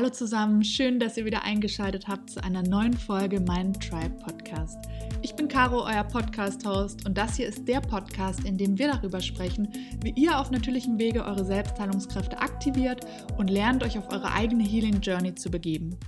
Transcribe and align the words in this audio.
Hallo 0.00 0.08
zusammen, 0.08 0.64
schön, 0.64 0.98
dass 0.98 1.18
ihr 1.18 1.26
wieder 1.26 1.42
eingeschaltet 1.42 2.08
habt 2.08 2.30
zu 2.30 2.42
einer 2.42 2.62
neuen 2.62 2.94
Folge 2.94 3.38
Mein 3.38 3.74
Tribe 3.74 4.16
Podcast. 4.24 4.78
Ich 5.20 5.34
bin 5.34 5.46
Caro, 5.46 5.84
euer 5.84 6.04
Podcast-Host 6.04 7.04
und 7.04 7.18
das 7.18 7.36
hier 7.36 7.46
ist 7.46 7.68
der 7.68 7.82
Podcast, 7.82 8.44
in 8.44 8.56
dem 8.56 8.78
wir 8.78 8.92
darüber 8.92 9.20
sprechen, 9.20 9.68
wie 10.02 10.14
ihr 10.16 10.38
auf 10.38 10.50
natürlichem 10.50 10.98
Wege 10.98 11.22
eure 11.22 11.44
Selbstheilungskräfte 11.44 12.38
aktiviert 12.38 13.06
und 13.36 13.50
lernt, 13.50 13.84
euch 13.84 13.98
auf 13.98 14.10
eure 14.10 14.32
eigene 14.32 14.64
Healing 14.64 15.02
Journey 15.02 15.34
zu 15.34 15.50
begeben. 15.50 15.98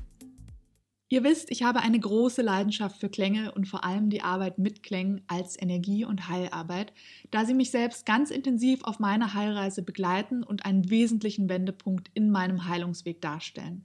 Ihr 1.12 1.24
wisst, 1.24 1.50
ich 1.50 1.62
habe 1.62 1.80
eine 1.80 2.00
große 2.00 2.40
Leidenschaft 2.40 2.98
für 2.98 3.10
Klänge 3.10 3.52
und 3.52 3.68
vor 3.68 3.84
allem 3.84 4.08
die 4.08 4.22
Arbeit 4.22 4.56
mit 4.56 4.82
Klängen 4.82 5.20
als 5.26 5.60
Energie- 5.60 6.06
und 6.06 6.30
Heilarbeit, 6.30 6.94
da 7.30 7.44
sie 7.44 7.52
mich 7.52 7.70
selbst 7.70 8.06
ganz 8.06 8.30
intensiv 8.30 8.82
auf 8.84 8.98
meiner 8.98 9.34
Heilreise 9.34 9.82
begleiten 9.82 10.42
und 10.42 10.64
einen 10.64 10.88
wesentlichen 10.88 11.50
Wendepunkt 11.50 12.10
in 12.14 12.30
meinem 12.30 12.66
Heilungsweg 12.66 13.20
darstellen. 13.20 13.84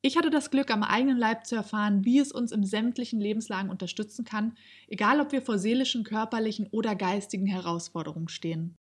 Ich 0.00 0.16
hatte 0.16 0.30
das 0.30 0.52
Glück, 0.52 0.70
am 0.70 0.84
eigenen 0.84 1.18
Leib 1.18 1.44
zu 1.44 1.56
erfahren, 1.56 2.04
wie 2.04 2.20
es 2.20 2.30
uns 2.30 2.52
in 2.52 2.62
sämtlichen 2.62 3.20
Lebenslagen 3.20 3.68
unterstützen 3.68 4.24
kann, 4.24 4.54
egal 4.86 5.20
ob 5.20 5.32
wir 5.32 5.42
vor 5.42 5.58
seelischen, 5.58 6.04
körperlichen 6.04 6.68
oder 6.70 6.94
geistigen 6.94 7.46
Herausforderungen 7.46 8.28
stehen. 8.28 8.76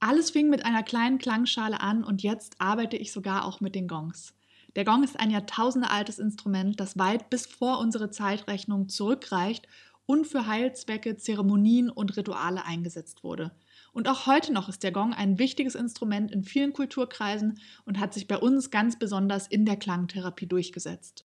Alles 0.00 0.32
fing 0.32 0.50
mit 0.50 0.64
einer 0.64 0.82
kleinen 0.82 1.18
Klangschale 1.18 1.80
an 1.80 2.02
und 2.02 2.24
jetzt 2.24 2.60
arbeite 2.60 2.96
ich 2.96 3.12
sogar 3.12 3.44
auch 3.44 3.60
mit 3.60 3.76
den 3.76 3.86
Gongs. 3.86 4.34
Der 4.74 4.84
Gong 4.84 5.04
ist 5.04 5.20
ein 5.20 5.30
jahrtausendealtes 5.30 6.18
Instrument, 6.18 6.80
das 6.80 6.98
weit 6.98 7.28
bis 7.28 7.46
vor 7.46 7.78
unsere 7.78 8.10
Zeitrechnung 8.10 8.88
zurückreicht 8.88 9.68
und 10.06 10.26
für 10.26 10.46
Heilzwecke, 10.46 11.16
Zeremonien 11.16 11.90
und 11.90 12.16
Rituale 12.16 12.64
eingesetzt 12.64 13.22
wurde. 13.22 13.52
Und 13.92 14.08
auch 14.08 14.26
heute 14.26 14.52
noch 14.52 14.68
ist 14.68 14.82
der 14.82 14.92
Gong 14.92 15.12
ein 15.12 15.38
wichtiges 15.38 15.74
Instrument 15.74 16.30
in 16.30 16.42
vielen 16.42 16.72
Kulturkreisen 16.72 17.60
und 17.84 17.98
hat 17.98 18.14
sich 18.14 18.26
bei 18.26 18.38
uns 18.38 18.70
ganz 18.70 18.98
besonders 18.98 19.46
in 19.46 19.66
der 19.66 19.76
Klangtherapie 19.76 20.46
durchgesetzt. 20.46 21.26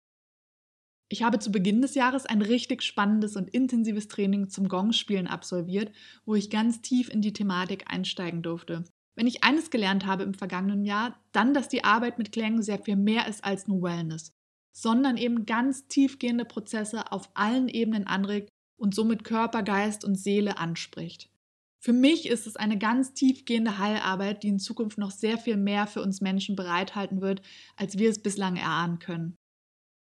Ich 1.10 1.22
habe 1.22 1.38
zu 1.38 1.52
Beginn 1.52 1.82
des 1.82 1.94
Jahres 1.94 2.26
ein 2.26 2.42
richtig 2.42 2.82
spannendes 2.82 3.36
und 3.36 3.50
intensives 3.50 4.08
Training 4.08 4.50
zum 4.50 4.68
Gongspielen 4.68 5.28
absolviert, 5.28 5.92
wo 6.26 6.34
ich 6.34 6.50
ganz 6.50 6.82
tief 6.82 7.10
in 7.10 7.22
die 7.22 7.34
Thematik 7.34 7.92
einsteigen 7.92 8.42
durfte. 8.42 8.86
Wenn 9.16 9.28
ich 9.28 9.44
eines 9.44 9.70
gelernt 9.70 10.06
habe 10.06 10.24
im 10.24 10.34
vergangenen 10.34 10.86
Jahr, 10.86 11.20
dann, 11.32 11.54
dass 11.54 11.70
die 11.70 11.84
Arbeit 11.84 12.18
mit 12.18 12.32
Klängen 12.32 12.64
sehr 12.64 12.80
viel 12.80 12.96
mehr 12.96 13.28
ist 13.28 13.44
als 13.44 13.68
nur 13.68 13.82
Wellness, 13.82 14.32
sondern 14.72 15.18
eben 15.18 15.46
ganz 15.46 15.88
tiefgehende 15.88 16.46
Prozesse 16.46 17.12
auf 17.12 17.30
allen 17.36 17.68
Ebenen 17.68 18.08
anregt 18.08 18.50
und 18.76 18.96
somit 18.96 19.24
Körper, 19.24 19.62
Geist 19.62 20.04
und 20.04 20.16
Seele 20.16 20.58
anspricht. 20.58 21.30
Für 21.80 21.94
mich 21.94 22.28
ist 22.28 22.48
es 22.48 22.56
eine 22.56 22.78
ganz 22.78 23.14
tiefgehende 23.14 23.78
Heilarbeit, 23.78 24.44
die 24.44 24.48
in 24.48 24.60
Zukunft 24.60 24.98
noch 24.98 25.12
sehr 25.12 25.38
viel 25.38 25.58
mehr 25.58 25.86
für 25.86 26.02
uns 26.02 26.22
Menschen 26.22 26.56
bereithalten 26.56 27.22
wird, 27.22 27.42
als 27.76 27.98
wir 27.98 28.10
es 28.10 28.24
bislang 28.24 28.56
erahnen 28.56 29.00
können. 29.00 29.36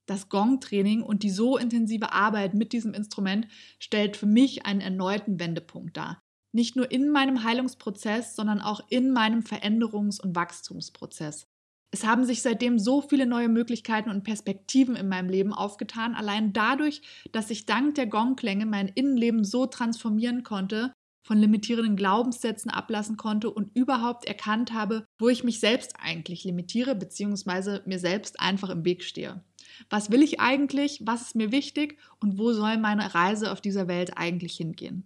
Das 0.07 0.31
Gong-Training 0.31 1.03
und 1.03 1.23
die 1.23 1.31
so 1.31 1.59
intensive 1.59 2.13
Arbeit 2.13 2.55
mit 2.55 2.73
diesem 2.73 2.95
Instrument 2.95 3.47
stellt 3.79 4.17
für 4.17 4.25
mich 4.25 4.65
einen 4.65 4.81
erneuten 4.81 5.39
Wendepunkt 5.39 5.99
dar, 5.99 6.23
nicht 6.53 6.77
nur 6.77 6.91
in 6.91 7.11
meinem 7.11 7.45
Heilungsprozess, 7.45 8.35
sondern 8.35 8.61
auch 8.61 8.81
in 8.89 9.13
meinem 9.13 9.41
Veränderungs- 9.41 10.21
und 10.21 10.35
Wachstumsprozess. 10.35 11.47
Es 11.91 12.05
haben 12.05 12.25
sich 12.25 12.43
seitdem 12.43 12.79
so 12.79 13.01
viele 13.01 13.27
neue 13.27 13.49
Möglichkeiten 13.49 14.11
und 14.11 14.23
Perspektiven 14.23 14.95
in 14.95 15.09
meinem 15.09 15.31
Leben 15.31 15.55
aufgetan, 15.55 16.15
allein 16.15 16.53
dadurch, 16.53 17.01
dass 17.33 17.51
ich 17.51 17.65
dank 17.65 17.95
der 17.95 18.07
Gongklänge 18.07 18.67
mein 18.67 18.89
Innenleben 18.89 19.45
so 19.45 19.67
transformieren 19.67 20.43
konnte, 20.43 20.93
von 21.27 21.39
limitierenden 21.39 21.97
Glaubenssätzen 21.97 22.71
ablassen 22.71 23.19
konnte 23.19 23.51
und 23.51 23.75
überhaupt 23.77 24.25
erkannt 24.25 24.73
habe, 24.73 25.05
wo 25.19 25.29
ich 25.29 25.45
mich 25.45 25.61
selbst 25.61 25.95
eigentlich 25.99 26.45
limitiere 26.45 26.95
bzw. 26.95 27.81
mir 27.85 27.99
selbst 27.99 28.41
einfach 28.41 28.71
im 28.71 28.85
Weg 28.85 29.03
stehe. 29.03 29.45
Was 29.91 30.11
will 30.11 30.23
ich 30.23 30.41
eigentlich? 30.41 31.03
Was 31.05 31.23
ist 31.23 31.35
mir 31.35 31.53
wichtig? 31.53 31.99
Und 32.21 32.39
wo 32.39 32.53
soll 32.53 32.79
meine 32.79 33.15
Reise 33.15 33.53
auf 33.53 33.61
dieser 33.61 33.89
Welt 33.89 34.17
eigentlich 34.17 34.57
hingehen? 34.57 35.05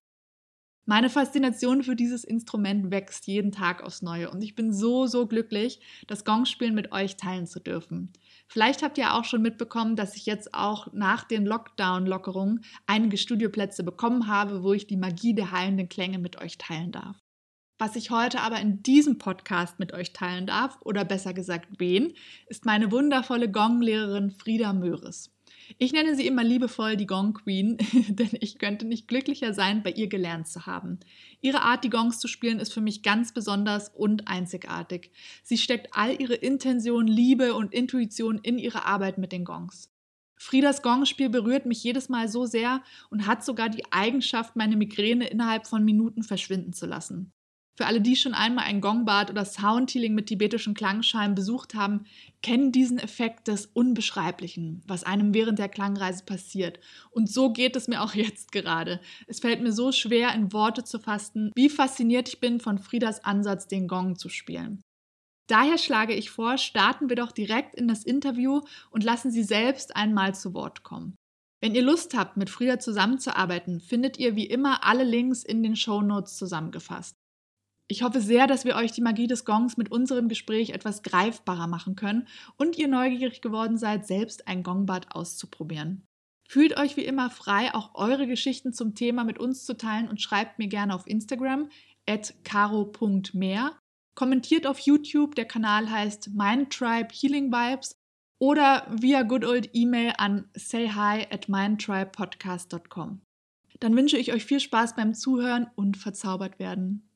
Meine 0.84 1.10
Faszination 1.10 1.84
für 1.84 1.94
dieses 1.94 2.24
Instrument 2.24 2.90
wächst 2.90 3.28
jeden 3.28 3.52
Tag 3.52 3.84
aufs 3.84 4.02
Neue 4.02 4.30
und 4.30 4.42
ich 4.42 4.56
bin 4.56 4.72
so, 4.72 5.06
so 5.06 5.28
glücklich, 5.28 5.80
das 6.08 6.24
Gongspielen 6.24 6.74
mit 6.74 6.90
euch 6.90 7.16
teilen 7.16 7.46
zu 7.46 7.60
dürfen. 7.60 8.12
Vielleicht 8.48 8.82
habt 8.82 8.98
ihr 8.98 9.14
auch 9.14 9.24
schon 9.24 9.42
mitbekommen, 9.42 9.94
dass 9.94 10.16
ich 10.16 10.26
jetzt 10.26 10.54
auch 10.54 10.92
nach 10.92 11.22
den 11.22 11.46
Lockdown-Lockerungen 11.46 12.64
einige 12.86 13.16
Studioplätze 13.16 13.84
bekommen 13.84 14.26
habe, 14.26 14.64
wo 14.64 14.72
ich 14.72 14.88
die 14.88 14.96
Magie 14.96 15.34
der 15.34 15.52
heilenden 15.52 15.88
Klänge 15.88 16.18
mit 16.18 16.40
euch 16.40 16.58
teilen 16.58 16.90
darf. 16.90 17.16
Was 17.78 17.96
ich 17.96 18.10
heute 18.10 18.40
aber 18.40 18.60
in 18.60 18.82
diesem 18.82 19.18
Podcast 19.18 19.78
mit 19.78 19.92
euch 19.92 20.12
teilen 20.12 20.46
darf, 20.46 20.78
oder 20.82 21.04
besser 21.04 21.32
gesagt 21.32 21.68
wen, 21.78 22.14
ist 22.46 22.64
meine 22.64 22.92
wundervolle 22.92 23.50
Gonglehrerin 23.50 24.30
Frieda 24.30 24.72
Möhres. 24.72 25.31
Ich 25.78 25.92
nenne 25.92 26.14
sie 26.14 26.26
immer 26.26 26.44
liebevoll 26.44 26.96
die 26.96 27.06
Gong 27.06 27.34
Queen, 27.34 27.76
denn 28.08 28.30
ich 28.40 28.58
könnte 28.58 28.86
nicht 28.86 29.08
glücklicher 29.08 29.54
sein, 29.54 29.82
bei 29.82 29.90
ihr 29.90 30.08
gelernt 30.08 30.48
zu 30.48 30.66
haben. 30.66 31.00
Ihre 31.40 31.62
Art, 31.62 31.84
die 31.84 31.90
Gongs 31.90 32.18
zu 32.18 32.28
spielen, 32.28 32.60
ist 32.60 32.72
für 32.72 32.80
mich 32.80 33.02
ganz 33.02 33.32
besonders 33.32 33.88
und 33.88 34.28
einzigartig. 34.28 35.10
Sie 35.42 35.58
steckt 35.58 35.88
all 35.92 36.20
ihre 36.20 36.34
Intention, 36.34 37.06
Liebe 37.06 37.54
und 37.54 37.72
Intuition 37.72 38.38
in 38.42 38.58
ihre 38.58 38.84
Arbeit 38.86 39.18
mit 39.18 39.32
den 39.32 39.44
Gongs. 39.44 39.90
Friedas 40.36 40.82
Gongspiel 40.82 41.28
berührt 41.28 41.66
mich 41.66 41.84
jedes 41.84 42.08
Mal 42.08 42.28
so 42.28 42.46
sehr 42.46 42.82
und 43.10 43.26
hat 43.26 43.44
sogar 43.44 43.68
die 43.68 43.84
Eigenschaft, 43.92 44.56
meine 44.56 44.76
Migräne 44.76 45.28
innerhalb 45.28 45.68
von 45.68 45.84
Minuten 45.84 46.24
verschwinden 46.24 46.72
zu 46.72 46.86
lassen. 46.86 47.32
Für 47.74 47.86
alle, 47.86 48.02
die 48.02 48.16
schon 48.16 48.34
einmal 48.34 48.64
ein 48.64 48.82
Gongbad 48.82 49.30
oder 49.30 49.46
Soundhealing 49.46 50.14
mit 50.14 50.26
tibetischen 50.26 50.74
Klangschalen 50.74 51.34
besucht 51.34 51.74
haben, 51.74 52.04
kennen 52.42 52.70
diesen 52.70 52.98
Effekt 52.98 53.48
des 53.48 53.66
Unbeschreiblichen, 53.66 54.82
was 54.86 55.04
einem 55.04 55.32
während 55.32 55.58
der 55.58 55.70
Klangreise 55.70 56.24
passiert. 56.24 56.80
Und 57.10 57.30
so 57.30 57.50
geht 57.50 57.74
es 57.74 57.88
mir 57.88 58.02
auch 58.02 58.14
jetzt 58.14 58.52
gerade. 58.52 59.00
Es 59.26 59.40
fällt 59.40 59.62
mir 59.62 59.72
so 59.72 59.90
schwer, 59.90 60.34
in 60.34 60.52
Worte 60.52 60.84
zu 60.84 60.98
fassen, 60.98 61.50
wie 61.54 61.70
fasziniert 61.70 62.28
ich 62.28 62.40
bin 62.40 62.60
von 62.60 62.78
Friedas 62.78 63.24
Ansatz, 63.24 63.68
den 63.68 63.88
Gong 63.88 64.16
zu 64.16 64.28
spielen. 64.28 64.82
Daher 65.48 65.78
schlage 65.78 66.14
ich 66.14 66.30
vor, 66.30 66.58
starten 66.58 67.08
wir 67.08 67.16
doch 67.16 67.32
direkt 67.32 67.74
in 67.74 67.88
das 67.88 68.04
Interview 68.04 68.60
und 68.90 69.02
lassen 69.02 69.30
Sie 69.30 69.42
selbst 69.42 69.96
einmal 69.96 70.34
zu 70.34 70.54
Wort 70.54 70.82
kommen. 70.82 71.16
Wenn 71.62 71.74
ihr 71.74 71.82
Lust 71.82 72.14
habt, 72.14 72.36
mit 72.36 72.50
Frieda 72.50 72.78
zusammenzuarbeiten, 72.78 73.80
findet 73.80 74.18
ihr 74.18 74.36
wie 74.36 74.46
immer 74.46 74.84
alle 74.84 75.04
Links 75.04 75.42
in 75.42 75.62
den 75.62 75.76
Show 75.76 76.02
Notes 76.02 76.36
zusammengefasst. 76.36 77.16
Ich 77.92 78.02
hoffe 78.02 78.22
sehr, 78.22 78.46
dass 78.46 78.64
wir 78.64 78.76
euch 78.76 78.92
die 78.92 79.02
Magie 79.02 79.26
des 79.26 79.44
Gongs 79.44 79.76
mit 79.76 79.92
unserem 79.92 80.28
Gespräch 80.28 80.70
etwas 80.70 81.02
greifbarer 81.02 81.66
machen 81.66 81.94
können 81.94 82.26
und 82.56 82.78
ihr 82.78 82.88
neugierig 82.88 83.42
geworden 83.42 83.76
seid, 83.76 84.06
selbst 84.06 84.48
ein 84.48 84.62
Gongbad 84.62 85.14
auszuprobieren. 85.14 86.02
Fühlt 86.48 86.78
euch 86.78 86.96
wie 86.96 87.04
immer 87.04 87.28
frei, 87.28 87.74
auch 87.74 87.94
eure 87.94 88.26
Geschichten 88.26 88.72
zum 88.72 88.94
Thema 88.94 89.24
mit 89.24 89.38
uns 89.38 89.66
zu 89.66 89.76
teilen 89.76 90.08
und 90.08 90.22
schreibt 90.22 90.58
mir 90.58 90.68
gerne 90.68 90.94
auf 90.94 91.06
Instagram 91.06 91.68
at 92.08 92.32
caro.mehr. 92.44 93.78
Kommentiert 94.14 94.66
auf 94.66 94.78
YouTube, 94.78 95.34
der 95.34 95.44
Kanal 95.44 95.90
heißt 95.90 96.30
Mindtribe 96.32 97.12
Healing 97.12 97.52
Vibes 97.52 97.94
oder 98.38 98.86
via 98.90 99.20
good 99.20 99.44
old 99.44 99.68
E-Mail 99.74 100.14
an 100.16 100.48
sayhi 100.56 101.26
at 101.30 101.50
mindtribepodcast.com. 101.50 103.20
Dann 103.80 103.94
wünsche 103.94 104.16
ich 104.16 104.32
euch 104.32 104.46
viel 104.46 104.60
Spaß 104.60 104.96
beim 104.96 105.12
Zuhören 105.12 105.66
und 105.74 105.98
verzaubert 105.98 106.58
werden. 106.58 107.06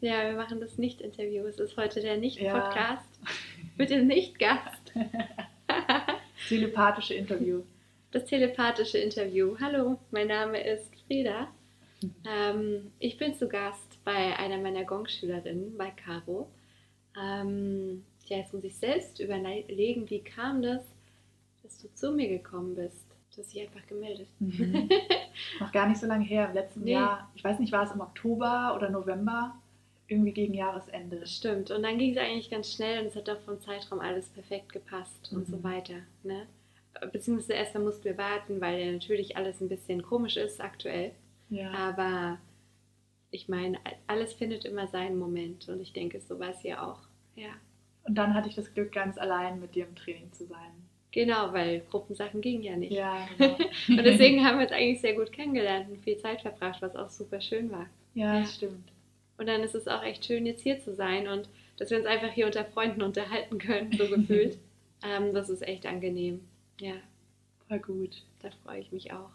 Ja, 0.00 0.28
wir 0.28 0.36
machen 0.36 0.60
das 0.60 0.78
Nicht-Interview. 0.78 1.44
Es 1.46 1.58
ist 1.58 1.76
heute 1.76 2.00
der 2.00 2.18
Nicht-Podcast 2.18 3.18
ja. 3.20 3.30
mit 3.76 3.90
dem 3.90 4.06
Nicht-Gast. 4.06 4.92
Telepathische 6.48 7.14
Interview. 7.14 7.62
Das 8.12 8.24
telepathische 8.24 8.98
Interview. 8.98 9.56
Hallo, 9.60 9.98
mein 10.12 10.28
Name 10.28 10.62
ist 10.62 10.94
Frieda. 11.06 11.48
Ähm, 12.24 12.92
ich 13.00 13.18
bin 13.18 13.34
zu 13.34 13.48
Gast 13.48 13.98
bei 14.04 14.38
einer 14.38 14.58
meiner 14.58 14.84
Gong-Schülerinnen, 14.84 15.76
bei 15.76 15.90
Caro. 15.90 16.48
Ähm, 17.20 18.04
ja, 18.26 18.36
jetzt 18.36 18.54
muss 18.54 18.62
ich 18.62 18.76
selbst 18.76 19.18
überlegen, 19.18 20.08
wie 20.08 20.20
kam 20.20 20.62
das, 20.62 20.84
dass 21.64 21.82
du 21.82 21.92
zu 21.94 22.12
mir 22.12 22.28
gekommen 22.28 22.76
bist. 22.76 23.04
Du 23.34 23.42
hast 23.42 23.52
dich 23.52 23.62
einfach 23.62 23.84
gemeldet. 23.88 24.28
Mhm. 24.38 24.88
Noch 25.60 25.72
gar 25.72 25.88
nicht 25.88 26.00
so 26.00 26.06
lange 26.06 26.24
her, 26.24 26.46
im 26.48 26.54
letzten 26.54 26.84
nee. 26.84 26.92
Jahr. 26.92 27.28
Ich 27.34 27.42
weiß 27.42 27.58
nicht, 27.58 27.72
war 27.72 27.82
es 27.82 27.90
im 27.90 28.00
Oktober 28.00 28.74
oder 28.76 28.90
November? 28.90 29.56
Irgendwie 30.08 30.32
gegen 30.32 30.54
Jahresende. 30.54 31.26
Stimmt. 31.26 31.70
Und 31.70 31.82
dann 31.82 31.98
ging 31.98 32.12
es 32.12 32.18
eigentlich 32.18 32.50
ganz 32.50 32.72
schnell 32.72 33.00
und 33.00 33.06
es 33.06 33.16
hat 33.16 33.28
auch 33.28 33.40
vom 33.40 33.60
Zeitraum 33.60 34.00
alles 34.00 34.28
perfekt 34.30 34.72
gepasst 34.72 35.30
mhm. 35.30 35.38
und 35.38 35.46
so 35.46 35.56
mhm. 35.58 35.64
weiter. 35.64 36.00
Ne? 36.22 36.46
Beziehungsweise 37.12 37.52
erstmal 37.52 37.84
mussten 37.84 38.04
wir 38.04 38.18
warten, 38.18 38.60
weil 38.60 38.80
ja 38.80 38.92
natürlich 38.92 39.36
alles 39.36 39.60
ein 39.60 39.68
bisschen 39.68 40.02
komisch 40.02 40.36
ist 40.36 40.60
aktuell. 40.60 41.12
Ja. 41.50 41.70
Aber 41.72 42.38
ich 43.30 43.48
meine, 43.48 43.78
alles 44.06 44.32
findet 44.32 44.64
immer 44.64 44.88
seinen 44.88 45.18
Moment 45.18 45.68
und 45.68 45.80
ich 45.80 45.92
denke, 45.92 46.20
so 46.20 46.40
war 46.40 46.50
es 46.50 46.62
ja 46.62 46.86
auch. 46.86 47.00
Ja. 47.36 47.50
Und 48.04 48.14
dann 48.14 48.32
hatte 48.32 48.48
ich 48.48 48.54
das 48.54 48.72
Glück, 48.72 48.92
ganz 48.92 49.18
allein 49.18 49.60
mit 49.60 49.74
dir 49.74 49.86
im 49.86 49.94
Training 49.94 50.32
zu 50.32 50.46
sein. 50.46 50.88
Genau, 51.10 51.52
weil 51.52 51.80
Gruppensachen 51.90 52.40
gingen 52.40 52.62
ja 52.62 52.76
nicht. 52.76 52.92
Ja, 52.92 53.26
genau. 53.38 53.56
und 53.88 54.04
deswegen 54.04 54.44
haben 54.44 54.58
wir 54.58 54.64
uns 54.64 54.72
eigentlich 54.72 55.00
sehr 55.00 55.14
gut 55.14 55.32
kennengelernt 55.32 55.90
und 55.90 56.00
viel 56.00 56.16
Zeit 56.16 56.40
verbracht, 56.40 56.80
was 56.80 56.96
auch 56.96 57.10
super 57.10 57.40
schön 57.40 57.70
war. 57.70 57.86
Ja, 58.14 58.38
ja. 58.38 58.46
stimmt. 58.46 58.90
Und 59.38 59.46
dann 59.46 59.62
ist 59.62 59.74
es 59.74 59.88
auch 59.88 60.02
echt 60.02 60.24
schön, 60.26 60.46
jetzt 60.46 60.62
hier 60.62 60.80
zu 60.80 60.94
sein 60.94 61.28
und 61.28 61.48
dass 61.78 61.90
wir 61.90 61.98
uns 61.98 62.06
einfach 62.06 62.30
hier 62.32 62.46
unter 62.46 62.64
Freunden 62.64 63.02
unterhalten 63.02 63.58
können, 63.58 63.92
so 63.92 64.08
gefühlt. 64.14 64.58
ähm, 65.02 65.32
das 65.32 65.48
ist 65.48 65.62
echt 65.62 65.86
angenehm. 65.86 66.40
Ja. 66.80 66.94
Voll 67.68 67.78
gut. 67.78 68.22
Da 68.42 68.50
freue 68.64 68.80
ich 68.80 68.92
mich 68.92 69.12
auch. 69.12 69.30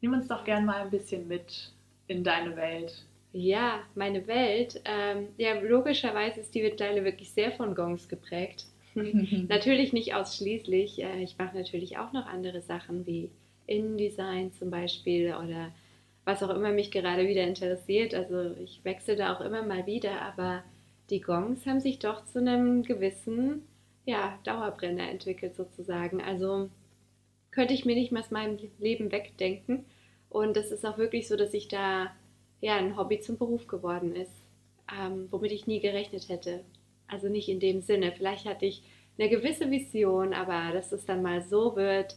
Nimm 0.00 0.12
uns 0.12 0.28
doch 0.28 0.44
gern 0.44 0.64
mal 0.64 0.82
ein 0.82 0.90
bisschen 0.90 1.28
mit 1.28 1.72
in 2.06 2.24
deine 2.24 2.56
Welt. 2.56 3.04
Ja, 3.32 3.80
meine 3.94 4.26
Welt. 4.26 4.80
Ähm, 4.84 5.28
ja, 5.36 5.58
logischerweise 5.60 6.40
ist 6.40 6.54
die 6.54 6.62
mittlerweile 6.62 7.04
wirklich 7.04 7.30
sehr 7.30 7.52
von 7.52 7.74
Gongs 7.74 8.08
geprägt. 8.08 8.66
natürlich 8.94 9.92
nicht 9.92 10.14
ausschließlich. 10.14 11.02
Äh, 11.02 11.22
ich 11.22 11.38
mache 11.38 11.56
natürlich 11.56 11.98
auch 11.98 12.12
noch 12.12 12.26
andere 12.26 12.60
Sachen 12.60 13.06
wie 13.06 13.30
InDesign 13.66 14.52
zum 14.52 14.70
Beispiel 14.70 15.34
oder 15.34 15.72
was 16.30 16.42
auch 16.42 16.54
immer 16.54 16.70
mich 16.70 16.90
gerade 16.90 17.26
wieder 17.26 17.42
interessiert. 17.42 18.14
Also 18.14 18.54
ich 18.62 18.84
wechsle 18.84 19.16
da 19.16 19.34
auch 19.34 19.40
immer 19.40 19.62
mal 19.62 19.86
wieder, 19.86 20.22
aber 20.22 20.62
die 21.10 21.20
Gongs 21.20 21.66
haben 21.66 21.80
sich 21.80 21.98
doch 21.98 22.24
zu 22.24 22.38
einem 22.38 22.84
gewissen 22.84 23.62
ja, 24.04 24.38
Dauerbrenner 24.44 25.10
entwickelt 25.10 25.56
sozusagen. 25.56 26.22
Also 26.22 26.70
könnte 27.50 27.74
ich 27.74 27.84
mir 27.84 27.96
nicht 27.96 28.12
mehr 28.12 28.22
aus 28.22 28.30
meinem 28.30 28.58
Leben 28.78 29.10
wegdenken. 29.10 29.84
Und 30.28 30.56
es 30.56 30.70
ist 30.70 30.86
auch 30.86 30.98
wirklich 30.98 31.26
so, 31.26 31.36
dass 31.36 31.52
ich 31.52 31.66
da 31.66 32.12
ja 32.60 32.76
ein 32.76 32.96
Hobby 32.96 33.20
zum 33.20 33.36
Beruf 33.36 33.66
geworden 33.66 34.14
ist, 34.14 34.32
ähm, 34.96 35.26
womit 35.30 35.50
ich 35.50 35.66
nie 35.66 35.80
gerechnet 35.80 36.28
hätte. 36.28 36.60
Also 37.08 37.28
nicht 37.28 37.48
in 37.48 37.58
dem 37.58 37.80
Sinne. 37.80 38.12
Vielleicht 38.16 38.46
hatte 38.46 38.66
ich 38.66 38.84
eine 39.18 39.28
gewisse 39.28 39.68
Vision, 39.70 40.32
aber 40.32 40.72
dass 40.72 40.92
es 40.92 41.04
dann 41.04 41.22
mal 41.22 41.42
so 41.42 41.74
wird, 41.74 42.16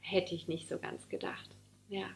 hätte 0.00 0.36
ich 0.36 0.46
nicht 0.46 0.68
so 0.68 0.78
ganz 0.78 1.08
gedacht. 1.08 1.50
Ja. 1.88 2.06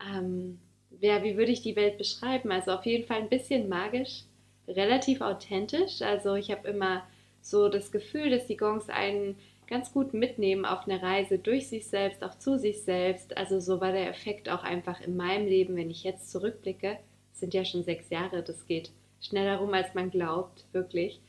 Ähm, 0.00 0.58
ja, 1.00 1.22
wie 1.22 1.36
würde 1.36 1.52
ich 1.52 1.62
die 1.62 1.76
Welt 1.76 1.98
beschreiben? 1.98 2.50
Also 2.50 2.72
auf 2.72 2.86
jeden 2.86 3.06
Fall 3.06 3.18
ein 3.18 3.28
bisschen 3.28 3.68
magisch, 3.68 4.24
relativ 4.66 5.20
authentisch. 5.20 6.02
Also 6.02 6.34
ich 6.34 6.50
habe 6.50 6.68
immer 6.68 7.04
so 7.40 7.68
das 7.68 7.92
Gefühl, 7.92 8.30
dass 8.30 8.46
die 8.46 8.56
Gongs 8.56 8.88
einen 8.88 9.36
ganz 9.68 9.92
gut 9.92 10.14
mitnehmen 10.14 10.64
auf 10.64 10.86
eine 10.88 11.02
Reise 11.02 11.38
durch 11.38 11.68
sich 11.68 11.86
selbst, 11.86 12.24
auch 12.24 12.38
zu 12.38 12.58
sich 12.58 12.82
selbst. 12.82 13.36
Also 13.36 13.60
so 13.60 13.80
war 13.80 13.92
der 13.92 14.08
Effekt 14.08 14.48
auch 14.48 14.64
einfach 14.64 15.00
in 15.00 15.16
meinem 15.16 15.46
Leben, 15.46 15.76
wenn 15.76 15.90
ich 15.90 16.04
jetzt 16.04 16.30
zurückblicke. 16.30 16.98
sind 17.32 17.54
ja 17.54 17.64
schon 17.64 17.84
sechs 17.84 18.10
Jahre, 18.10 18.42
das 18.42 18.66
geht 18.66 18.90
schneller 19.20 19.58
rum, 19.58 19.72
als 19.74 19.94
man 19.94 20.10
glaubt, 20.10 20.64
wirklich. 20.72 21.20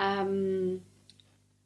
Ähm, 0.00 0.82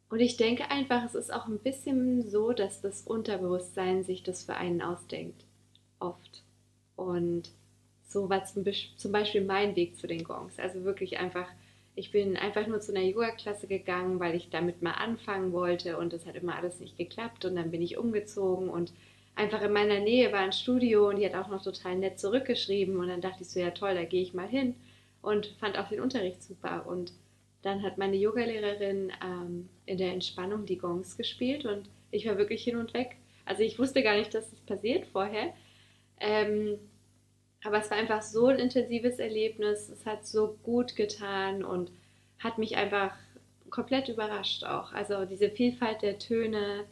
und 0.09 0.19
ich 0.19 0.37
denke 0.37 0.71
einfach, 0.71 1.03
es 1.05 1.15
ist 1.15 1.33
auch 1.33 1.47
ein 1.47 1.59
bisschen 1.59 2.29
so, 2.29 2.53
dass 2.53 2.81
das 2.81 3.01
Unterbewusstsein 3.01 4.03
sich 4.03 4.23
das 4.23 4.43
für 4.43 4.55
einen 4.55 4.81
ausdenkt. 4.81 5.44
Oft. 5.99 6.43
Und 6.95 7.49
so 8.07 8.29
war 8.29 8.45
zum 8.45 9.11
Beispiel 9.11 9.43
mein 9.43 9.75
Weg 9.75 9.97
zu 9.97 10.07
den 10.07 10.23
Gongs. 10.23 10.59
Also 10.59 10.83
wirklich 10.83 11.17
einfach, 11.19 11.47
ich 11.95 12.11
bin 12.11 12.37
einfach 12.37 12.67
nur 12.67 12.79
zu 12.79 12.93
einer 12.93 13.05
Yoga-Klasse 13.05 13.67
gegangen, 13.67 14.19
weil 14.19 14.35
ich 14.35 14.49
damit 14.49 14.81
mal 14.81 14.93
anfangen 14.93 15.51
wollte 15.51 15.97
und 15.97 16.13
das 16.13 16.25
hat 16.25 16.35
immer 16.35 16.55
alles 16.55 16.79
nicht 16.79 16.97
geklappt. 16.97 17.45
Und 17.45 17.55
dann 17.55 17.71
bin 17.71 17.81
ich 17.81 17.97
umgezogen 17.97 18.69
und 18.69 18.93
einfach 19.35 19.61
in 19.61 19.73
meiner 19.73 19.99
Nähe 19.99 20.31
war 20.31 20.39
ein 20.39 20.53
Studio 20.53 21.09
und 21.09 21.17
die 21.17 21.25
hat 21.25 21.35
auch 21.35 21.49
noch 21.49 21.63
total 21.63 21.95
nett 21.97 22.19
zurückgeschrieben. 22.19 22.97
Und 22.97 23.07
dann 23.09 23.21
dachte 23.21 23.43
ich 23.43 23.49
so, 23.49 23.59
ja 23.59 23.71
toll, 23.71 23.95
da 23.95 24.05
gehe 24.05 24.21
ich 24.21 24.33
mal 24.33 24.47
hin 24.47 24.75
und 25.21 25.47
fand 25.59 25.77
auch 25.77 25.89
den 25.89 26.01
Unterricht 26.01 26.41
super. 26.41 26.85
Und 26.87 27.11
dann 27.63 27.81
hat 27.81 27.97
meine 27.97 28.15
Yogalehrerin 28.15 29.11
ähm, 29.23 29.69
in 29.85 29.97
der 29.97 30.13
Entspannung 30.13 30.65
die 30.65 30.77
Gongs 30.77 31.17
gespielt 31.17 31.65
und 31.65 31.89
ich 32.11 32.27
war 32.27 32.37
wirklich 32.37 32.63
hin 32.63 32.77
und 32.77 32.93
weg. 32.93 33.17
Also 33.43 33.63
ich 33.63 33.77
wusste 33.79 34.03
gar 34.03 34.15
nicht, 34.15 34.33
dass 34.33 34.51
das 34.51 34.59
passiert 34.61 35.07
vorher. 35.07 35.53
Ähm, 36.19 36.77
aber 37.63 37.79
es 37.79 37.89
war 37.89 37.97
einfach 37.97 38.21
so 38.21 38.47
ein 38.47 38.59
intensives 38.59 39.19
Erlebnis. 39.19 39.89
Es 39.89 40.05
hat 40.05 40.25
so 40.25 40.57
gut 40.63 40.95
getan 40.95 41.63
und 41.63 41.91
hat 42.39 42.57
mich 42.57 42.77
einfach 42.77 43.13
komplett 43.69 44.07
überrascht 44.07 44.63
auch. 44.63 44.93
Also 44.93 45.25
diese 45.25 45.49
Vielfalt 45.49 46.01
der 46.01 46.19
Töne, 46.19 46.85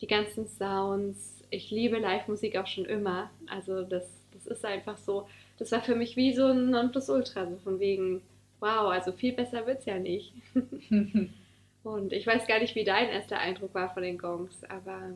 die 0.00 0.06
ganzen 0.06 0.46
Sounds. 0.46 1.42
Ich 1.50 1.70
liebe 1.70 1.98
Live-Musik 1.98 2.56
auch 2.58 2.66
schon 2.66 2.84
immer. 2.84 3.30
Also 3.48 3.82
das, 3.82 4.06
das 4.32 4.46
ist 4.46 4.64
einfach 4.64 4.98
so. 4.98 5.28
Das 5.58 5.72
war 5.72 5.82
für 5.82 5.94
mich 5.94 6.16
wie 6.16 6.34
so 6.34 6.46
ein 6.46 6.70
Nonplusultra, 6.70 7.46
so 7.46 7.56
von 7.56 7.80
wegen 7.80 8.22
wow, 8.60 8.90
also 8.90 9.12
viel 9.12 9.32
besser 9.32 9.66
wird 9.66 9.80
es 9.80 9.86
ja 9.86 9.98
nicht. 9.98 10.32
und 11.84 12.12
ich 12.12 12.26
weiß 12.26 12.46
gar 12.46 12.58
nicht, 12.60 12.74
wie 12.74 12.84
dein 12.84 13.08
erster 13.08 13.38
Eindruck 13.38 13.74
war 13.74 13.92
von 13.92 14.02
den 14.02 14.18
Gongs, 14.18 14.64
aber 14.64 15.12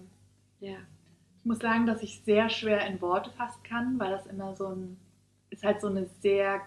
ja. 0.60 0.76
Ich 1.42 1.46
muss 1.46 1.58
sagen, 1.58 1.86
dass 1.86 2.04
ich 2.04 2.22
sehr 2.24 2.48
schwer 2.48 2.86
in 2.86 3.00
Worte 3.00 3.30
fassen 3.32 3.64
kann, 3.64 3.98
weil 3.98 4.12
das 4.12 4.26
immer 4.26 4.54
so 4.54 4.68
ein, 4.68 4.96
ist 5.50 5.64
halt 5.64 5.80
so 5.80 5.88
eine 5.88 6.06
sehr 6.20 6.60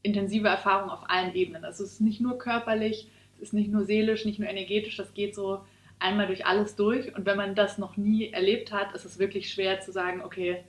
intensive 0.00 0.48
Erfahrung 0.48 0.88
auf 0.88 1.10
allen 1.10 1.34
Ebenen. 1.34 1.62
Also 1.62 1.84
es 1.84 1.92
ist 1.92 2.00
nicht 2.00 2.18
nur 2.18 2.38
körperlich, 2.38 3.10
es 3.36 3.42
ist 3.42 3.52
nicht 3.52 3.70
nur 3.70 3.84
seelisch, 3.84 4.24
nicht 4.24 4.38
nur 4.38 4.48
energetisch, 4.48 4.96
das 4.96 5.12
geht 5.12 5.34
so 5.34 5.60
einmal 5.98 6.26
durch 6.26 6.46
alles 6.46 6.74
durch. 6.74 7.14
Und 7.14 7.26
wenn 7.26 7.36
man 7.36 7.54
das 7.54 7.76
noch 7.76 7.98
nie 7.98 8.32
erlebt 8.32 8.72
hat, 8.72 8.94
ist 8.94 9.04
es 9.04 9.18
wirklich 9.18 9.52
schwer 9.52 9.80
zu 9.82 9.92
sagen, 9.92 10.22
okay, 10.22 10.64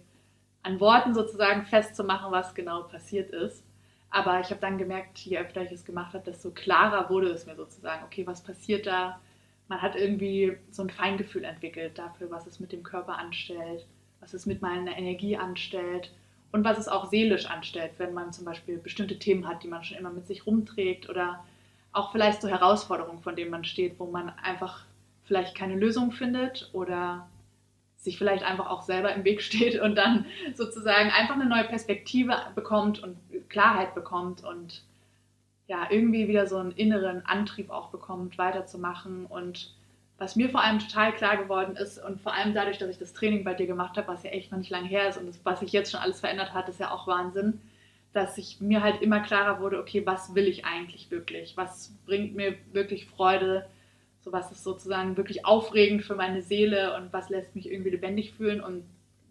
an 0.62 0.82
Worten 0.82 1.14
sozusagen 1.14 1.64
festzumachen, 1.66 2.34
was 2.34 2.54
genau 2.54 2.84
passiert 2.84 3.32
ist. 3.32 3.64
Aber 4.10 4.42
ich 4.42 4.50
habe 4.50 4.60
dann 4.60 4.78
gemerkt, 4.78 5.18
je 5.20 5.38
öfter 5.38 5.62
ich 5.62 5.72
es 5.72 5.86
gemacht 5.86 6.14
habe, 6.14 6.26
desto 6.26 6.52
klarer 6.52 7.10
wurde 7.10 7.30
es 7.30 7.46
mir 7.46 7.56
sozusagen, 7.56 8.04
okay, 8.04 8.28
was 8.28 8.44
passiert 8.44 8.86
da? 8.86 9.22
Man 9.70 9.82
hat 9.82 9.96
irgendwie 9.96 10.58
so 10.72 10.84
ein 10.84 10.90
Feingefühl 10.90 11.44
entwickelt 11.44 11.98
dafür, 11.98 12.30
was 12.32 12.48
es 12.48 12.60
mit 12.60 12.72
dem 12.72 12.84
Körper 12.84 13.18
anstellt, 13.18 13.86
was 14.20 14.34
es 14.34 14.46
mit 14.46 14.62
meiner 14.62 14.98
Energie 14.98 15.38
anstellt 15.38 16.12
und 16.52 16.64
was 16.64 16.80
es 16.80 16.88
auch 16.88 17.10
seelisch 17.10 17.46
anstellt, 17.46 17.92
wenn 17.98 18.14
man 18.14 18.34
zum 18.34 18.46
Beispiel 18.46 18.80
bestimmte 18.80 19.20
Themen 19.20 19.48
hat, 19.48 19.64
die 19.64 19.68
man 19.68 19.84
schon 19.84 19.98
immer 19.98 20.10
mit 20.10 20.26
sich 20.26 20.48
rumträgt 20.48 21.08
oder 21.08 21.46
auch 21.92 22.12
vielleicht 22.12 22.42
so 22.42 22.48
Herausforderungen, 22.48 23.22
von 23.22 23.36
denen 23.36 23.52
man 23.52 23.64
steht, 23.64 24.00
wo 24.00 24.08
man 24.08 24.30
einfach 24.30 24.86
vielleicht 25.24 25.56
keine 25.56 25.76
Lösung 25.76 26.12
findet 26.12 26.70
oder 26.74 27.30
sich 27.96 28.18
vielleicht 28.18 28.44
einfach 28.44 28.68
auch 28.68 28.82
selber 28.82 29.14
im 29.14 29.24
Weg 29.24 29.42
steht 29.44 29.80
und 29.80 29.96
dann 29.96 30.26
sozusagen 30.56 31.12
einfach 31.12 31.36
eine 31.36 31.46
neue 31.46 31.66
Perspektive 31.66 32.36
bekommt 32.56 33.04
und 33.04 33.18
Klarheit 33.50 33.94
bekommt 33.94 34.44
und 34.44 34.84
ja, 35.70 35.86
irgendwie 35.92 36.28
wieder 36.28 36.48
so 36.48 36.58
einen 36.58 36.72
inneren 36.72 37.24
Antrieb 37.28 37.70
auch 37.70 37.90
bekommt, 37.92 38.40
weiterzumachen. 38.40 39.28
Und 39.28 39.72
was 40.18 40.36
mir 40.36 40.50
vor 40.50 40.64
allem 40.64 40.80
total 40.80 41.14
klar 41.14 41.38
geworden 41.38 41.76
ist 41.76 42.04
und 42.04 42.20
vor 42.20 42.34
allem 42.34 42.56
dadurch, 42.56 42.80
dass 42.80 42.90
ich 42.90 42.98
das 42.98 43.14
Training 43.14 43.44
bei 43.44 43.54
dir 43.54 43.68
gemacht 43.68 43.96
habe, 43.96 44.08
was 44.08 44.24
ja 44.24 44.32
echt 44.32 44.52
noch 44.52 44.58
nicht 44.58 44.72
lange 44.72 44.88
her 44.88 45.08
ist 45.08 45.20
und 45.20 45.28
das, 45.28 45.40
was 45.44 45.60
sich 45.60 45.72
jetzt 45.72 45.92
schon 45.92 46.00
alles 46.00 46.22
verändert 46.22 46.56
hat, 46.56 46.68
ist 46.70 46.80
ja 46.80 46.90
auch 46.90 47.06
Wahnsinn, 47.06 47.62
dass 48.14 48.40
ich 48.40 48.60
mir 48.60 48.82
halt 48.82 49.04
immer 49.04 49.20
klarer 49.20 49.62
wurde, 49.62 49.80
okay, 49.80 50.04
was 50.08 50.34
will 50.34 50.48
ich 50.48 50.66
eigentlich 50.66 51.12
wirklich? 51.12 51.56
Was 51.56 51.96
bringt 52.08 52.36
mir 52.36 52.56
wirklich 52.74 53.06
Freude? 53.06 53.70
So 54.22 54.32
was 54.32 54.52
ist 54.52 54.64
sozusagen 54.64 55.18
wirklich 55.18 55.46
aufregend 55.46 56.04
für 56.04 56.16
meine 56.16 56.42
Seele 56.42 56.98
und 56.98 57.14
was 57.14 57.30
lässt 57.30 57.56
mich 57.56 57.72
irgendwie 57.72 57.92
lebendig 57.92 58.34
fühlen 58.34 58.60
und 58.60 58.84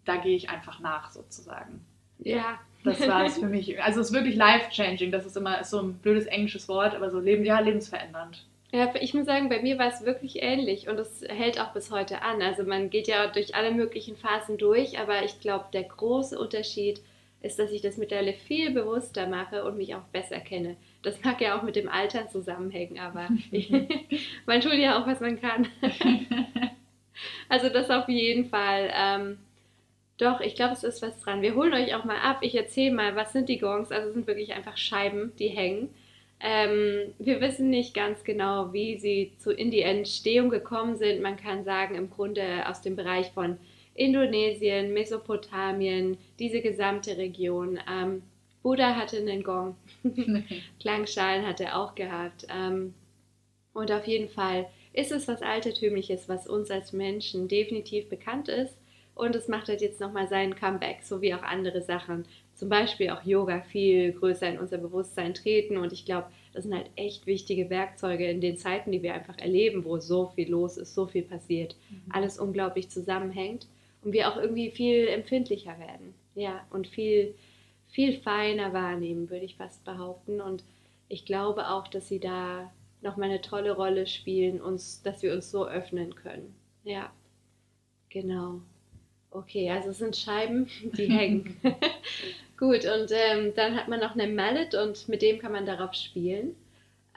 da 0.05 0.15
gehe 0.15 0.37
ich 0.37 0.49
einfach 0.49 0.79
nach 0.79 1.11
sozusagen. 1.11 1.85
Ja. 2.19 2.59
Das 2.83 3.05
war 3.07 3.25
es 3.25 3.37
für 3.37 3.45
mich. 3.47 3.81
Also 3.81 4.01
es 4.01 4.07
ist 4.07 4.13
wirklich 4.13 4.35
life-changing. 4.35 5.11
Das 5.11 5.25
ist 5.25 5.37
immer 5.37 5.59
ist 5.59 5.71
so 5.71 5.81
ein 5.81 5.93
blödes 5.93 6.25
englisches 6.25 6.67
Wort, 6.67 6.95
aber 6.95 7.09
so 7.09 7.19
Leben, 7.19 7.45
ja, 7.45 7.59
lebensverändernd. 7.59 8.45
Ja, 8.71 8.93
ich 8.99 9.13
muss 9.15 9.25
sagen, 9.25 9.49
bei 9.49 9.61
mir 9.61 9.79
war 9.79 9.87
es 9.87 10.05
wirklich 10.05 10.43
ähnlich 10.43 10.87
und 10.87 10.99
es 10.99 11.23
hält 11.27 11.59
auch 11.59 11.73
bis 11.73 11.91
heute 11.91 12.21
an. 12.21 12.41
Also 12.41 12.63
man 12.63 12.91
geht 12.91 13.07
ja 13.07 13.25
durch 13.27 13.55
alle 13.55 13.71
möglichen 13.71 14.15
Phasen 14.15 14.57
durch, 14.59 14.99
aber 14.99 15.23
ich 15.23 15.39
glaube, 15.39 15.65
der 15.73 15.83
große 15.83 16.37
Unterschied 16.37 17.01
ist, 17.41 17.57
dass 17.57 17.71
ich 17.71 17.81
das 17.81 17.97
mittlerweile 17.97 18.33
viel 18.33 18.69
bewusster 18.71 19.25
mache 19.25 19.63
und 19.63 19.77
mich 19.77 19.95
auch 19.95 20.03
besser 20.11 20.39
kenne. 20.39 20.75
Das 21.01 21.23
mag 21.23 21.41
ja 21.41 21.57
auch 21.57 21.63
mit 21.63 21.75
dem 21.75 21.89
Alter 21.89 22.27
zusammenhängen, 22.27 22.99
aber 22.99 23.29
man 24.45 24.61
tut 24.61 24.73
ja 24.73 25.01
auch, 25.01 25.07
was 25.07 25.19
man 25.19 25.41
kann. 25.41 25.67
also 27.47 27.69
das 27.69 27.89
auf 27.89 28.07
jeden 28.07 28.45
Fall. 28.45 28.91
Ähm, 28.93 29.37
doch, 30.19 30.41
ich 30.41 30.55
glaube, 30.55 30.73
es 30.73 30.83
ist 30.83 31.01
was 31.01 31.17
dran. 31.21 31.41
Wir 31.41 31.55
holen 31.55 31.73
euch 31.73 31.95
auch 31.95 32.03
mal 32.03 32.19
ab. 32.19 32.39
Ich 32.41 32.53
erzähle 32.53 32.93
mal, 32.93 33.15
was 33.15 33.31
sind 33.31 33.47
die 33.47 33.57
Gongs? 33.57 33.89
Also 33.89 34.09
es 34.09 34.13
sind 34.13 34.27
wirklich 34.27 34.53
einfach 34.53 34.75
Scheiben, 34.75 35.31
die 35.39 35.47
hängen. 35.47 35.89
Ähm, 36.41 37.13
wir 37.19 37.39
wissen 37.39 37.69
nicht 37.69 37.93
ganz 37.93 38.25
genau, 38.25 38.73
wie 38.73 38.99
sie 38.99 39.31
zu, 39.37 39.51
in 39.51 39.71
die 39.71 39.81
Entstehung 39.81 40.49
gekommen 40.49 40.97
sind. 40.97 41.21
Man 41.21 41.37
kann 41.37 41.63
sagen, 41.63 41.95
im 41.95 42.09
Grunde 42.09 42.67
aus 42.67 42.81
dem 42.81 42.97
Bereich 42.97 43.31
von 43.31 43.57
Indonesien, 43.93 44.93
Mesopotamien, 44.93 46.17
diese 46.37 46.61
gesamte 46.61 47.17
Region. 47.17 47.79
Ähm, 47.89 48.21
Buddha 48.61 48.95
hatte 48.95 49.17
einen 49.17 49.43
Gong. 49.43 49.77
Klangschalen 50.81 51.47
hat 51.47 51.61
er 51.61 51.79
auch 51.79 51.95
gehabt. 51.95 52.45
Ähm, 52.53 52.93
und 53.71 53.89
auf 53.89 54.05
jeden 54.05 54.27
Fall 54.27 54.67
ist 54.91 55.13
es 55.13 55.29
was 55.29 55.41
Altertümliches, 55.41 56.27
was 56.27 56.45
uns 56.45 56.69
als 56.69 56.91
Menschen 56.91 57.47
definitiv 57.47 58.09
bekannt 58.09 58.49
ist. 58.49 58.75
Und 59.19 59.35
es 59.35 59.47
macht 59.47 59.67
halt 59.67 59.81
jetzt 59.81 59.99
nochmal 59.99 60.27
seinen 60.27 60.55
Comeback, 60.55 61.03
so 61.03 61.21
wie 61.21 61.33
auch 61.33 61.43
andere 61.43 61.81
Sachen. 61.81 62.25
Zum 62.55 62.69
Beispiel 62.69 63.09
auch 63.09 63.23
Yoga 63.23 63.61
viel 63.61 64.13
größer 64.13 64.49
in 64.49 64.59
unser 64.59 64.77
Bewusstsein 64.77 65.33
treten. 65.33 65.77
Und 65.77 65.93
ich 65.93 66.05
glaube, 66.05 66.27
das 66.53 66.63
sind 66.63 66.73
halt 66.73 66.89
echt 66.95 67.25
wichtige 67.25 67.69
Werkzeuge 67.69 68.29
in 68.29 68.41
den 68.41 68.57
Zeiten, 68.57 68.91
die 68.91 69.03
wir 69.03 69.13
einfach 69.13 69.37
erleben, 69.37 69.85
wo 69.85 69.99
so 69.99 70.27
viel 70.27 70.49
los 70.49 70.77
ist, 70.77 70.95
so 70.95 71.05
viel 71.05 71.23
passiert, 71.23 71.75
mhm. 71.89 72.11
alles 72.11 72.39
unglaublich 72.39 72.89
zusammenhängt 72.89 73.67
und 74.03 74.13
wir 74.13 74.29
auch 74.29 74.37
irgendwie 74.37 74.71
viel 74.71 75.07
empfindlicher 75.07 75.77
werden. 75.77 76.13
Ja, 76.35 76.65
und 76.71 76.87
viel 76.87 77.35
viel 77.89 78.19
feiner 78.21 78.71
wahrnehmen, 78.73 79.29
würde 79.29 79.45
ich 79.45 79.55
fast 79.55 79.83
behaupten. 79.83 80.41
Und 80.41 80.63
ich 81.07 81.25
glaube 81.25 81.69
auch, 81.69 81.87
dass 81.87 82.07
sie 82.07 82.19
da 82.19 82.71
nochmal 83.01 83.29
eine 83.29 83.41
tolle 83.41 83.71
Rolle 83.71 84.07
spielen, 84.07 84.61
uns, 84.61 85.01
dass 85.01 85.21
wir 85.21 85.33
uns 85.33 85.51
so 85.51 85.67
öffnen 85.67 86.15
können. 86.15 86.55
Ja, 86.83 87.11
genau. 88.09 88.61
Okay, 89.31 89.69
also 89.69 89.89
es 89.89 89.99
sind 89.99 90.15
Scheiben, 90.15 90.67
die 90.83 91.07
hängen. 91.07 91.59
Gut, 92.57 92.85
und 92.85 93.11
ähm, 93.11 93.53
dann 93.55 93.75
hat 93.75 93.87
man 93.87 93.99
noch 93.99 94.15
eine 94.15 94.27
Mallet 94.27 94.75
und 94.75 95.07
mit 95.07 95.21
dem 95.21 95.39
kann 95.39 95.51
man 95.51 95.65
darauf 95.65 95.93
spielen. 95.93 96.55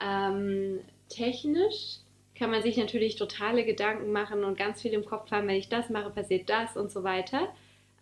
Ähm, 0.01 0.81
technisch 1.09 1.99
kann 2.35 2.51
man 2.51 2.63
sich 2.63 2.77
natürlich 2.77 3.17
totale 3.17 3.65
Gedanken 3.65 4.13
machen 4.13 4.45
und 4.45 4.59
ganz 4.59 4.83
viel 4.83 4.93
im 4.93 5.05
Kopf 5.05 5.31
haben, 5.31 5.49
wenn 5.49 5.57
ich 5.57 5.69
das 5.69 5.91
mache, 5.91 6.11
passiert 6.11 6.49
das 6.49 6.77
und 6.77 6.91
so 6.91 7.03
weiter. 7.03 7.49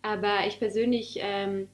Aber 0.01 0.45
ich 0.47 0.59
persönlich 0.59 1.17
ähm, 1.21 1.67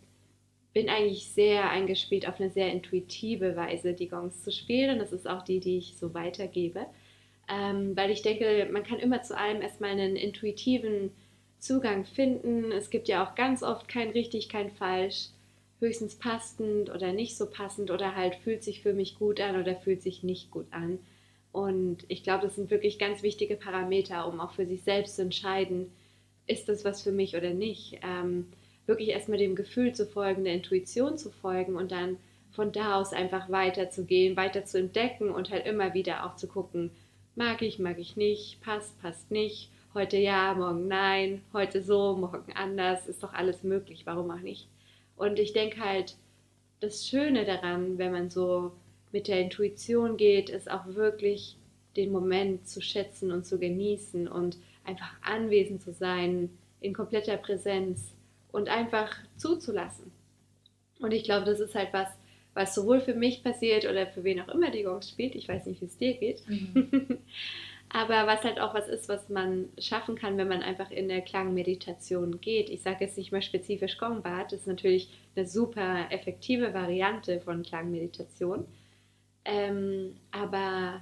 bin 0.74 0.90
eigentlich 0.90 1.28
sehr 1.32 1.70
eingespielt 1.70 2.28
auf 2.28 2.40
eine 2.40 2.50
sehr 2.50 2.72
intuitive 2.72 3.56
Weise, 3.56 3.94
die 3.94 4.10
Gongs 4.10 4.44
zu 4.44 4.52
spielen. 4.52 4.92
Und 4.92 5.00
das 5.00 5.12
ist 5.12 5.28
auch 5.28 5.44
die, 5.44 5.60
die 5.60 5.78
ich 5.80 5.98
so 5.98 6.14
weitergebe. 6.14 6.86
Ähm, 7.50 7.96
weil 7.96 8.12
ich 8.12 8.22
denke, 8.22 8.68
man 8.72 8.84
kann 8.84 9.00
immer 9.00 9.22
zu 9.22 9.38
allem 9.38 9.62
erstmal 9.62 9.92
einen 9.92 10.16
intuitiven 10.16 11.12
Zugang 11.60 12.06
finden. 12.06 12.72
Es 12.72 12.90
gibt 12.90 13.08
ja 13.08 13.26
auch 13.26 13.36
ganz 13.36 13.64
oft 13.64 13.88
kein 13.88 14.10
richtig, 14.10 14.50
kein 14.50 14.72
falsch, 14.72 15.30
höchstens 15.80 16.16
passend 16.16 16.90
oder 16.90 17.14
nicht 17.14 17.38
so 17.38 17.46
passend 17.48 17.92
oder 17.92 18.16
halt 18.16 18.36
fühlt 18.36 18.64
sich 18.64 18.82
für 18.82 18.94
mich 18.94 19.18
gut 19.18 19.40
an 19.40 19.60
oder 19.60 19.76
fühlt 19.76 20.02
sich 20.02 20.24
nicht 20.24 20.52
gut 20.52 20.68
an. 20.72 21.00
Und 21.52 22.06
ich 22.08 22.24
glaube, 22.24 22.44
das 22.46 22.56
sind 22.56 22.70
wirklich 22.70 23.00
ganz 23.00 23.24
wichtige 23.24 23.56
Parameter, 23.56 24.28
um 24.28 24.40
auch 24.40 24.52
für 24.52 24.66
sich 24.66 24.84
selbst 24.84 25.16
zu 25.16 25.24
entscheiden, 25.24 25.92
ist 26.46 26.70
das 26.70 26.86
was 26.86 27.02
für 27.02 27.12
mich 27.12 27.36
oder 27.36 27.54
nicht. 27.54 28.00
Ähm, 28.04 28.48
wirklich 28.86 29.10
erstmal 29.10 29.38
dem 29.38 29.56
Gefühl 29.56 29.94
zu 29.94 30.06
folgen, 30.06 30.46
der 30.46 30.54
Intuition 30.54 31.18
zu 31.18 31.30
folgen 31.30 31.76
und 31.76 31.92
dann 31.92 32.18
von 32.52 32.72
da 32.72 32.96
aus 32.96 33.14
einfach 33.14 33.50
weiterzugehen, 33.50 34.38
weiter 34.38 34.66
zu 34.66 34.80
entdecken 34.80 35.30
und 35.30 35.52
halt 35.52 35.66
immer 35.66 35.94
wieder 35.94 36.26
auch 36.26 36.36
zu 36.36 36.48
gucken, 36.48 36.92
mag 37.36 37.62
ich, 37.62 37.78
mag 37.78 38.00
ich 38.00 38.16
nicht, 38.16 38.62
passt, 38.62 39.00
passt 39.02 39.30
nicht, 39.30 39.70
heute 39.98 40.18
ja, 40.18 40.54
morgen 40.54 40.88
nein, 40.88 41.42
heute 41.54 41.82
so, 41.82 42.16
morgen 42.16 42.54
anders, 42.54 43.08
ist 43.08 43.24
doch 43.24 43.34
alles 43.34 43.64
möglich, 43.64 44.04
warum 44.06 44.30
auch 44.30 44.42
nicht. 44.42 44.68
Und 45.16 45.40
ich 45.40 45.54
denke 45.54 45.80
halt, 45.80 46.16
das 46.80 47.08
Schöne 47.08 47.46
daran, 47.46 47.98
wenn 47.98 48.12
man 48.12 48.30
so 48.30 48.74
mit 49.12 49.28
der 49.28 49.42
Intuition 49.42 50.16
geht, 50.16 50.52
ist 50.52 50.70
auch 50.70 50.86
wirklich 50.86 51.58
den 51.96 52.12
Moment 52.12 52.68
zu 52.68 52.80
schätzen 52.80 53.32
und 53.32 53.48
zu 53.48 53.58
genießen 53.58 54.28
und 54.28 54.60
einfach 54.86 55.12
anwesend 55.24 55.82
zu 55.82 55.92
sein 55.92 56.52
in 56.80 56.94
kompletter 56.94 57.38
Präsenz 57.38 58.14
und 58.52 58.70
einfach 58.70 59.18
zuzulassen. 59.36 60.12
Und 61.00 61.12
ich 61.12 61.24
glaube, 61.24 61.48
das 61.48 61.60
ist 61.60 61.74
halt 61.74 61.92
was, 61.92 62.10
was 62.54 62.76
sowohl 62.76 63.02
für 63.02 63.16
mich 63.16 63.44
passiert 63.44 63.86
oder 63.86 64.06
für 64.06 64.24
wen 64.24 64.42
auch 64.42 64.50
immer 64.50 64.70
die 64.70 64.84
Gong 64.84 65.02
spielt. 65.02 65.34
Ich 65.34 65.48
weiß 65.48 65.66
nicht, 65.66 65.82
wie 65.82 65.86
es 65.86 65.98
dir 65.98 66.14
geht. 66.14 66.48
Mhm. 66.48 67.18
Aber 67.90 68.28
was 68.28 68.44
halt 68.44 68.60
auch 68.60 68.74
was 68.74 68.90
ist, 68.90 69.08
was 69.08 69.30
man 69.30 69.70
schaffen 69.78 70.16
kann, 70.16 70.38
wenn 70.38 70.50
man 70.50 70.62
einfach 70.62 70.92
in 70.92 71.08
der 71.08 71.22
Klangmeditation 71.22 72.42
geht. 72.42 72.70
Ich 72.70 72.82
sage 72.82 73.06
jetzt 73.06 73.18
nicht 73.18 73.32
mal 73.32 73.42
spezifisch 73.42 73.98
Gongbad, 73.98 74.52
das 74.52 74.62
ist 74.62 74.68
natürlich 74.68 75.10
eine 75.36 75.48
super 75.48 76.08
effektive 76.12 76.74
Variante 76.74 77.40
von 77.40 77.64
Klangmeditation. 77.64 78.66
Ähm, 79.46 80.18
aber 80.32 81.02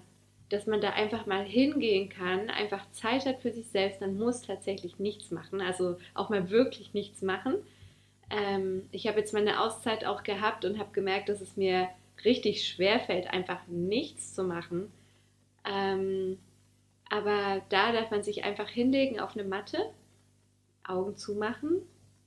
dass 0.50 0.68
man 0.68 0.80
da 0.80 0.92
einfach 0.92 1.26
mal 1.26 1.44
hingehen 1.44 2.10
kann, 2.10 2.52
einfach 2.52 2.90
Zeit 2.92 3.26
hat 3.26 3.42
für 3.42 3.52
sich 3.52 3.68
selbst, 3.68 4.02
man 4.02 4.18
muss 4.18 4.42
tatsächlich 4.42 5.00
nichts 5.00 5.32
machen, 5.32 5.62
also 5.62 5.98
auch 6.14 6.30
mal 6.30 6.52
wirklich 6.52 6.94
nichts 6.94 7.24
machen. 7.24 7.56
Ähm, 8.30 8.84
ich 8.92 9.08
habe 9.08 9.20
jetzt 9.20 9.34
meine 9.34 9.60
Auszeit 9.62 10.06
auch 10.06 10.22
gehabt 10.22 10.66
und 10.66 10.78
habe 10.78 10.92
gemerkt, 10.94 11.30
dass 11.30 11.42
es 11.42 11.58
mir 11.58 11.90
richtig 12.24 12.68
schwer 12.68 13.00
fällt, 13.00 13.28
einfach 13.32 13.66
nichts 13.68 14.36
zu 14.36 14.44
machen. 14.44 14.92
Ähm, 15.68 16.38
aber 17.10 17.62
da 17.70 17.92
darf 17.92 18.12
man 18.12 18.24
sich 18.24 18.44
einfach 18.44 18.70
hinlegen 18.70 19.20
auf 19.20 19.36
eine 19.36 19.48
Matte, 19.48 19.78
Augen 20.84 21.18
zumachen, 21.18 21.82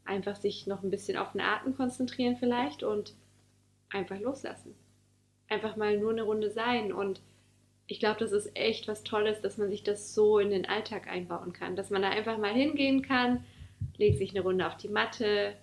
einfach 0.05 0.37
sich 0.37 0.67
noch 0.67 0.83
ein 0.83 0.91
bisschen 0.91 1.17
auf 1.17 1.33
den 1.33 1.41
Atem 1.41 1.77
konzentrieren 1.77 2.37
vielleicht 2.37 2.83
und 2.83 3.15
einfach 3.91 4.19
loslassen. 4.19 4.75
Einfach 5.49 5.77
mal 5.77 5.97
nur 5.97 6.13
eine 6.13 6.23
Runde 6.23 6.51
sein 6.51 6.93
und 6.93 7.21
ich 7.87 8.01
glaube, 8.01 8.21
das 8.21 8.33
ist 8.33 8.55
echt 8.55 8.87
was 8.87 9.03
Tolles, 9.03 9.41
dass 9.41 9.57
man 9.57 9.71
sich 9.71 9.83
das 9.83 10.15
so 10.15 10.39
in 10.39 10.51
den 10.51 10.67
Alltag 10.67 11.09
einbauen 11.09 11.55
kann. 11.55 11.75
Dass 11.75 11.89
man 11.89 12.03
da 12.03 12.11
einfach 12.11 12.37
mal 12.37 12.53
hingehen 12.53 13.01
kann, 13.01 13.45
legt 13.97 14.19
sich 14.19 14.31
eine 14.31 14.43
Runde 14.43 14.67
auf 14.67 14.77
die 14.77 14.91
Matte, 14.91 15.55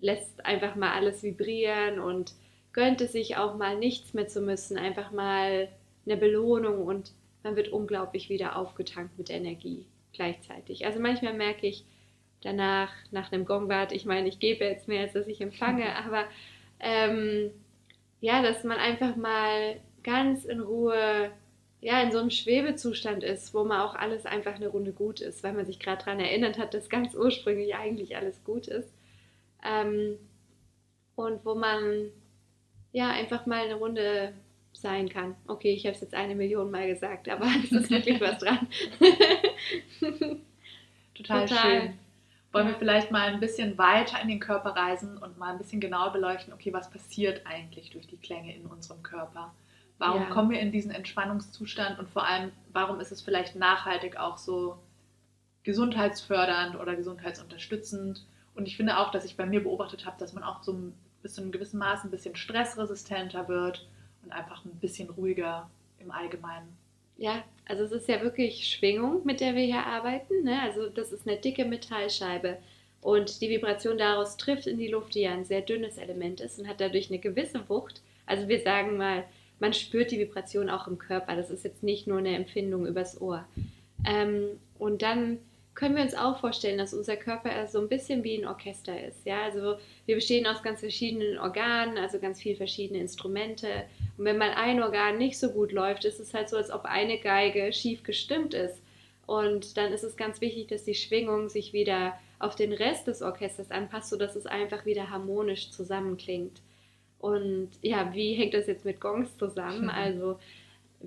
lässt 0.00 0.46
einfach 0.46 0.76
mal 0.76 0.92
alles 0.92 1.22
vibrieren 1.22 1.98
und 1.98 2.32
gönnt 2.72 3.02
es 3.02 3.12
sich 3.12 3.36
auch 3.36 3.56
mal 3.56 3.76
nichts 3.76 4.14
mehr 4.14 4.28
zu 4.28 4.40
müssen. 4.40 4.78
Einfach 4.78 5.12
mal 5.12 5.68
eine 6.06 6.16
Belohnung 6.16 6.86
und 6.86 7.12
man 7.42 7.56
wird 7.56 7.68
unglaublich 7.68 8.28
wieder 8.28 8.56
aufgetankt 8.56 9.18
mit 9.18 9.30
Energie 9.30 9.86
gleichzeitig. 10.12 10.86
Also 10.86 11.00
manchmal 11.00 11.34
merke 11.34 11.66
ich 11.66 11.84
danach, 12.42 12.92
nach 13.10 13.32
einem 13.32 13.44
Gongbad, 13.44 13.92
ich 13.92 14.04
meine, 14.04 14.28
ich 14.28 14.38
gebe 14.38 14.64
jetzt 14.64 14.88
mehr, 14.88 15.02
als 15.02 15.12
dass 15.12 15.26
ich 15.26 15.40
empfange, 15.40 15.94
aber 16.04 16.24
ähm, 16.80 17.50
ja, 18.20 18.42
dass 18.42 18.64
man 18.64 18.78
einfach 18.78 19.16
mal 19.16 19.80
ganz 20.02 20.44
in 20.44 20.60
Ruhe 20.60 21.30
ja, 21.80 22.02
in 22.02 22.10
so 22.10 22.18
einem 22.18 22.30
Schwebezustand 22.30 23.22
ist, 23.22 23.54
wo 23.54 23.62
man 23.64 23.80
auch 23.80 23.94
alles 23.94 24.26
einfach 24.26 24.54
eine 24.54 24.68
Runde 24.68 24.92
gut 24.92 25.20
ist, 25.20 25.44
weil 25.44 25.52
man 25.52 25.66
sich 25.66 25.78
gerade 25.78 26.04
daran 26.04 26.18
erinnert 26.18 26.58
hat, 26.58 26.74
dass 26.74 26.88
ganz 26.88 27.14
ursprünglich 27.14 27.76
eigentlich 27.76 28.16
alles 28.16 28.42
gut 28.42 28.66
ist. 28.66 28.92
Ähm, 29.64 30.18
und 31.14 31.44
wo 31.44 31.54
man 31.54 32.10
ja 32.92 33.10
einfach 33.10 33.46
mal 33.46 33.64
eine 33.64 33.76
Runde 33.76 34.32
sein 34.80 35.08
kann. 35.08 35.34
Okay, 35.46 35.72
ich 35.72 35.84
habe 35.84 35.94
es 35.94 36.00
jetzt 36.00 36.14
eine 36.14 36.34
Million 36.34 36.70
Mal 36.70 36.86
gesagt, 36.88 37.28
aber 37.28 37.46
es 37.64 37.72
ist 37.72 37.90
wirklich 37.90 38.20
was 38.20 38.38
dran. 38.38 38.66
Total, 41.14 41.46
Total, 41.46 41.48
schön. 41.48 41.98
Wollen 42.52 42.66
ja. 42.66 42.72
wir 42.72 42.78
vielleicht 42.78 43.10
mal 43.10 43.28
ein 43.28 43.40
bisschen 43.40 43.76
weiter 43.76 44.20
in 44.22 44.28
den 44.28 44.40
Körper 44.40 44.70
reisen 44.70 45.18
und 45.18 45.36
mal 45.38 45.52
ein 45.52 45.58
bisschen 45.58 45.80
genauer 45.80 46.12
beleuchten, 46.12 46.52
okay, 46.52 46.72
was 46.72 46.90
passiert 46.90 47.42
eigentlich 47.44 47.90
durch 47.90 48.06
die 48.06 48.16
Klänge 48.16 48.54
in 48.54 48.66
unserem 48.66 49.02
Körper? 49.02 49.52
Warum 49.98 50.22
ja. 50.22 50.28
kommen 50.28 50.50
wir 50.50 50.60
in 50.60 50.72
diesen 50.72 50.92
Entspannungszustand 50.92 51.98
und 51.98 52.08
vor 52.08 52.24
allem, 52.24 52.52
warum 52.72 53.00
ist 53.00 53.12
es 53.12 53.20
vielleicht 53.20 53.56
nachhaltig 53.56 54.16
auch 54.16 54.38
so 54.38 54.78
gesundheitsfördernd 55.64 56.76
oder 56.76 56.94
gesundheitsunterstützend? 56.94 58.24
Und 58.54 58.66
ich 58.66 58.76
finde 58.76 58.98
auch, 58.98 59.10
dass 59.10 59.24
ich 59.24 59.36
bei 59.36 59.44
mir 59.44 59.62
beobachtet 59.62 60.06
habe, 60.06 60.16
dass 60.18 60.32
man 60.32 60.44
auch 60.44 60.62
so 60.62 60.92
bis 61.20 61.34
zu 61.34 61.42
einem 61.42 61.52
gewissen 61.52 61.78
Maß 61.78 62.04
ein 62.04 62.10
bisschen 62.10 62.36
stressresistenter 62.36 63.48
wird 63.48 63.86
und 64.22 64.32
einfach 64.32 64.64
ein 64.64 64.78
bisschen 64.80 65.10
ruhiger 65.10 65.70
im 65.98 66.10
Allgemeinen. 66.10 66.76
Ja, 67.16 67.42
also 67.66 67.84
es 67.84 67.92
ist 67.92 68.08
ja 68.08 68.22
wirklich 68.22 68.68
Schwingung, 68.68 69.24
mit 69.24 69.40
der 69.40 69.54
wir 69.54 69.64
hier 69.64 69.84
arbeiten. 69.84 70.44
Ne? 70.44 70.60
Also 70.62 70.88
das 70.88 71.12
ist 71.12 71.26
eine 71.26 71.36
dicke 71.36 71.64
Metallscheibe. 71.64 72.58
Und 73.00 73.40
die 73.40 73.50
Vibration 73.50 73.98
daraus 73.98 74.36
trifft 74.36 74.66
in 74.66 74.78
die 74.78 74.88
Luft, 74.88 75.14
die 75.14 75.22
ja 75.22 75.32
ein 75.32 75.44
sehr 75.44 75.62
dünnes 75.62 75.98
Element 75.98 76.40
ist 76.40 76.58
und 76.58 76.68
hat 76.68 76.80
dadurch 76.80 77.10
eine 77.10 77.18
gewisse 77.18 77.68
Wucht. 77.68 78.02
Also 78.26 78.48
wir 78.48 78.60
sagen 78.60 78.96
mal, 78.96 79.24
man 79.60 79.72
spürt 79.72 80.10
die 80.10 80.18
Vibration 80.18 80.70
auch 80.70 80.86
im 80.86 80.98
Körper. 80.98 81.34
Das 81.36 81.50
ist 81.50 81.64
jetzt 81.64 81.82
nicht 81.82 82.06
nur 82.06 82.18
eine 82.18 82.34
Empfindung 82.34 82.86
übers 82.86 83.20
Ohr. 83.20 83.44
Ähm, 84.06 84.60
und 84.78 85.02
dann 85.02 85.38
können 85.78 85.94
wir 85.94 86.02
uns 86.02 86.16
auch 86.16 86.40
vorstellen, 86.40 86.76
dass 86.76 86.92
unser 86.92 87.16
Körper 87.16 87.64
so 87.68 87.78
ein 87.78 87.88
bisschen 87.88 88.24
wie 88.24 88.36
ein 88.36 88.48
Orchester 88.48 89.00
ist. 89.00 89.24
Ja, 89.24 89.44
also 89.44 89.76
wir 90.06 90.16
bestehen 90.16 90.44
aus 90.44 90.60
ganz 90.60 90.80
verschiedenen 90.80 91.38
Organen, 91.38 91.98
also 91.98 92.18
ganz 92.18 92.42
viele 92.42 92.56
verschiedene 92.56 92.98
Instrumente. 92.98 93.84
Und 94.16 94.24
wenn 94.24 94.38
mal 94.38 94.50
ein 94.50 94.82
Organ 94.82 95.18
nicht 95.18 95.38
so 95.38 95.50
gut 95.50 95.70
läuft, 95.70 96.04
ist 96.04 96.18
es 96.18 96.34
halt 96.34 96.48
so, 96.48 96.56
als 96.56 96.72
ob 96.72 96.84
eine 96.84 97.18
Geige 97.18 97.72
schief 97.72 98.02
gestimmt 98.02 98.54
ist. 98.54 98.82
Und 99.24 99.76
dann 99.76 99.92
ist 99.92 100.02
es 100.02 100.16
ganz 100.16 100.40
wichtig, 100.40 100.66
dass 100.66 100.82
die 100.82 100.96
Schwingung 100.96 101.48
sich 101.48 101.72
wieder 101.72 102.18
auf 102.40 102.56
den 102.56 102.72
Rest 102.72 103.06
des 103.06 103.22
Orchesters 103.22 103.70
anpasst, 103.70 104.10
sodass 104.10 104.34
es 104.34 104.46
einfach 104.46 104.84
wieder 104.84 105.10
harmonisch 105.10 105.70
zusammenklingt. 105.70 106.60
Und 107.20 107.70
ja, 107.82 108.12
wie 108.14 108.34
hängt 108.34 108.54
das 108.54 108.66
jetzt 108.66 108.84
mit 108.84 109.00
Gongs 109.00 109.36
zusammen? 109.38 109.90
Also 109.94 110.40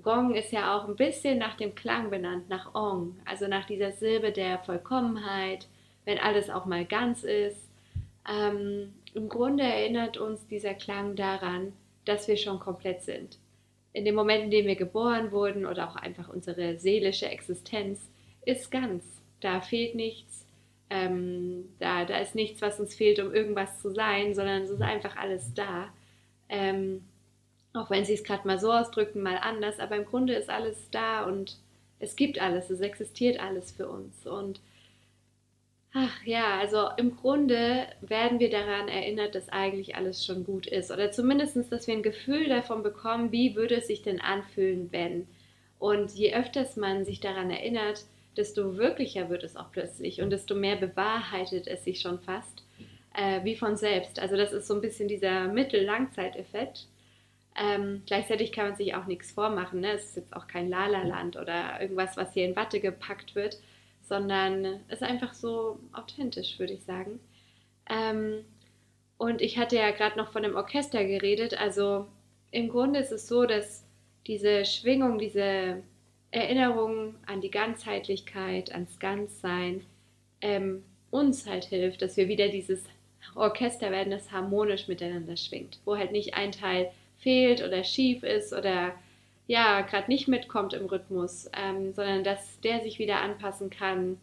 Gong 0.00 0.34
ist 0.34 0.52
ja 0.52 0.76
auch 0.76 0.88
ein 0.88 0.96
bisschen 0.96 1.38
nach 1.38 1.56
dem 1.56 1.74
Klang 1.74 2.10
benannt, 2.10 2.48
nach 2.48 2.74
Ong, 2.74 3.16
also 3.24 3.46
nach 3.46 3.66
dieser 3.66 3.92
Silbe 3.92 4.32
der 4.32 4.58
Vollkommenheit, 4.58 5.68
wenn 6.04 6.18
alles 6.18 6.48
auch 6.48 6.64
mal 6.64 6.84
ganz 6.84 7.24
ist. 7.24 7.68
Ähm, 8.28 8.94
Im 9.14 9.28
Grunde 9.28 9.64
erinnert 9.64 10.16
uns 10.16 10.46
dieser 10.46 10.74
Klang 10.74 11.14
daran, 11.14 11.72
dass 12.04 12.26
wir 12.26 12.36
schon 12.36 12.58
komplett 12.58 13.02
sind. 13.02 13.38
In 13.92 14.04
dem 14.04 14.14
Moment, 14.14 14.44
in 14.44 14.50
dem 14.50 14.66
wir 14.66 14.76
geboren 14.76 15.30
wurden 15.30 15.66
oder 15.66 15.88
auch 15.88 15.96
einfach 15.96 16.28
unsere 16.28 16.78
seelische 16.78 17.26
Existenz 17.28 18.00
ist 18.46 18.70
ganz. 18.70 19.04
Da 19.40 19.60
fehlt 19.60 19.94
nichts, 19.94 20.46
ähm, 20.88 21.68
da, 21.78 22.04
da 22.04 22.18
ist 22.18 22.34
nichts, 22.34 22.62
was 22.62 22.80
uns 22.80 22.94
fehlt, 22.94 23.18
um 23.18 23.34
irgendwas 23.34 23.80
zu 23.80 23.90
sein, 23.90 24.34
sondern 24.34 24.62
es 24.62 24.70
ist 24.70 24.82
einfach 24.82 25.16
alles 25.16 25.52
da. 25.54 25.88
Ähm, 26.48 27.04
auch 27.74 27.90
wenn 27.90 28.04
sie 28.04 28.14
es 28.14 28.24
gerade 28.24 28.46
mal 28.46 28.58
so 28.58 28.72
ausdrücken, 28.72 29.22
mal 29.22 29.38
anders, 29.38 29.78
aber 29.78 29.96
im 29.96 30.04
Grunde 30.04 30.34
ist 30.34 30.50
alles 30.50 30.90
da 30.90 31.24
und 31.24 31.58
es 31.98 32.16
gibt 32.16 32.40
alles, 32.40 32.70
es 32.70 32.80
existiert 32.80 33.40
alles 33.40 33.72
für 33.72 33.88
uns. 33.88 34.26
Und 34.26 34.60
Ach 35.94 36.24
ja, 36.24 36.58
also 36.58 36.88
im 36.96 37.16
Grunde 37.16 37.86
werden 38.00 38.40
wir 38.40 38.48
daran 38.48 38.88
erinnert, 38.88 39.34
dass 39.34 39.50
eigentlich 39.50 39.94
alles 39.94 40.24
schon 40.24 40.42
gut 40.44 40.66
ist. 40.66 40.90
Oder 40.90 41.12
zumindest, 41.12 41.56
dass 41.70 41.86
wir 41.86 41.94
ein 41.94 42.02
Gefühl 42.02 42.48
davon 42.48 42.82
bekommen, 42.82 43.30
wie 43.30 43.56
würde 43.56 43.76
es 43.76 43.88
sich 43.88 44.00
denn 44.00 44.20
anfühlen, 44.20 44.88
wenn. 44.90 45.26
Und 45.78 46.12
je 46.14 46.34
öfters 46.34 46.76
man 46.76 47.04
sich 47.04 47.20
daran 47.20 47.50
erinnert, 47.50 48.06
desto 48.38 48.78
wirklicher 48.78 49.28
wird 49.28 49.44
es 49.44 49.56
auch 49.56 49.70
plötzlich 49.70 50.22
und 50.22 50.30
desto 50.30 50.54
mehr 50.54 50.76
bewahrheitet 50.76 51.66
es 51.66 51.84
sich 51.84 52.00
schon 52.00 52.20
fast, 52.20 52.62
äh, 53.14 53.44
wie 53.44 53.56
von 53.56 53.76
selbst. 53.76 54.18
Also 54.18 54.36
das 54.38 54.54
ist 54.54 54.66
so 54.66 54.74
ein 54.74 54.80
bisschen 54.80 55.08
dieser 55.08 55.48
Mittel-Langzeiteffekt. 55.48 56.86
Ähm, 57.56 58.02
gleichzeitig 58.06 58.52
kann 58.52 58.68
man 58.68 58.76
sich 58.76 58.94
auch 58.94 59.06
nichts 59.06 59.32
vormachen. 59.32 59.80
Ne? 59.80 59.92
Es 59.92 60.04
ist 60.04 60.16
jetzt 60.16 60.36
auch 60.36 60.46
kein 60.46 60.70
Lala-Land 60.70 61.36
oder 61.36 61.80
irgendwas, 61.80 62.16
was 62.16 62.32
hier 62.32 62.46
in 62.46 62.56
Watte 62.56 62.80
gepackt 62.80 63.34
wird 63.34 63.58
sondern 64.12 64.64
es 64.88 65.00
ist 65.00 65.02
einfach 65.02 65.32
so 65.32 65.78
authentisch, 65.92 66.58
würde 66.58 66.74
ich 66.74 66.82
sagen. 66.82 67.18
Ähm, 67.88 68.44
und 69.16 69.40
ich 69.40 69.56
hatte 69.56 69.76
ja 69.76 69.90
gerade 69.90 70.18
noch 70.18 70.32
von 70.32 70.42
dem 70.42 70.54
Orchester 70.54 71.02
geredet. 71.04 71.58
Also 71.58 72.06
im 72.50 72.68
Grunde 72.68 73.00
ist 73.00 73.10
es 73.10 73.28
so, 73.28 73.46
dass 73.46 73.86
diese 74.26 74.66
Schwingung, 74.66 75.18
diese 75.18 75.82
Erinnerung 76.30 77.14
an 77.24 77.40
die 77.40 77.50
Ganzheitlichkeit, 77.50 78.70
ans 78.72 78.98
Ganzsein 78.98 79.82
ähm, 80.42 80.84
uns 81.10 81.46
halt 81.46 81.64
hilft, 81.64 82.02
dass 82.02 82.18
wir 82.18 82.28
wieder 82.28 82.48
dieses 82.48 82.84
Orchester 83.34 83.90
werden, 83.90 84.10
das 84.10 84.30
harmonisch 84.30 84.88
miteinander 84.88 85.38
schwingt, 85.38 85.78
wo 85.86 85.96
halt 85.96 86.12
nicht 86.12 86.34
ein 86.34 86.52
Teil 86.52 86.90
fehlt 87.22 87.62
oder 87.62 87.84
schief 87.84 88.22
ist 88.22 88.52
oder 88.52 88.92
ja, 89.46 89.80
gerade 89.82 90.10
nicht 90.10 90.28
mitkommt 90.28 90.72
im 90.72 90.86
Rhythmus, 90.86 91.50
ähm, 91.56 91.92
sondern 91.92 92.24
dass 92.24 92.60
der 92.60 92.80
sich 92.80 92.98
wieder 92.98 93.20
anpassen 93.20 93.70
kann, 93.70 94.18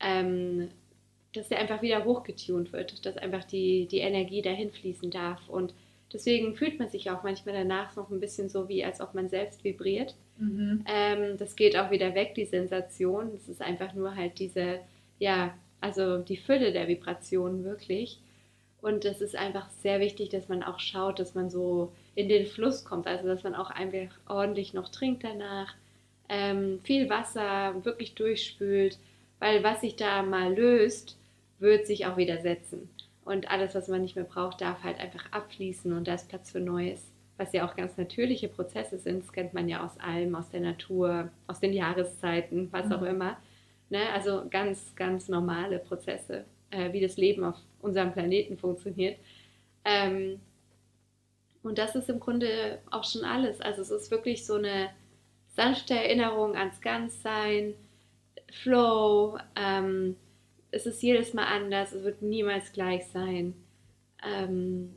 ähm, 0.00 0.68
dass 1.32 1.48
der 1.48 1.60
einfach 1.60 1.82
wieder 1.82 2.04
hochgetunt 2.04 2.72
wird, 2.72 3.06
dass 3.06 3.16
einfach 3.16 3.44
die, 3.44 3.86
die 3.86 3.98
Energie 3.98 4.42
dahin 4.42 4.72
fließen 4.72 5.10
darf. 5.10 5.48
Und 5.48 5.74
deswegen 6.12 6.56
fühlt 6.56 6.78
man 6.78 6.88
sich 6.88 7.10
auch 7.10 7.22
manchmal 7.22 7.54
danach 7.54 7.94
noch 7.94 8.10
ein 8.10 8.20
bisschen 8.20 8.48
so, 8.48 8.68
wie 8.68 8.84
als 8.84 9.00
ob 9.00 9.14
man 9.14 9.28
selbst 9.28 9.62
vibriert. 9.62 10.16
Mhm. 10.38 10.84
Ähm, 10.86 11.36
das 11.38 11.54
geht 11.54 11.76
auch 11.76 11.90
wieder 11.90 12.14
weg, 12.14 12.34
die 12.34 12.46
Sensation. 12.46 13.30
Es 13.34 13.48
ist 13.48 13.62
einfach 13.62 13.94
nur 13.94 14.16
halt 14.16 14.38
diese, 14.40 14.80
ja, 15.18 15.54
also 15.80 16.18
die 16.18 16.36
Fülle 16.36 16.72
der 16.72 16.88
Vibrationen 16.88 17.64
wirklich. 17.64 18.18
Und 18.82 19.04
es 19.04 19.20
ist 19.20 19.36
einfach 19.36 19.70
sehr 19.70 20.00
wichtig, 20.00 20.30
dass 20.30 20.48
man 20.48 20.62
auch 20.62 20.80
schaut, 20.80 21.18
dass 21.18 21.34
man 21.34 21.50
so 21.50 21.92
in 22.14 22.28
den 22.28 22.46
Fluss 22.46 22.84
kommt. 22.84 23.06
Also 23.06 23.26
dass 23.26 23.42
man 23.42 23.54
auch 23.54 23.70
einfach 23.70 24.14
ordentlich 24.28 24.74
noch 24.74 24.88
trinkt 24.88 25.24
danach, 25.24 25.74
ähm, 26.28 26.80
viel 26.84 27.10
Wasser 27.10 27.84
wirklich 27.84 28.14
durchspült, 28.14 28.98
weil 29.38 29.64
was 29.64 29.80
sich 29.80 29.96
da 29.96 30.22
mal 30.22 30.54
löst, 30.54 31.18
wird 31.58 31.86
sich 31.86 32.06
auch 32.06 32.16
wieder 32.16 32.40
setzen. 32.40 32.88
Und 33.24 33.50
alles, 33.50 33.74
was 33.74 33.88
man 33.88 34.02
nicht 34.02 34.16
mehr 34.16 34.24
braucht, 34.24 34.60
darf 34.60 34.82
halt 34.82 34.98
einfach 34.98 35.30
abfließen 35.32 35.92
und 35.92 36.08
da 36.08 36.14
ist 36.14 36.28
Platz 36.28 36.50
für 36.50 36.60
Neues. 36.60 37.10
Was 37.36 37.52
ja 37.52 37.66
auch 37.66 37.74
ganz 37.74 37.96
natürliche 37.96 38.48
Prozesse 38.48 38.98
sind, 38.98 39.22
das 39.22 39.32
kennt 39.32 39.54
man 39.54 39.68
ja 39.68 39.84
aus 39.84 39.98
allem, 39.98 40.34
aus 40.34 40.50
der 40.50 40.60
Natur, 40.60 41.30
aus 41.46 41.58
den 41.58 41.72
Jahreszeiten, 41.72 42.68
was 42.70 42.86
mhm. 42.86 42.92
auch 42.92 43.02
immer. 43.02 43.36
Ne? 43.88 44.00
Also 44.14 44.44
ganz, 44.50 44.94
ganz 44.94 45.28
normale 45.28 45.78
Prozesse, 45.78 46.44
äh, 46.70 46.92
wie 46.92 47.00
das 47.00 47.16
Leben 47.16 47.44
auf 47.44 47.56
unserem 47.82 48.12
Planeten 48.12 48.56
funktioniert. 48.56 49.18
Ähm, 49.84 50.40
und 51.62 51.78
das 51.78 51.94
ist 51.94 52.08
im 52.08 52.20
Grunde 52.20 52.78
auch 52.90 53.04
schon 53.04 53.24
alles. 53.24 53.60
Also 53.60 53.82
es 53.82 53.90
ist 53.90 54.10
wirklich 54.10 54.46
so 54.46 54.54
eine 54.54 54.90
sanfte 55.48 55.94
Erinnerung 55.94 56.56
ans 56.56 56.80
Ganzsein, 56.80 57.74
Flow. 58.50 59.38
Ähm, 59.56 60.16
es 60.70 60.86
ist 60.86 61.02
jedes 61.02 61.34
Mal 61.34 61.44
anders, 61.44 61.92
es 61.92 62.04
wird 62.04 62.22
niemals 62.22 62.72
gleich 62.72 63.06
sein. 63.08 63.54
Ähm, 64.24 64.94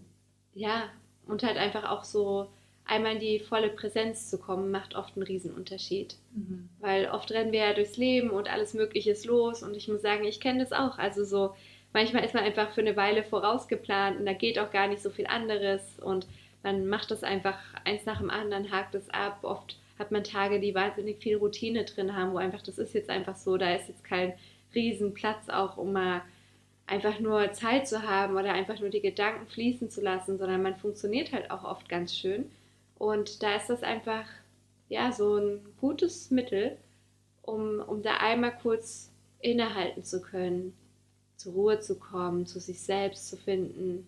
ja, 0.54 0.90
und 1.26 1.44
halt 1.44 1.58
einfach 1.58 1.90
auch 1.90 2.04
so 2.04 2.50
einmal 2.86 3.14
in 3.14 3.20
die 3.20 3.40
volle 3.40 3.70
Präsenz 3.70 4.30
zu 4.30 4.38
kommen, 4.38 4.72
macht 4.72 4.96
oft 4.96 5.16
einen 5.16 5.26
Riesenunterschied. 5.26 6.16
Mhm. 6.34 6.70
Weil 6.80 7.10
oft 7.10 7.32
rennen 7.32 7.52
wir 7.52 7.62
ja 7.62 7.74
durchs 7.74 7.98
Leben 7.98 8.30
und 8.30 8.52
alles 8.52 8.74
Mögliche 8.74 9.12
ist 9.12 9.26
los. 9.26 9.64
Und 9.64 9.76
ich 9.76 9.88
muss 9.88 10.02
sagen, 10.02 10.26
ich 10.26 10.40
kenne 10.40 10.60
das 10.60 10.74
auch. 10.74 10.98
Also 10.98 11.24
so, 11.24 11.56
manchmal 11.94 12.26
ist 12.26 12.34
man 12.34 12.44
einfach 12.44 12.72
für 12.72 12.82
eine 12.82 12.96
Weile 12.96 13.24
vorausgeplant 13.24 14.20
und 14.20 14.26
da 14.26 14.34
geht 14.34 14.60
auch 14.60 14.72
gar 14.72 14.88
nicht 14.88 15.02
so 15.02 15.10
viel 15.10 15.28
anderes. 15.28 15.82
Und 16.00 16.28
man 16.64 16.88
macht 16.88 17.12
das 17.12 17.24
einfach 17.24 17.60
eins 17.84 18.06
nach 18.06 18.20
dem 18.20 18.30
anderen, 18.30 18.72
hakt 18.72 18.96
es 18.96 19.10
ab. 19.10 19.40
Oft 19.44 19.78
hat 20.00 20.12
man 20.12 20.24
Tage, 20.24 20.60
die 20.60 20.74
wahnsinnig 20.74 21.22
viel 21.22 21.38
Routine 21.38 21.84
drin 21.86 22.16
haben, 22.16 22.34
wo 22.34 22.38
einfach, 22.38 22.62
das 22.62 22.78
ist 22.78 22.94
jetzt 22.94 23.10
einfach 23.10 23.36
so, 23.36 23.58
da 23.58 23.76
ist 23.76 23.90
jetzt 23.90 24.04
kein 24.04 24.34
Riesenplatz 24.74 25.50
auch, 25.50 25.78
um 25.78 25.94
mal 25.94 26.22
einfach 26.88 27.20
nur 27.20 27.54
Zeit 27.54 27.88
zu 27.88 28.04
haben 28.04 28.36
oder 28.36 28.54
einfach 28.54 28.80
nur 28.80 28.90
die 28.90 29.02
Gedanken 29.02 29.48
fließen 29.48 29.90
zu 29.90 30.02
lassen, 30.02 30.38
sondern 30.38 30.64
man 30.64 30.76
funktioniert 30.76 31.32
halt 31.32 31.52
auch 31.52 31.64
oft 31.64 31.88
ganz 31.90 32.16
schön. 32.16 32.50
Und 32.98 33.44
da 33.44 33.56
ist 33.56 33.68
das 33.70 33.84
einfach, 33.84 34.26
ja, 34.90 35.12
so 35.12 35.38
ein 35.38 35.66
gutes 35.80 36.32
Mittel, 36.32 36.78
um, 37.42 37.80
um 37.80 38.02
da 38.02 38.18
einmal 38.18 38.56
kurz 38.58 39.12
innehalten 39.40 40.04
zu 40.04 40.22
können, 40.22 40.74
zur 41.36 41.54
Ruhe 41.54 41.80
zu 41.80 42.00
kommen, 42.00 42.46
zu 42.46 42.60
sich 42.60 42.80
selbst 42.82 43.28
zu 43.28 43.38
finden, 43.38 44.08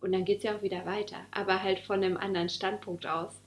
und 0.00 0.12
dann 0.12 0.24
geht 0.24 0.38
es 0.38 0.44
ja 0.44 0.56
auch 0.56 0.62
wieder 0.62 0.86
weiter, 0.86 1.16
aber 1.30 1.62
halt 1.62 1.80
von 1.80 2.02
einem 2.02 2.16
anderen 2.16 2.48
Standpunkt 2.48 3.06
aus. 3.06 3.40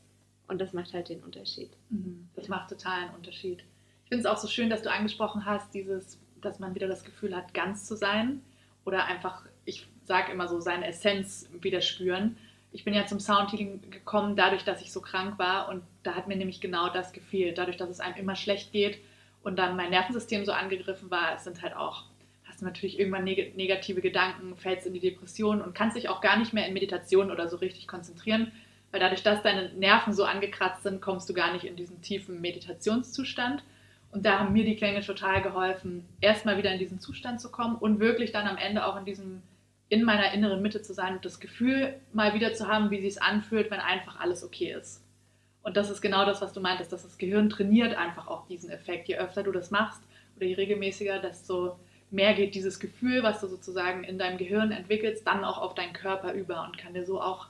Und 0.47 0.59
das 0.59 0.73
macht 0.73 0.93
halt 0.93 1.09
den 1.09 1.23
Unterschied. 1.23 1.71
Mhm. 1.89 2.27
Das 2.35 2.49
macht 2.49 2.69
total 2.69 3.03
einen 3.03 3.15
Unterschied. 3.15 3.63
Ich 4.03 4.09
finde 4.09 4.19
es 4.19 4.25
auch 4.25 4.37
so 4.37 4.49
schön, 4.49 4.69
dass 4.69 4.81
du 4.81 4.91
angesprochen 4.91 5.45
hast, 5.45 5.73
dieses, 5.73 6.19
dass 6.41 6.59
man 6.59 6.75
wieder 6.75 6.87
das 6.87 7.05
Gefühl 7.05 7.35
hat, 7.35 7.53
ganz 7.53 7.85
zu 7.85 7.95
sein. 7.95 8.41
Oder 8.83 9.05
einfach, 9.05 9.45
ich 9.63 9.87
sage 10.03 10.31
immer 10.33 10.49
so, 10.49 10.59
seine 10.59 10.87
Essenz 10.87 11.47
wieder 11.61 11.79
spüren. 11.79 12.35
Ich 12.73 12.83
bin 12.83 12.93
ja 12.93 13.05
zum 13.05 13.21
Soundhealing 13.21 13.89
gekommen, 13.91 14.35
dadurch, 14.35 14.65
dass 14.65 14.81
ich 14.81 14.91
so 14.91 14.99
krank 14.99 15.39
war. 15.39 15.69
Und 15.69 15.83
da 16.03 16.15
hat 16.15 16.27
mir 16.27 16.35
nämlich 16.35 16.59
genau 16.59 16.89
das 16.89 17.13
gefehlt. 17.13 17.57
Dadurch, 17.57 17.77
dass 17.77 17.89
es 17.89 18.01
einem 18.01 18.17
immer 18.17 18.35
schlecht 18.35 18.73
geht 18.73 18.99
und 19.43 19.57
dann 19.57 19.77
mein 19.77 19.91
Nervensystem 19.91 20.43
so 20.43 20.51
angegriffen 20.51 21.09
war, 21.09 21.35
es 21.35 21.45
sind 21.45 21.61
halt 21.61 21.75
auch 21.75 22.03
du 22.61 22.65
natürlich 22.65 22.99
irgendwann 22.99 23.23
neg 23.23 23.55
negative 23.57 24.01
Gedanken, 24.01 24.55
fällst 24.55 24.87
in 24.87 24.93
die 24.93 24.99
Depression 24.99 25.61
und 25.61 25.75
kannst 25.75 25.97
dich 25.97 26.09
auch 26.09 26.21
gar 26.21 26.37
nicht 26.37 26.53
mehr 26.53 26.67
in 26.67 26.73
Meditation 26.73 27.31
oder 27.31 27.49
so 27.49 27.57
richtig 27.57 27.87
konzentrieren, 27.87 28.51
weil 28.91 28.99
dadurch, 28.99 29.23
dass 29.23 29.43
deine 29.43 29.73
Nerven 29.73 30.13
so 30.13 30.23
angekratzt 30.23 30.83
sind, 30.83 31.01
kommst 31.01 31.29
du 31.29 31.33
gar 31.33 31.53
nicht 31.53 31.65
in 31.65 31.75
diesen 31.75 32.01
tiefen 32.01 32.41
Meditationszustand. 32.41 33.63
Und 34.11 34.25
da 34.25 34.39
haben 34.39 34.51
mir 34.51 34.65
die 34.65 34.75
Klänge 34.75 35.01
total 35.01 35.41
geholfen, 35.41 36.05
erstmal 36.19 36.57
wieder 36.57 36.71
in 36.73 36.79
diesen 36.79 36.99
Zustand 36.99 37.39
zu 37.39 37.49
kommen 37.49 37.77
und 37.77 37.99
wirklich 37.99 38.33
dann 38.33 38.47
am 38.47 38.57
Ende 38.57 38.85
auch 38.85 38.97
in 38.97 39.05
diesem 39.05 39.41
in 39.91 40.03
meiner 40.05 40.33
inneren 40.33 40.61
Mitte 40.61 40.81
zu 40.81 40.93
sein 40.93 41.15
und 41.15 41.25
das 41.25 41.41
Gefühl 41.41 41.95
mal 42.13 42.33
wieder 42.33 42.53
zu 42.53 42.69
haben, 42.69 42.91
wie 42.91 43.01
sich 43.01 43.09
es 43.09 43.17
anfühlt, 43.17 43.69
wenn 43.71 43.81
einfach 43.81 44.21
alles 44.21 44.41
okay 44.41 44.71
ist. 44.71 45.03
Und 45.63 45.75
das 45.75 45.89
ist 45.89 46.01
genau 46.01 46.25
das, 46.25 46.41
was 46.41 46.53
du 46.53 46.61
meintest, 46.61 46.93
dass 46.93 47.03
das 47.03 47.17
Gehirn 47.17 47.49
trainiert 47.49 47.95
einfach 47.95 48.27
auch 48.27 48.47
diesen 48.47 48.69
Effekt. 48.69 49.09
Je 49.09 49.17
öfter 49.17 49.43
du 49.43 49.51
das 49.51 49.69
machst 49.69 50.01
oder 50.37 50.45
je 50.45 50.55
regelmäßiger, 50.55 51.19
desto 51.19 51.77
mehr 52.11 52.33
geht 52.33 52.55
dieses 52.55 52.79
Gefühl, 52.79 53.23
was 53.23 53.41
du 53.41 53.47
sozusagen 53.47 54.03
in 54.03 54.19
deinem 54.19 54.37
Gehirn 54.37 54.71
entwickelst, 54.71 55.25
dann 55.25 55.43
auch 55.43 55.57
auf 55.57 55.73
deinen 55.73 55.93
Körper 55.93 56.33
über 56.33 56.63
und 56.65 56.77
kann 56.77 56.93
dir 56.93 57.05
so 57.05 57.21
auch 57.21 57.47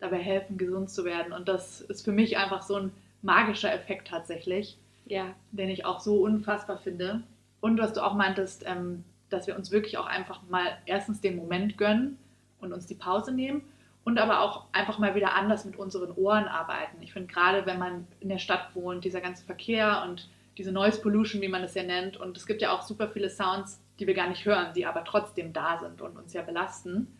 dabei 0.00 0.18
helfen, 0.18 0.56
gesund 0.56 0.90
zu 0.90 1.04
werden. 1.04 1.32
Und 1.32 1.48
das 1.48 1.80
ist 1.82 2.04
für 2.04 2.12
mich 2.12 2.38
einfach 2.38 2.62
so 2.62 2.76
ein 2.76 2.92
magischer 3.22 3.72
Effekt 3.72 4.08
tatsächlich, 4.08 4.78
ja. 5.06 5.34
den 5.52 5.68
ich 5.68 5.84
auch 5.84 6.00
so 6.00 6.22
unfassbar 6.22 6.78
finde. 6.78 7.22
Und 7.60 7.78
was 7.78 7.92
du 7.92 8.04
auch 8.04 8.14
meintest, 8.14 8.64
ähm, 8.66 9.04
dass 9.28 9.46
wir 9.46 9.56
uns 9.56 9.70
wirklich 9.70 9.98
auch 9.98 10.06
einfach 10.06 10.40
mal 10.48 10.66
erstens 10.86 11.20
den 11.20 11.36
Moment 11.36 11.76
gönnen 11.76 12.18
und 12.60 12.72
uns 12.72 12.86
die 12.86 12.94
Pause 12.94 13.32
nehmen 13.32 13.62
und 14.04 14.18
aber 14.18 14.40
auch 14.40 14.64
einfach 14.72 14.98
mal 14.98 15.14
wieder 15.14 15.34
anders 15.34 15.64
mit 15.64 15.76
unseren 15.76 16.12
Ohren 16.12 16.46
arbeiten. 16.46 17.02
Ich 17.02 17.12
finde 17.12 17.32
gerade, 17.32 17.66
wenn 17.66 17.78
man 17.78 18.06
in 18.20 18.30
der 18.30 18.38
Stadt 18.38 18.74
wohnt, 18.74 19.04
dieser 19.04 19.20
ganze 19.20 19.44
Verkehr 19.44 20.04
und 20.08 20.30
diese 20.56 20.72
Noise 20.72 21.00
Pollution, 21.00 21.42
wie 21.42 21.48
man 21.48 21.62
es 21.62 21.74
ja 21.74 21.82
nennt, 21.82 22.16
und 22.16 22.36
es 22.36 22.46
gibt 22.46 22.62
ja 22.62 22.72
auch 22.72 22.82
super 22.82 23.08
viele 23.08 23.28
Sounds, 23.28 23.80
die 23.98 24.06
wir 24.06 24.14
gar 24.14 24.28
nicht 24.28 24.44
hören, 24.44 24.72
die 24.74 24.86
aber 24.86 25.04
trotzdem 25.04 25.52
da 25.52 25.78
sind 25.78 26.00
und 26.00 26.16
uns 26.16 26.32
ja 26.32 26.42
belasten. 26.42 27.18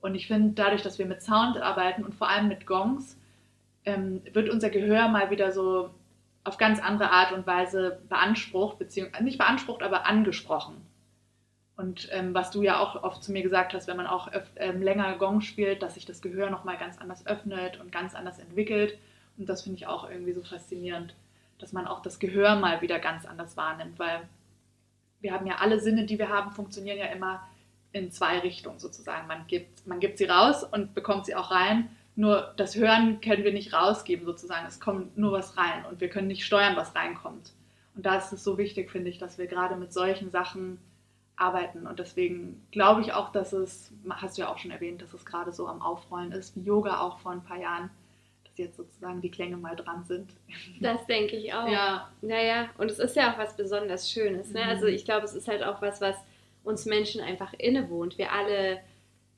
Und 0.00 0.14
ich 0.14 0.26
finde, 0.26 0.52
dadurch, 0.54 0.82
dass 0.82 0.98
wir 0.98 1.06
mit 1.06 1.22
Sound 1.22 1.58
arbeiten 1.58 2.04
und 2.04 2.14
vor 2.14 2.28
allem 2.28 2.48
mit 2.48 2.66
Gongs, 2.66 3.18
ähm, 3.84 4.22
wird 4.32 4.48
unser 4.48 4.70
Gehör 4.70 5.08
mal 5.08 5.30
wieder 5.30 5.52
so 5.52 5.90
auf 6.44 6.56
ganz 6.56 6.80
andere 6.80 7.10
Art 7.10 7.32
und 7.32 7.46
Weise 7.46 8.00
beansprucht, 8.08 8.78
beziehungsweise 8.78 9.24
nicht 9.24 9.38
beansprucht, 9.38 9.82
aber 9.82 10.06
angesprochen. 10.06 10.76
Und 11.76 12.08
ähm, 12.12 12.34
was 12.34 12.50
du 12.50 12.62
ja 12.62 12.78
auch 12.78 13.02
oft 13.02 13.22
zu 13.22 13.32
mir 13.32 13.42
gesagt 13.42 13.72
hast, 13.72 13.88
wenn 13.88 13.96
man 13.96 14.06
auch 14.06 14.28
ähm, 14.56 14.82
länger 14.82 15.16
Gong 15.16 15.40
spielt, 15.40 15.82
dass 15.82 15.94
sich 15.94 16.04
das 16.04 16.20
Gehör 16.20 16.50
nochmal 16.50 16.76
ganz 16.76 16.98
anders 16.98 17.26
öffnet 17.26 17.80
und 17.80 17.90
ganz 17.90 18.14
anders 18.14 18.38
entwickelt. 18.38 18.98
Und 19.38 19.48
das 19.48 19.62
finde 19.62 19.78
ich 19.78 19.86
auch 19.86 20.08
irgendwie 20.08 20.32
so 20.32 20.42
faszinierend, 20.42 21.14
dass 21.58 21.72
man 21.72 21.86
auch 21.86 22.02
das 22.02 22.18
Gehör 22.18 22.56
mal 22.56 22.82
wieder 22.82 22.98
ganz 22.98 23.24
anders 23.24 23.56
wahrnimmt, 23.56 23.98
weil 23.98 24.28
wir 25.20 25.32
haben 25.32 25.46
ja 25.46 25.56
alle 25.56 25.80
Sinne, 25.80 26.06
die 26.06 26.18
wir 26.18 26.28
haben, 26.28 26.52
funktionieren 26.52 26.98
ja 26.98 27.06
immer 27.06 27.46
in 27.92 28.10
zwei 28.10 28.38
Richtungen 28.38 28.78
sozusagen. 28.78 29.26
Man 29.26 29.46
gibt, 29.46 29.86
man 29.86 30.00
gibt 30.00 30.18
sie 30.18 30.26
raus 30.26 30.64
und 30.64 30.94
bekommt 30.94 31.26
sie 31.26 31.34
auch 31.34 31.50
rein. 31.50 31.90
Nur 32.16 32.52
das 32.56 32.76
Hören 32.76 33.20
können 33.20 33.44
wir 33.44 33.52
nicht 33.52 33.72
rausgeben 33.72 34.26
sozusagen. 34.26 34.66
Es 34.66 34.80
kommt 34.80 35.16
nur 35.16 35.32
was 35.32 35.56
rein 35.56 35.84
und 35.86 36.00
wir 36.00 36.08
können 36.08 36.28
nicht 36.28 36.44
steuern, 36.44 36.76
was 36.76 36.94
reinkommt. 36.94 37.52
Und 37.96 38.06
da 38.06 38.16
ist 38.16 38.32
es 38.32 38.44
so 38.44 38.58
wichtig, 38.58 38.90
finde 38.90 39.10
ich, 39.10 39.18
dass 39.18 39.38
wir 39.38 39.46
gerade 39.46 39.76
mit 39.76 39.92
solchen 39.92 40.30
Sachen 40.30 40.78
arbeiten. 41.36 41.86
Und 41.86 41.98
deswegen 41.98 42.62
glaube 42.70 43.00
ich 43.00 43.12
auch, 43.12 43.32
dass 43.32 43.52
es, 43.52 43.92
hast 44.08 44.36
du 44.36 44.42
ja 44.42 44.48
auch 44.48 44.58
schon 44.58 44.70
erwähnt, 44.70 45.02
dass 45.02 45.14
es 45.14 45.24
gerade 45.24 45.52
so 45.52 45.66
am 45.66 45.82
Aufrollen 45.82 46.32
ist, 46.32 46.54
wie 46.56 46.62
Yoga 46.62 47.00
auch 47.00 47.18
vor 47.18 47.32
ein 47.32 47.42
paar 47.42 47.58
Jahren, 47.58 47.90
jetzt 48.60 48.76
sozusagen 48.76 49.20
die 49.20 49.30
Klänge 49.30 49.56
mal 49.56 49.76
dran 49.76 50.04
sind. 50.04 50.30
Das 50.80 51.04
denke 51.06 51.36
ich 51.36 51.52
auch. 51.52 51.68
Ja. 51.68 52.10
Naja, 52.22 52.70
und 52.78 52.90
es 52.90 52.98
ist 52.98 53.16
ja 53.16 53.32
auch 53.32 53.38
was 53.38 53.56
besonders 53.56 54.10
Schönes. 54.10 54.52
Ne? 54.52 54.60
Also 54.60 54.68
mhm. 54.68 54.70
Also 54.70 54.86
ich 54.86 55.04
glaube, 55.04 55.24
es 55.24 55.34
ist 55.34 55.48
halt 55.48 55.62
auch 55.62 55.82
was, 55.82 56.00
was 56.00 56.16
uns 56.64 56.86
Menschen 56.86 57.20
einfach 57.20 57.52
innewohnt. 57.54 58.18
Wir 58.18 58.32
alle 58.32 58.80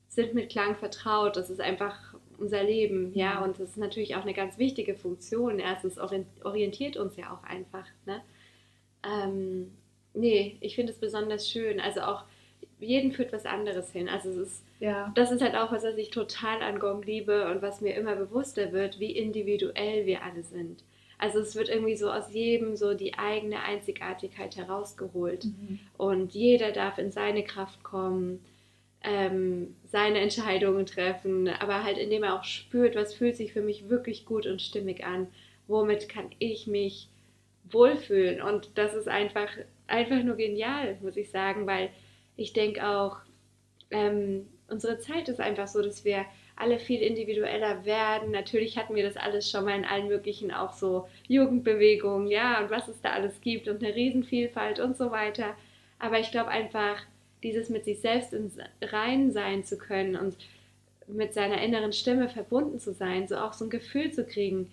sind 0.07 0.33
mit 0.33 0.49
Klang 0.49 0.75
vertraut. 0.75 1.35
Das 1.35 1.49
ist 1.49 1.59
einfach 1.59 2.13
unser 2.37 2.63
Leben, 2.63 3.13
ja, 3.13 3.35
mhm. 3.35 3.43
und 3.43 3.59
das 3.59 3.69
ist 3.69 3.77
natürlich 3.77 4.15
auch 4.15 4.23
eine 4.23 4.33
ganz 4.33 4.57
wichtige 4.57 4.95
Funktion. 4.95 5.59
Erstens 5.59 5.97
orientiert 5.97 6.97
uns 6.97 7.15
ja 7.15 7.31
auch 7.31 7.43
einfach, 7.43 7.85
ne? 8.05 8.21
Ähm, 9.05 9.71
nee, 10.13 10.57
ich 10.59 10.75
finde 10.75 10.93
es 10.93 10.99
besonders 10.99 11.49
schön. 11.49 11.79
Also 11.79 12.01
auch 12.01 12.23
jeden 12.83 13.11
führt 13.11 13.33
was 13.33 13.45
anderes 13.45 13.91
hin. 13.91 14.09
Also 14.09 14.29
es 14.29 14.37
ist, 14.37 14.63
ja. 14.79 15.11
das 15.15 15.31
ist 15.31 15.41
halt 15.41 15.55
auch 15.55 15.71
was, 15.71 15.83
was 15.83 15.97
ich 15.97 16.11
total 16.11 16.61
an 16.61 16.79
Gong 16.79 17.01
liebe 17.03 17.49
und 17.49 17.61
was 17.61 17.81
mir 17.81 17.95
immer 17.95 18.15
bewusster 18.15 18.71
wird, 18.71 18.99
wie 18.99 19.11
individuell 19.11 20.05
wir 20.05 20.23
alle 20.23 20.43
sind. 20.43 20.83
Also 21.17 21.39
es 21.39 21.55
wird 21.55 21.69
irgendwie 21.69 21.95
so 21.95 22.11
aus 22.11 22.33
jedem 22.33 22.75
so 22.75 22.93
die 22.93 23.13
eigene 23.17 23.61
Einzigartigkeit 23.63 24.57
herausgeholt 24.57 25.45
mhm. 25.45 25.79
und 25.97 26.33
jeder 26.33 26.71
darf 26.71 26.97
in 26.97 27.11
seine 27.11 27.43
Kraft 27.43 27.81
kommen, 27.83 28.43
ähm, 29.03 29.75
seine 29.85 30.19
Entscheidungen 30.19 30.85
treffen, 30.85 31.47
aber 31.47 31.83
halt 31.83 31.97
indem 31.97 32.23
er 32.23 32.37
auch 32.37 32.43
spürt, 32.43 32.95
was 32.95 33.13
fühlt 33.13 33.37
sich 33.37 33.53
für 33.53 33.61
mich 33.61 33.89
wirklich 33.89 34.25
gut 34.25 34.45
und 34.45 34.61
stimmig 34.61 35.05
an, 35.05 35.27
womit 35.67 36.09
kann 36.09 36.29
ich 36.39 36.67
mich 36.67 37.07
wohlfühlen 37.71 38.41
und 38.41 38.71
das 38.75 38.93
ist 38.93 39.07
einfach 39.07 39.49
einfach 39.87 40.23
nur 40.23 40.35
genial, 40.35 40.97
muss 41.01 41.17
ich 41.17 41.29
sagen, 41.29 41.67
weil 41.67 41.89
ich 42.35 42.53
denke 42.53 42.87
auch, 42.87 43.17
ähm, 43.91 44.47
unsere 44.69 44.99
Zeit 44.99 45.29
ist 45.29 45.39
einfach 45.39 45.67
so, 45.67 45.81
dass 45.81 46.03
wir 46.03 46.25
alle 46.55 46.79
viel 46.79 47.01
individueller 47.01 47.85
werden. 47.85 48.31
Natürlich 48.31 48.77
hatten 48.77 48.95
wir 48.95 49.03
das 49.03 49.17
alles 49.17 49.49
schon 49.49 49.65
mal 49.65 49.77
in 49.77 49.85
allen 49.85 50.07
möglichen 50.07 50.51
auch 50.51 50.73
so 50.73 51.07
Jugendbewegungen, 51.27 52.27
ja, 52.27 52.61
und 52.61 52.69
was 52.69 52.87
es 52.87 53.01
da 53.01 53.11
alles 53.11 53.41
gibt 53.41 53.67
und 53.67 53.83
eine 53.83 53.95
Riesenvielfalt 53.95 54.79
und 54.79 54.97
so 54.97 55.11
weiter. 55.11 55.55
Aber 55.99 56.19
ich 56.19 56.31
glaube 56.31 56.49
einfach, 56.49 57.01
dieses 57.41 57.69
mit 57.69 57.85
sich 57.85 57.99
selbst 57.99 58.33
ins 58.33 58.57
Rein 58.81 59.31
sein 59.31 59.63
zu 59.63 59.77
können 59.77 60.15
und 60.15 60.37
mit 61.07 61.33
seiner 61.33 61.61
inneren 61.61 61.91
Stimme 61.91 62.29
verbunden 62.29 62.79
zu 62.79 62.93
sein, 62.93 63.27
so 63.27 63.37
auch 63.37 63.53
so 63.53 63.65
ein 63.65 63.69
Gefühl 63.69 64.11
zu 64.11 64.25
kriegen, 64.25 64.71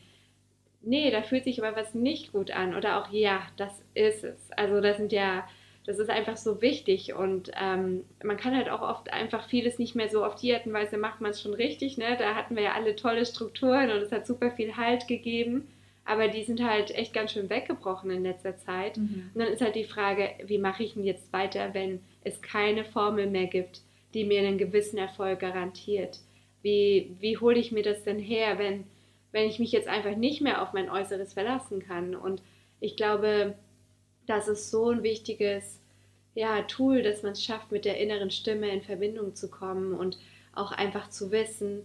nee, 0.83 1.11
da 1.11 1.23
fühlt 1.23 1.45
sich 1.45 1.63
aber 1.63 1.77
was 1.77 1.95
nicht 1.95 2.33
gut 2.33 2.51
an 2.51 2.75
oder 2.75 3.01
auch 3.01 3.11
ja, 3.11 3.43
das 3.57 3.73
ist 3.95 4.25
es. 4.25 4.51
Also 4.57 4.81
das 4.81 4.97
sind 4.97 5.13
ja, 5.13 5.47
das 5.87 5.99
ist 5.99 6.11
einfach 6.11 6.37
so 6.37 6.61
wichtig 6.61 7.15
und 7.15 7.51
ähm, 7.61 8.05
man 8.23 8.37
kann 8.37 8.55
halt 8.55 8.69
auch 8.69 8.83
oft 8.83 9.13
einfach 9.13 9.49
vieles 9.49 9.79
nicht 9.79 9.95
mehr 9.95 10.09
so 10.09 10.25
auf 10.25 10.37
die 10.37 10.55
Art 10.55 10.67
und 10.67 10.73
Weise 10.73 10.99
macht 10.99 11.21
man 11.21 11.31
es 11.31 11.41
schon 11.41 11.55
richtig. 11.55 11.99
Ne? 11.99 12.17
Da 12.19 12.35
hatten 12.35 12.55
wir 12.55 12.63
ja 12.63 12.73
alle 12.75 12.97
tolle 12.97 13.25
Strukturen 13.25 13.91
und 13.91 13.99
es 13.99 14.13
hat 14.13 14.27
super 14.27 14.51
viel 14.51 14.77
Halt 14.77 15.09
gegeben, 15.09 15.69
aber 16.05 16.29
die 16.29 16.45
sind 16.45 16.63
halt 16.63 16.91
echt 16.91 17.15
ganz 17.15 17.33
schön 17.33 17.51
weggebrochen 17.51 18.11
in 18.11 18.23
letzter 18.23 18.57
Zeit. 18.57 18.99
Mhm. 18.99 19.31
Und 19.35 19.41
dann 19.41 19.53
ist 19.53 19.63
halt 19.63 19.75
die 19.75 19.85
Frage, 19.85 20.31
wie 20.45 20.59
mache 20.59 20.83
ich 20.83 20.95
denn 20.95 21.05
jetzt 21.05 21.33
weiter, 21.33 21.73
wenn 21.73 22.01
es 22.25 22.43
keine 22.43 22.85
Formel 22.85 23.27
mehr 23.27 23.47
gibt, 23.47 23.81
die 24.13 24.25
mir 24.25 24.41
einen 24.41 24.59
gewissen 24.59 24.99
Erfolg 24.99 25.41
garantiert? 25.41 26.19
Wie, 26.63 27.17
wie 27.21 27.39
hole 27.39 27.59
ich 27.59 27.73
mir 27.73 27.83
das 27.83 28.05
denn 28.05 28.19
her, 28.19 28.59
wenn 28.59 28.85
wenn 29.33 29.49
ich 29.49 29.59
mich 29.59 29.73
jetzt 29.73 29.89
einfach 29.89 30.17
nicht 30.17 30.41
mehr 30.41 30.63
auf 30.63 30.73
mein 30.73 30.91
Äußeres 30.91 31.35
verlassen 31.35 31.81
kann. 31.81 32.15
Und 32.15 32.43
ich 32.81 32.97
glaube, 32.97 33.55
das 34.31 34.47
ist 34.47 34.71
so 34.71 34.91
ein 34.91 35.03
wichtiges 35.03 35.81
ja, 36.35 36.63
Tool, 36.63 37.03
dass 37.03 37.23
man 37.23 37.33
es 37.33 37.43
schafft, 37.43 37.73
mit 37.73 37.85
der 37.85 37.99
inneren 37.99 38.31
Stimme 38.31 38.71
in 38.71 38.83
Verbindung 38.83 39.35
zu 39.35 39.51
kommen 39.51 39.95
und 39.95 40.19
auch 40.55 40.71
einfach 40.71 41.11
zu 41.11 41.33
wissen, 41.33 41.83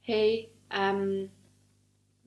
hey, 0.00 0.48
ähm, 0.70 1.30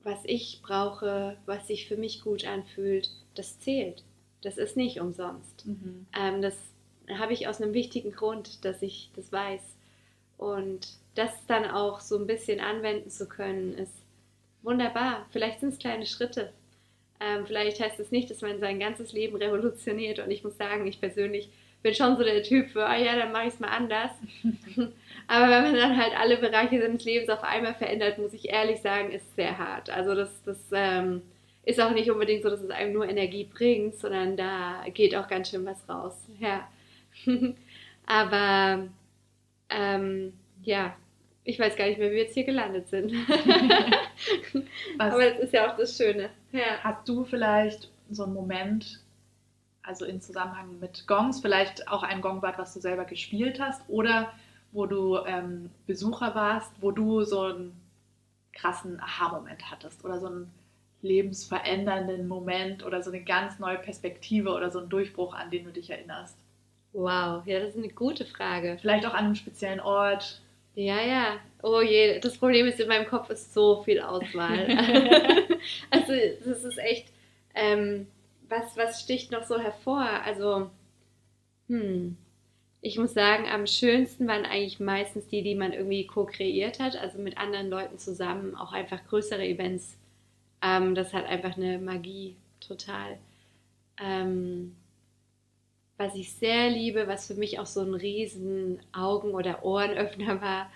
was 0.04 0.20
ich 0.24 0.60
brauche, 0.62 1.36
was 1.44 1.66
sich 1.66 1.88
für 1.88 1.96
mich 1.96 2.22
gut 2.22 2.46
anfühlt, 2.46 3.10
das 3.34 3.58
zählt. 3.58 4.04
Das 4.42 4.56
ist 4.58 4.76
nicht 4.76 5.00
umsonst. 5.00 5.66
Mhm. 5.66 6.06
Ähm, 6.16 6.40
das 6.40 6.56
habe 7.18 7.32
ich 7.32 7.48
aus 7.48 7.60
einem 7.60 7.74
wichtigen 7.74 8.12
Grund, 8.12 8.64
dass 8.64 8.80
ich 8.80 9.10
das 9.16 9.32
weiß. 9.32 9.62
Und 10.36 10.88
das 11.16 11.32
dann 11.48 11.64
auch 11.64 12.00
so 12.00 12.16
ein 12.16 12.28
bisschen 12.28 12.60
anwenden 12.60 13.10
zu 13.10 13.26
können, 13.28 13.74
ist 13.74 13.94
wunderbar. 14.62 15.26
Vielleicht 15.30 15.58
sind 15.58 15.70
es 15.70 15.78
kleine 15.80 16.06
Schritte. 16.06 16.52
Ähm, 17.20 17.46
vielleicht 17.46 17.80
heißt 17.80 17.98
es 18.00 18.10
nicht, 18.10 18.30
dass 18.30 18.42
man 18.42 18.60
sein 18.60 18.78
ganzes 18.78 19.12
Leben 19.12 19.36
revolutioniert. 19.36 20.18
Und 20.20 20.30
ich 20.30 20.44
muss 20.44 20.56
sagen, 20.56 20.86
ich 20.86 21.00
persönlich 21.00 21.50
bin 21.82 21.94
schon 21.94 22.16
so 22.16 22.24
der 22.24 22.42
Typ 22.42 22.70
für, 22.70 22.86
ah 22.86 22.96
ja, 22.96 23.16
dann 23.16 23.32
mache 23.32 23.48
ich 23.48 23.54
es 23.54 23.60
mal 23.60 23.68
anders. 23.68 24.10
Aber 25.28 25.50
wenn 25.50 25.62
man 25.62 25.74
dann 25.74 25.96
halt 25.96 26.18
alle 26.18 26.36
Bereiche 26.36 26.80
seines 26.80 27.04
Lebens 27.04 27.28
auf 27.28 27.42
einmal 27.42 27.74
verändert, 27.74 28.18
muss 28.18 28.32
ich 28.32 28.48
ehrlich 28.48 28.80
sagen, 28.80 29.10
ist 29.12 29.36
sehr 29.36 29.58
hart. 29.58 29.90
Also 29.90 30.14
das, 30.14 30.42
das 30.44 30.58
ähm, 30.72 31.22
ist 31.64 31.80
auch 31.80 31.90
nicht 31.90 32.10
unbedingt 32.10 32.42
so, 32.42 32.50
dass 32.50 32.62
es 32.62 32.70
einem 32.70 32.92
nur 32.92 33.08
Energie 33.08 33.44
bringt, 33.44 33.96
sondern 33.96 34.36
da 34.36 34.84
geht 34.92 35.14
auch 35.14 35.28
ganz 35.28 35.50
schön 35.50 35.66
was 35.66 35.88
raus. 35.88 36.14
Ja. 36.40 36.68
Aber 38.06 38.88
ähm, 39.70 40.32
ja, 40.62 40.96
ich 41.44 41.58
weiß 41.58 41.76
gar 41.76 41.86
nicht 41.86 41.98
mehr, 41.98 42.10
wie 42.10 42.14
wir 42.14 42.22
jetzt 42.22 42.34
hier 42.34 42.44
gelandet 42.44 42.88
sind. 42.88 43.12
Aber 44.98 45.24
das 45.24 45.38
ist 45.40 45.52
ja 45.52 45.70
auch 45.70 45.76
das 45.76 45.96
Schöne. 45.96 46.30
Ja. 46.52 46.82
Hast 46.82 47.08
du 47.08 47.24
vielleicht 47.24 47.90
so 48.10 48.24
einen 48.24 48.34
Moment, 48.34 49.00
also 49.82 50.04
in 50.04 50.20
Zusammenhang 50.20 50.78
mit 50.80 51.06
Gongs, 51.06 51.40
vielleicht 51.40 51.88
auch 51.88 52.02
ein 52.02 52.20
Gongbad, 52.20 52.58
was 52.58 52.74
du 52.74 52.80
selber 52.80 53.04
gespielt 53.04 53.60
hast 53.60 53.82
oder 53.88 54.32
wo 54.72 54.86
du 54.86 55.18
ähm, 55.26 55.70
Besucher 55.86 56.34
warst, 56.34 56.72
wo 56.80 56.90
du 56.90 57.22
so 57.22 57.42
einen 57.42 57.80
krassen 58.52 59.00
Aha-Moment 59.00 59.70
hattest 59.70 60.04
oder 60.04 60.20
so 60.20 60.26
einen 60.26 60.52
lebensverändernden 61.02 62.26
Moment 62.26 62.84
oder 62.84 63.02
so 63.02 63.10
eine 63.10 63.22
ganz 63.22 63.58
neue 63.58 63.78
Perspektive 63.78 64.50
oder 64.50 64.70
so 64.70 64.80
einen 64.80 64.88
Durchbruch, 64.88 65.34
an 65.34 65.50
den 65.50 65.64
du 65.64 65.72
dich 65.72 65.90
erinnerst? 65.90 66.36
Wow, 66.92 67.46
ja, 67.46 67.60
das 67.60 67.70
ist 67.70 67.78
eine 67.78 67.92
gute 67.92 68.24
Frage. 68.24 68.78
Vielleicht 68.80 69.06
auch 69.06 69.14
an 69.14 69.26
einem 69.26 69.34
speziellen 69.34 69.80
Ort. 69.80 70.42
Ja, 70.74 71.00
ja. 71.00 71.36
Oh 71.62 71.80
je, 71.80 72.20
das 72.20 72.38
Problem 72.38 72.66
ist, 72.66 72.78
in 72.80 72.88
meinem 72.88 73.06
Kopf 73.06 73.30
ist 73.30 73.52
so 73.52 73.82
viel 73.82 74.00
Auswahl. 74.00 74.68
also, 75.90 76.12
das 76.44 76.64
ist 76.64 76.78
echt, 76.78 77.08
ähm, 77.54 78.06
was, 78.48 78.76
was 78.76 79.00
sticht 79.00 79.32
noch 79.32 79.42
so 79.44 79.58
hervor? 79.58 80.06
Also, 80.24 80.70
hm, 81.68 82.16
ich 82.80 82.96
muss 82.98 83.12
sagen, 83.12 83.46
am 83.48 83.66
schönsten 83.66 84.28
waren 84.28 84.44
eigentlich 84.44 84.78
meistens 84.78 85.26
die, 85.26 85.42
die 85.42 85.56
man 85.56 85.72
irgendwie 85.72 86.06
co-kreiert 86.06 86.78
hat, 86.78 86.96
also 86.96 87.18
mit 87.18 87.38
anderen 87.38 87.68
Leuten 87.70 87.98
zusammen, 87.98 88.54
auch 88.54 88.72
einfach 88.72 89.04
größere 89.08 89.44
Events. 89.44 89.96
Ähm, 90.62 90.94
das 90.94 91.12
hat 91.12 91.26
einfach 91.26 91.56
eine 91.56 91.78
Magie, 91.78 92.36
total. 92.60 93.18
Ähm, 94.00 94.76
was 95.96 96.14
ich 96.14 96.32
sehr 96.32 96.70
liebe, 96.70 97.08
was 97.08 97.26
für 97.26 97.34
mich 97.34 97.58
auch 97.58 97.66
so 97.66 97.80
ein 97.80 97.94
riesen 97.94 98.78
Augen- 98.92 99.34
oder 99.34 99.64
Ohrenöffner 99.64 100.40
war, 100.40 100.70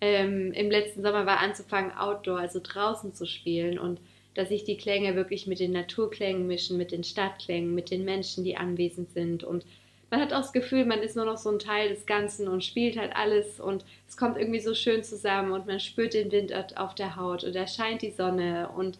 ähm, 0.00 0.52
im 0.52 0.70
letzten 0.70 1.02
Sommer 1.02 1.26
war 1.26 1.40
anzufangen, 1.40 1.92
Outdoor, 1.92 2.38
also 2.38 2.60
draußen 2.62 3.14
zu 3.14 3.26
spielen 3.26 3.78
und 3.78 4.00
dass 4.34 4.50
sich 4.50 4.64
die 4.64 4.76
Klänge 4.76 5.16
wirklich 5.16 5.46
mit 5.46 5.58
den 5.58 5.72
Naturklängen 5.72 6.46
mischen, 6.46 6.76
mit 6.76 6.92
den 6.92 7.04
Stadtklängen, 7.04 7.74
mit 7.74 7.90
den 7.90 8.04
Menschen, 8.04 8.44
die 8.44 8.56
anwesend 8.56 9.12
sind 9.12 9.44
und 9.44 9.64
man 10.10 10.20
hat 10.20 10.32
auch 10.32 10.40
das 10.40 10.52
Gefühl, 10.52 10.86
man 10.86 11.02
ist 11.02 11.16
nur 11.16 11.26
noch 11.26 11.36
so 11.36 11.50
ein 11.50 11.58
Teil 11.58 11.90
des 11.90 12.06
Ganzen 12.06 12.48
und 12.48 12.64
spielt 12.64 12.96
halt 12.96 13.14
alles 13.14 13.60
und 13.60 13.84
es 14.08 14.16
kommt 14.16 14.38
irgendwie 14.38 14.60
so 14.60 14.74
schön 14.74 15.02
zusammen 15.02 15.52
und 15.52 15.66
man 15.66 15.80
spürt 15.80 16.14
den 16.14 16.32
Wind 16.32 16.52
auf 16.76 16.94
der 16.94 17.16
Haut 17.16 17.44
und 17.44 17.54
da 17.54 17.66
scheint 17.66 18.02
die 18.02 18.10
Sonne 18.10 18.70
und 18.74 18.98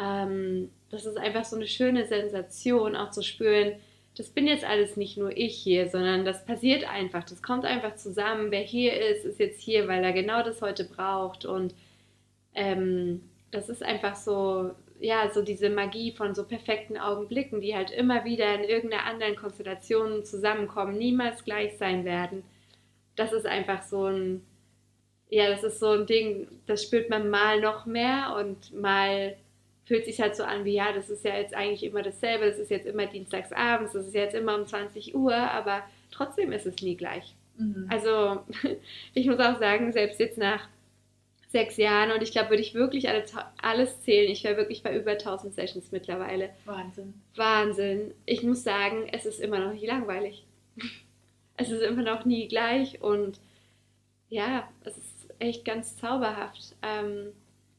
ähm, 0.00 0.70
das 0.90 1.04
ist 1.04 1.18
einfach 1.18 1.44
so 1.44 1.56
eine 1.56 1.66
schöne 1.66 2.06
Sensation, 2.06 2.96
auch 2.96 3.10
zu 3.10 3.22
spüren, 3.22 3.74
das 4.16 4.30
bin 4.30 4.46
jetzt 4.46 4.64
alles 4.64 4.96
nicht 4.96 5.18
nur 5.18 5.36
ich 5.36 5.54
hier, 5.56 5.90
sondern 5.90 6.24
das 6.24 6.46
passiert 6.46 6.88
einfach. 6.88 7.22
Das 7.24 7.42
kommt 7.42 7.66
einfach 7.66 7.96
zusammen. 7.96 8.50
Wer 8.50 8.62
hier 8.62 8.98
ist, 8.98 9.26
ist 9.26 9.38
jetzt 9.38 9.60
hier, 9.60 9.88
weil 9.88 10.02
er 10.02 10.14
genau 10.14 10.42
das 10.42 10.62
heute 10.62 10.84
braucht. 10.84 11.44
Und 11.44 11.74
ähm, 12.54 13.20
das 13.50 13.68
ist 13.68 13.82
einfach 13.82 14.16
so, 14.16 14.70
ja, 15.00 15.28
so 15.28 15.42
diese 15.42 15.68
Magie 15.68 16.12
von 16.12 16.34
so 16.34 16.44
perfekten 16.44 16.96
Augenblicken, 16.96 17.60
die 17.60 17.76
halt 17.76 17.90
immer 17.90 18.24
wieder 18.24 18.54
in 18.54 18.64
irgendeiner 18.64 19.04
anderen 19.04 19.36
Konstellation 19.36 20.24
zusammenkommen, 20.24 20.96
niemals 20.96 21.44
gleich 21.44 21.76
sein 21.76 22.06
werden. 22.06 22.42
Das 23.16 23.34
ist 23.34 23.46
einfach 23.46 23.82
so 23.82 24.06
ein, 24.06 24.46
ja, 25.28 25.50
das 25.50 25.62
ist 25.62 25.78
so 25.78 25.90
ein 25.90 26.06
Ding, 26.06 26.48
das 26.64 26.82
spürt 26.82 27.10
man 27.10 27.28
mal 27.28 27.60
noch 27.60 27.84
mehr 27.84 28.34
und 28.38 28.72
mal 28.72 29.36
fühlt 29.86 30.04
sich 30.04 30.20
halt 30.20 30.36
so 30.36 30.42
an 30.42 30.64
wie, 30.64 30.74
ja, 30.74 30.92
das 30.92 31.08
ist 31.08 31.24
ja 31.24 31.36
jetzt 31.36 31.54
eigentlich 31.54 31.84
immer 31.84 32.02
dasselbe, 32.02 32.46
das 32.46 32.58
ist 32.58 32.70
jetzt 32.70 32.86
immer 32.86 33.06
dienstagsabends, 33.06 33.92
das 33.92 34.06
ist 34.06 34.14
jetzt 34.14 34.34
immer 34.34 34.56
um 34.56 34.66
20 34.66 35.14
Uhr, 35.14 35.34
aber 35.34 35.82
trotzdem 36.10 36.52
ist 36.52 36.66
es 36.66 36.82
nie 36.82 36.96
gleich. 36.96 37.34
Mhm. 37.56 37.86
Also 37.88 38.40
ich 39.14 39.26
muss 39.26 39.38
auch 39.38 39.58
sagen, 39.58 39.92
selbst 39.92 40.18
jetzt 40.18 40.38
nach 40.38 40.68
sechs 41.48 41.76
Jahren 41.76 42.10
und 42.10 42.22
ich 42.22 42.32
glaube, 42.32 42.50
würde 42.50 42.62
ich 42.62 42.74
wirklich 42.74 43.08
alle, 43.08 43.24
alles 43.62 44.02
zählen, 44.02 44.30
ich 44.30 44.42
wäre 44.42 44.56
wirklich 44.56 44.82
bei 44.82 44.94
über 44.96 45.12
1000 45.12 45.54
Sessions 45.54 45.92
mittlerweile. 45.92 46.50
Wahnsinn. 46.64 47.14
Wahnsinn. 47.36 48.12
Ich 48.26 48.42
muss 48.42 48.64
sagen, 48.64 49.08
es 49.12 49.24
ist 49.24 49.40
immer 49.40 49.60
noch 49.60 49.72
nicht 49.72 49.86
langweilig. 49.86 50.44
es 51.56 51.70
ist 51.70 51.82
immer 51.82 52.02
noch 52.02 52.24
nie 52.24 52.48
gleich 52.48 53.00
und 53.00 53.38
ja, 54.28 54.68
es 54.82 54.98
ist 54.98 55.34
echt 55.38 55.64
ganz 55.64 55.96
zauberhaft. 55.96 56.74
Ähm, 56.82 57.32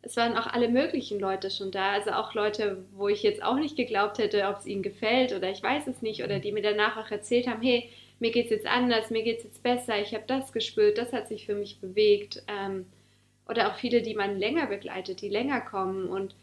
es 0.07 0.15
waren 0.15 0.37
auch 0.37 0.47
alle 0.47 0.69
möglichen 0.69 1.19
Leute 1.19 1.51
schon 1.51 1.69
da, 1.69 1.91
also 1.91 2.11
auch 2.11 2.33
Leute, 2.33 2.85
wo 2.95 3.09
ich 3.09 3.23
jetzt 3.23 3.43
auch 3.43 3.57
nicht 3.57 3.75
geglaubt 3.75 4.19
hätte, 4.19 4.47
ob 4.47 4.59
es 4.59 4.65
ihnen 4.65 4.81
gefällt 4.81 5.33
oder 5.33 5.51
ich 5.51 5.61
weiß 5.61 5.85
es 5.87 6.01
nicht, 6.01 6.23
oder 6.23 6.39
die 6.39 6.53
mir 6.53 6.61
danach 6.61 6.95
auch 6.95 7.11
erzählt 7.11 7.45
haben, 7.45 7.61
hey, 7.61 7.89
mir 8.19 8.31
geht 8.31 8.45
es 8.45 8.51
jetzt 8.51 8.67
anders, 8.67 9.09
mir 9.09 9.23
geht 9.23 9.39
es 9.39 9.43
jetzt 9.43 9.63
besser, 9.63 9.99
ich 9.99 10.13
habe 10.13 10.23
das 10.25 10.53
gespürt, 10.53 10.97
das 10.97 11.11
hat 11.11 11.27
sich 11.27 11.45
für 11.45 11.55
mich 11.55 11.79
bewegt. 11.81 12.41
Ähm, 12.47 12.85
oder 13.49 13.69
auch 13.69 13.75
viele, 13.75 14.01
die 14.01 14.15
man 14.15 14.39
länger 14.39 14.67
begleitet, 14.67 15.21
die 15.21 15.29
länger 15.29 15.59
kommen 15.59 16.07
und 16.07 16.35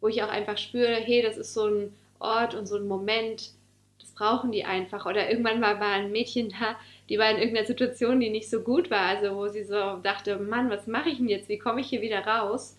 wo 0.00 0.08
ich 0.08 0.22
auch 0.22 0.28
einfach 0.28 0.58
spüre, 0.58 0.96
hey, 0.96 1.22
das 1.22 1.36
ist 1.36 1.54
so 1.54 1.66
ein 1.66 1.94
Ort 2.18 2.56
und 2.56 2.66
so 2.66 2.76
ein 2.76 2.88
Moment, 2.88 3.52
das 4.00 4.10
brauchen 4.10 4.50
die 4.50 4.64
einfach. 4.64 5.06
Oder 5.06 5.30
irgendwann 5.30 5.60
mal 5.60 5.78
war 5.78 5.92
ein 5.92 6.10
Mädchen 6.10 6.48
da, 6.50 6.76
die 7.08 7.18
war 7.18 7.30
in 7.30 7.38
irgendeiner 7.38 7.66
Situation, 7.66 8.18
die 8.18 8.30
nicht 8.30 8.50
so 8.50 8.60
gut 8.60 8.90
war, 8.90 9.06
also 9.06 9.36
wo 9.36 9.46
sie 9.46 9.62
so 9.62 9.98
dachte, 10.02 10.36
Mann, 10.36 10.68
was 10.68 10.88
mache 10.88 11.10
ich 11.10 11.18
denn 11.18 11.28
jetzt? 11.28 11.48
Wie 11.48 11.58
komme 11.58 11.80
ich 11.80 11.86
hier 11.88 12.02
wieder 12.02 12.26
raus? 12.26 12.76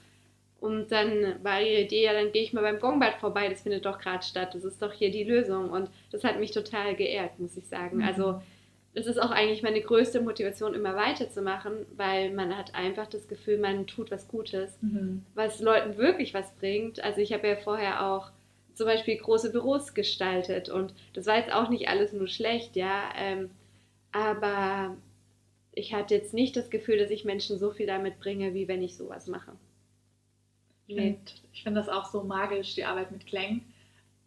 Und 0.66 0.92
dann 0.92 1.36
war 1.44 1.62
ihre 1.62 1.82
Idee, 1.82 2.06
ja, 2.06 2.14
dann 2.14 2.32
gehe 2.32 2.42
ich 2.42 2.52
mal 2.52 2.64
beim 2.64 2.80
Gongbad 2.80 3.18
vorbei, 3.20 3.48
das 3.48 3.62
findet 3.62 3.86
doch 3.86 4.00
gerade 4.00 4.26
statt, 4.26 4.56
das 4.56 4.64
ist 4.64 4.82
doch 4.82 4.92
hier 4.92 5.12
die 5.12 5.24
Lösung. 5.24 5.70
Und 5.70 5.92
das 6.12 6.24
hat 6.24 6.40
mich 6.40 6.50
total 6.50 6.96
geehrt, 6.96 7.40
muss 7.40 7.56
ich 7.56 7.68
sagen. 7.68 7.98
Mhm. 7.98 8.04
Also 8.04 8.42
das 8.96 9.06
ist 9.06 9.22
auch 9.22 9.30
eigentlich 9.30 9.62
meine 9.62 9.82
größte 9.82 10.22
Motivation, 10.22 10.74
immer 10.74 10.96
weiterzumachen, 10.96 11.86
weil 11.96 12.32
man 12.32 12.58
hat 12.58 12.74
einfach 12.74 13.06
das 13.06 13.28
Gefühl, 13.28 13.60
man 13.60 13.86
tut 13.86 14.10
was 14.10 14.28
Gutes, 14.28 14.76
mhm. 14.82 15.24
was 15.36 15.60
Leuten 15.60 15.98
wirklich 15.98 16.34
was 16.34 16.52
bringt. 16.56 17.04
Also 17.04 17.22
ich 17.22 17.32
habe 17.32 17.48
ja 17.48 17.58
vorher 17.58 18.08
auch 18.08 18.32
zum 18.74 18.88
Beispiel 18.88 19.18
große 19.18 19.52
Büros 19.52 19.94
gestaltet 19.94 20.70
und 20.70 20.96
das 21.14 21.28
war 21.28 21.38
jetzt 21.38 21.54
auch 21.54 21.70
nicht 21.70 21.90
alles 21.90 22.12
nur 22.12 22.28
schlecht, 22.28 22.76
ja, 22.76 23.04
ähm, 23.18 23.52
aber 24.12 24.98
ich 25.74 25.94
hatte 25.94 26.16
jetzt 26.16 26.34
nicht 26.34 26.56
das 26.56 26.70
Gefühl, 26.70 26.98
dass 26.98 27.12
ich 27.12 27.24
Menschen 27.24 27.60
so 27.60 27.72
viel 27.72 27.86
damit 27.86 28.20
bringe, 28.20 28.54
wie 28.54 28.68
wenn 28.68 28.82
ich 28.82 28.98
sowas 28.98 29.28
mache. 29.28 29.52
Nee. 30.88 31.18
Ich 31.54 31.64
finde 31.64 31.80
das 31.80 31.90
auch 31.90 32.06
so 32.06 32.24
magisch, 32.24 32.76
die 32.76 32.86
Arbeit 32.86 33.12
mit 33.12 33.26
Klängen. 33.26 33.66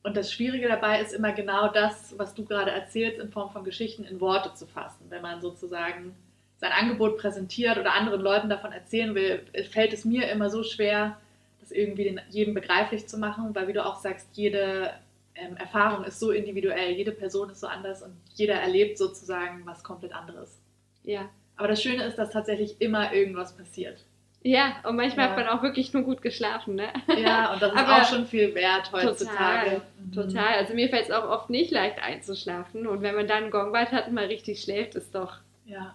Und 0.03 0.17
das 0.17 0.33
Schwierige 0.33 0.69
dabei 0.69 1.01
ist 1.01 1.13
immer 1.13 1.33
genau 1.33 1.69
das, 1.69 2.15
was 2.17 2.35
du 2.35 2.45
gerade 2.45 2.71
erzählst, 2.71 3.19
in 3.19 3.31
Form 3.31 3.51
von 3.51 3.65
Geschichten 3.65 4.05
in 4.05 4.21
Worte 4.21 4.55
zu 4.55 4.67
fassen. 4.67 5.07
Wenn 5.09 5.23
man 5.23 5.41
sozusagen 5.41 6.15
sein 6.59 6.73
Angebot 6.73 7.19
präsentiert 7.19 7.79
oder 7.79 7.95
anderen 7.95 8.21
Leuten 8.21 8.49
davon 8.49 8.73
erzählen 8.73 9.15
will, 9.15 9.45
fällt 9.71 9.93
es 9.93 10.05
mir 10.05 10.29
immer 10.31 10.51
so 10.51 10.63
schwer, 10.63 11.19
das 11.61 11.71
irgendwie 11.71 12.19
jedem 12.31 12.55
begreiflich 12.55 13.07
zu 13.07 13.19
machen, 13.19 13.55
weil 13.55 13.69
wie 13.69 13.73
du 13.73 13.85
auch 13.85 13.97
sagst, 13.97 14.29
jede 14.33 14.93
ähm, 15.35 15.57
Erfahrung 15.57 16.05
ist 16.05 16.19
so 16.19 16.31
individuell, 16.31 16.93
jede 16.93 17.13
Person 17.13 17.51
ist 17.51 17.61
so 17.61 17.67
anders 17.67 18.03
und 18.03 18.17
jeder 18.35 18.55
erlebt 18.55 18.99
sozusagen 18.99 19.63
was 19.67 19.85
komplett 19.85 20.13
anderes. 20.13 20.59
Ja. 21.05 21.29
Aber 21.57 21.69
das 21.69 21.83
Schöne 21.83 22.05
ist, 22.05 22.17
dass 22.17 22.31
tatsächlich 22.31 22.81
immer 22.81 23.13
irgendwas 23.13 23.57
passiert. 23.57 24.05
Ja, 24.43 24.77
und 24.85 24.97
manchmal 24.97 25.27
ja. 25.27 25.31
hat 25.33 25.39
man 25.39 25.49
auch 25.49 25.63
wirklich 25.63 25.93
nur 25.93 26.05
gut 26.05 26.23
geschlafen, 26.23 26.77
ne? 26.77 26.93
Ja, 27.17 27.53
und 27.53 27.61
das 27.61 27.73
ist 27.73 27.79
Aber 27.79 28.03
auch 28.03 28.05
schon 28.05 28.27
viel 28.27 28.55
wert 28.55 28.93
heutzutage. 28.93 29.71
Total, 29.71 29.83
mhm. 29.99 30.13
total. 30.13 30.55
Also 30.55 30.75
mir 30.75 30.89
fällt 30.89 31.07
es 31.07 31.11
auch 31.11 31.29
oft 31.29 31.51
nicht 31.51 31.71
leicht 31.73 32.01
einzuschlafen. 32.01 32.87
Und 32.87 33.03
wenn 33.03 33.17
man 33.17 33.27
dann 33.27 33.45
ein 33.45 33.51
Gongbad 33.51 33.91
hat 33.91 34.07
und 34.07 34.15
mal 34.15 34.27
richtig 34.27 34.63
schläft, 34.63 34.95
ist 34.95 35.15
doch, 35.15 35.39
ja. 35.67 35.95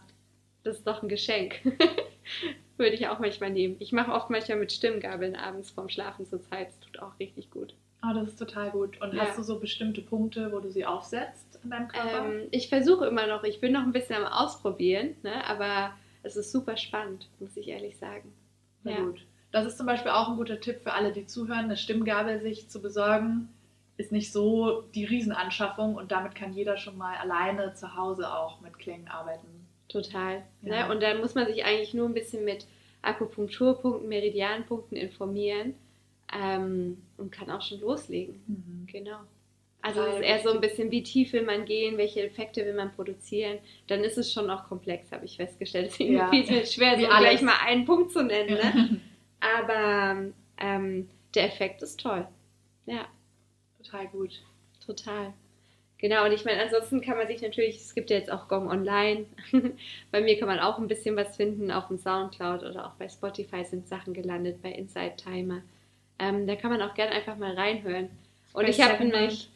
das 0.63 0.77
ist 0.77 0.87
doch 0.87 1.01
ein 1.01 1.09
Geschenk. 1.09 1.61
Würde 2.77 2.95
ich 2.95 3.07
auch 3.07 3.19
manchmal 3.19 3.51
nehmen. 3.51 3.77
Ich 3.79 3.91
mache 3.91 4.11
oft 4.11 4.29
manchmal 4.29 4.57
mit 4.57 4.71
Stimmgabeln 4.71 5.35
abends 5.35 5.71
vorm 5.71 5.89
Schlafen 5.89 6.25
zur 6.25 6.41
Zeit. 6.41 6.67
Das 6.67 6.79
tut 6.81 6.99
auch 6.99 7.17
richtig 7.19 7.49
gut. 7.49 7.73
Oh, 8.05 8.13
das 8.13 8.29
ist 8.29 8.39
total 8.39 8.71
gut. 8.71 8.99
Und 9.01 9.13
ja. 9.13 9.21
hast 9.21 9.37
du 9.37 9.43
so 9.43 9.59
bestimmte 9.59 10.01
Punkte, 10.01 10.51
wo 10.51 10.59
du 10.59 10.69
sie 10.69 10.85
aufsetzt 10.85 11.59
in 11.63 11.69
deinem 11.69 11.87
Körper? 11.87 12.25
Ähm, 12.25 12.47
ich 12.51 12.67
versuche 12.67 13.05
immer 13.05 13.27
noch, 13.27 13.43
ich 13.45 13.61
bin 13.61 13.71
noch 13.71 13.83
ein 13.83 13.93
bisschen 13.93 14.15
am 14.15 14.25
Ausprobieren, 14.25 15.15
ne? 15.23 15.45
aber 15.47 15.93
es 16.23 16.35
ist 16.35 16.51
super 16.51 16.77
spannend, 16.77 17.29
muss 17.39 17.55
ich 17.57 17.67
ehrlich 17.67 17.97
sagen. 17.97 18.33
ja. 18.83 18.99
gut. 18.99 19.25
Das 19.51 19.67
ist 19.67 19.77
zum 19.77 19.85
Beispiel 19.85 20.09
auch 20.09 20.29
ein 20.29 20.37
guter 20.37 20.59
Tipp 20.59 20.81
für 20.81 20.93
alle, 20.93 21.13
die 21.13 21.27
zuhören, 21.27 21.65
eine 21.65 21.77
Stimmgabel 21.77 22.41
sich 22.41 22.69
zu 22.69 22.81
besorgen. 22.81 23.49
Ist 23.97 24.11
nicht 24.11 24.31
so 24.31 24.81
die 24.95 25.05
Riesenanschaffung 25.05 25.93
und 25.93 26.11
damit 26.11 26.33
kann 26.33 26.53
jeder 26.53 26.75
schon 26.77 26.97
mal 26.97 27.15
alleine 27.17 27.75
zu 27.75 27.95
Hause 27.95 28.33
auch 28.33 28.61
mit 28.61 28.79
Klängen 28.79 29.07
arbeiten. 29.07 29.67
Total. 29.89 30.41
Ja. 30.63 30.87
Ne? 30.87 30.91
Und 30.91 31.03
dann 31.03 31.19
muss 31.19 31.35
man 31.35 31.45
sich 31.45 31.63
eigentlich 31.63 31.93
nur 31.93 32.09
ein 32.09 32.15
bisschen 32.15 32.43
mit 32.43 32.65
Akupunkturpunkten, 33.03 34.09
Meridianpunkten 34.09 34.97
informieren 34.97 35.75
ähm, 36.33 37.03
und 37.17 37.31
kann 37.31 37.51
auch 37.51 37.61
schon 37.61 37.79
loslegen. 37.79 38.41
Mhm. 38.47 38.87
Genau. 38.91 39.19
Also 39.83 40.01
es 40.01 40.15
ist 40.15 40.21
eher 40.21 40.39
so 40.39 40.49
ein 40.51 40.61
bisschen, 40.61 40.89
wie 40.91 41.03
tief 41.03 41.33
will 41.33 41.43
man 41.43 41.65
gehen, 41.65 41.97
welche 41.97 42.21
Effekte 42.21 42.65
will 42.65 42.73
man 42.73 42.93
produzieren. 42.95 43.59
Dann 43.87 44.05
ist 44.05 44.17
es 44.17 44.31
schon 44.31 44.49
auch 44.49 44.69
komplex, 44.69 45.11
habe 45.11 45.25
ich 45.25 45.35
festgestellt. 45.35 45.87
Deswegen 45.87 46.13
ja. 46.13 46.29
fiel 46.29 46.43
es 46.43 46.49
mir 46.49 46.65
schwer, 46.65 46.97
so 46.97 47.05
gleich 47.05 47.41
mal 47.41 47.57
einen 47.65 47.83
Punkt 47.83 48.13
zu 48.13 48.23
nennen. 48.23 48.55
Ne? 48.55 49.01
Aber 49.41 50.31
ähm, 50.57 51.09
der 51.35 51.47
Effekt 51.47 51.81
ist 51.81 51.99
toll. 51.99 52.25
Ja. 52.85 53.07
Total 53.77 54.07
gut. 54.07 54.41
Total. 54.85 55.33
Genau, 55.97 56.25
und 56.25 56.31
ich 56.31 56.45
meine, 56.45 56.61
ansonsten 56.63 57.01
kann 57.01 57.17
man 57.17 57.27
sich 57.27 57.41
natürlich, 57.41 57.77
es 57.77 57.93
gibt 57.93 58.09
ja 58.09 58.17
jetzt 58.17 58.31
auch 58.31 58.47
Gong 58.47 58.69
Online. 58.69 59.25
bei 60.11 60.21
mir 60.21 60.39
kann 60.39 60.47
man 60.47 60.59
auch 60.59 60.77
ein 60.77 60.87
bisschen 60.87 61.17
was 61.17 61.35
finden, 61.35 61.71
auf 61.71 61.87
dem 61.87 61.97
Soundcloud 61.97 62.63
oder 62.63 62.87
auch 62.87 62.95
bei 62.95 63.09
Spotify 63.09 63.65
sind 63.65 63.87
Sachen 63.87 64.13
gelandet, 64.13 64.61
bei 64.61 64.71
Inside 64.71 65.17
Timer. 65.17 65.61
Ähm, 66.19 66.47
da 66.47 66.55
kann 66.55 66.71
man 66.71 66.81
auch 66.81 66.93
gerne 66.93 67.11
einfach 67.11 67.37
mal 67.37 67.53
reinhören. 67.53 68.09
Und 68.53 68.69
ich 68.69 68.81
habe 68.81 69.03
nämlich, 69.03 69.49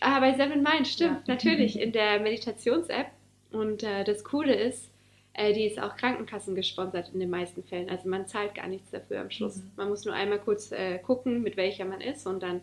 Ah, 0.00 0.20
bei 0.20 0.34
Seven 0.34 0.62
Mind, 0.62 0.86
stimmt, 0.86 1.26
ja. 1.26 1.34
natürlich, 1.34 1.80
in 1.80 1.92
der 1.92 2.20
Meditations-App. 2.20 3.08
Und 3.52 3.82
äh, 3.82 4.04
das 4.04 4.24
Coole 4.24 4.54
ist, 4.54 4.90
äh, 5.32 5.52
die 5.52 5.64
ist 5.64 5.80
auch 5.80 5.96
Krankenkassen 5.96 6.54
gesponsert 6.54 7.10
in 7.12 7.20
den 7.20 7.30
meisten 7.30 7.62
Fällen. 7.62 7.90
Also 7.90 8.08
man 8.08 8.26
zahlt 8.26 8.54
gar 8.54 8.68
nichts 8.68 8.90
dafür 8.90 9.20
am 9.20 9.30
Schluss. 9.30 9.56
Mhm. 9.56 9.70
Man 9.76 9.88
muss 9.88 10.04
nur 10.04 10.14
einmal 10.14 10.38
kurz 10.38 10.72
äh, 10.72 10.98
gucken, 10.98 11.42
mit 11.42 11.56
welcher 11.56 11.84
man 11.84 12.00
ist 12.00 12.26
und 12.26 12.42
dann 12.42 12.60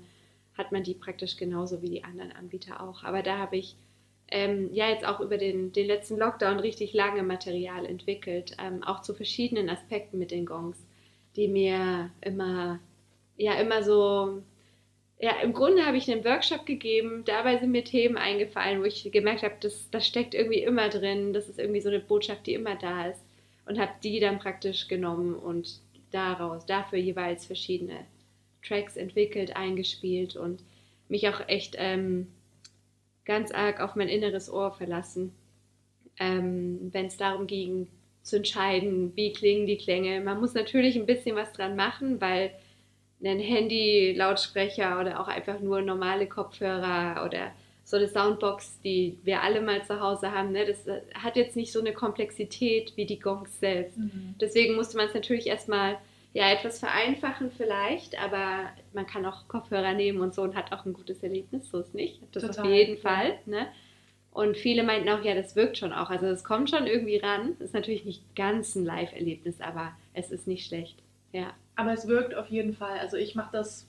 hat 0.57 0.71
man 0.71 0.83
die 0.83 0.93
praktisch 0.93 1.37
genauso 1.37 1.81
wie 1.81 1.89
die 1.89 2.03
anderen 2.03 2.31
Anbieter 2.31 2.81
auch. 2.81 3.03
Aber 3.03 3.23
da 3.23 3.37
habe 3.37 3.57
ich 3.57 3.75
ähm, 4.29 4.69
ja 4.73 4.89
jetzt 4.89 5.05
auch 5.05 5.19
über 5.19 5.37
den, 5.37 5.71
den 5.71 5.87
letzten 5.87 6.17
Lockdown 6.17 6.59
richtig 6.59 6.93
lange 6.93 7.23
Material 7.23 7.85
entwickelt, 7.85 8.55
ähm, 8.59 8.83
auch 8.83 9.01
zu 9.01 9.13
verschiedenen 9.13 9.69
Aspekten 9.69 10.17
mit 10.17 10.31
den 10.31 10.45
Gongs, 10.45 10.77
die 11.35 11.47
mir 11.47 12.09
immer, 12.21 12.79
ja, 13.37 13.53
immer 13.53 13.83
so 13.83 14.41
ja, 15.23 15.39
im 15.41 15.53
Grunde 15.53 15.85
habe 15.85 15.95
ich 15.95 16.11
einen 16.11 16.25
Workshop 16.25 16.65
gegeben, 16.65 17.23
dabei 17.23 17.57
sind 17.57 17.71
mir 17.71 17.85
Themen 17.85 18.17
eingefallen, 18.17 18.81
wo 18.81 18.83
ich 18.83 19.09
gemerkt 19.09 19.43
habe, 19.43 19.55
das, 19.61 19.89
das 19.89 20.05
steckt 20.05 20.33
irgendwie 20.33 20.59
immer 20.59 20.89
drin, 20.89 21.31
das 21.31 21.47
ist 21.47 21.59
irgendwie 21.59 21.79
so 21.79 21.87
eine 21.87 22.01
Botschaft, 22.01 22.45
die 22.45 22.53
immer 22.53 22.75
da 22.75 23.07
ist. 23.07 23.21
Und 23.65 23.79
habe 23.79 23.93
die 24.03 24.19
dann 24.19 24.39
praktisch 24.39 24.89
genommen 24.89 25.33
und 25.33 25.79
daraus, 26.11 26.65
dafür 26.65 26.99
jeweils 26.99 27.45
verschiedene 27.45 27.99
Tracks 28.67 28.97
entwickelt, 28.97 29.55
eingespielt 29.55 30.35
und 30.35 30.61
mich 31.07 31.29
auch 31.29 31.47
echt 31.47 31.77
ähm, 31.77 32.27
ganz 33.23 33.51
arg 33.51 33.79
auf 33.79 33.95
mein 33.95 34.09
inneres 34.09 34.51
Ohr 34.51 34.73
verlassen, 34.73 35.31
ähm, 36.19 36.89
wenn 36.91 37.05
es 37.05 37.15
darum 37.15 37.47
ging, 37.47 37.87
zu 38.23 38.35
entscheiden, 38.35 39.15
wie 39.15 39.31
klingen 39.31 39.67
die 39.67 39.77
Klänge. 39.77 40.19
Man 40.19 40.41
muss 40.41 40.53
natürlich 40.53 40.97
ein 40.97 41.05
bisschen 41.05 41.37
was 41.37 41.53
dran 41.53 41.77
machen, 41.77 42.19
weil 42.19 42.51
einen 43.23 43.39
Handy-Lautsprecher 43.39 44.99
oder 44.99 45.19
auch 45.19 45.27
einfach 45.27 45.59
nur 45.59 45.81
normale 45.81 46.27
Kopfhörer 46.27 47.25
oder 47.25 47.51
so 47.85 47.97
eine 47.97 48.07
Soundbox, 48.07 48.79
die 48.81 49.17
wir 49.23 49.41
alle 49.41 49.61
mal 49.61 49.83
zu 49.83 49.99
Hause 49.99 50.31
haben, 50.31 50.51
ne, 50.51 50.65
das 50.65 50.87
äh, 50.87 51.01
hat 51.15 51.35
jetzt 51.35 51.55
nicht 51.55 51.71
so 51.71 51.79
eine 51.79 51.93
Komplexität 51.93 52.93
wie 52.95 53.05
die 53.05 53.19
Gongs 53.19 53.59
selbst. 53.59 53.97
Mhm. 53.97 54.35
Deswegen 54.39 54.75
musste 54.75 54.97
man 54.97 55.07
es 55.07 55.13
natürlich 55.13 55.47
erstmal 55.47 55.97
ja, 56.33 56.51
etwas 56.51 56.79
vereinfachen 56.79 57.51
vielleicht, 57.51 58.19
aber 58.19 58.69
man 58.93 59.05
kann 59.05 59.25
auch 59.25 59.47
Kopfhörer 59.47 59.93
nehmen 59.93 60.21
und 60.21 60.33
so 60.33 60.41
und 60.41 60.55
hat 60.55 60.71
auch 60.71 60.85
ein 60.85 60.93
gutes 60.93 61.21
Erlebnis, 61.21 61.69
so 61.69 61.79
ist 61.79 61.93
nicht. 61.93 62.21
Das 62.31 62.43
Total, 62.43 62.65
auf 62.65 62.71
jeden 62.71 62.97
Fall. 62.97 63.37
Ne? 63.45 63.67
Und 64.31 64.57
viele 64.57 64.83
meinten 64.83 65.09
auch, 65.09 65.23
ja, 65.23 65.35
das 65.35 65.55
wirkt 65.55 65.77
schon 65.77 65.93
auch. 65.93 66.09
Also 66.09 66.25
es 66.25 66.43
kommt 66.43 66.71
schon 66.71 66.87
irgendwie 66.87 67.17
ran. 67.17 67.55
Ist 67.59 67.75
natürlich 67.75 68.03
nicht 68.03 68.35
ganz 68.35 68.75
ein 68.75 68.83
Live-Erlebnis, 68.83 69.61
aber 69.61 69.91
es 70.13 70.31
ist 70.31 70.47
nicht 70.47 70.65
schlecht. 70.65 70.97
Ja. 71.33 71.53
Aber 71.75 71.93
es 71.93 72.07
wirkt 72.07 72.35
auf 72.35 72.49
jeden 72.49 72.73
Fall. 72.73 72.99
Also 72.99 73.17
ich 73.17 73.35
mache 73.35 73.49
das 73.51 73.87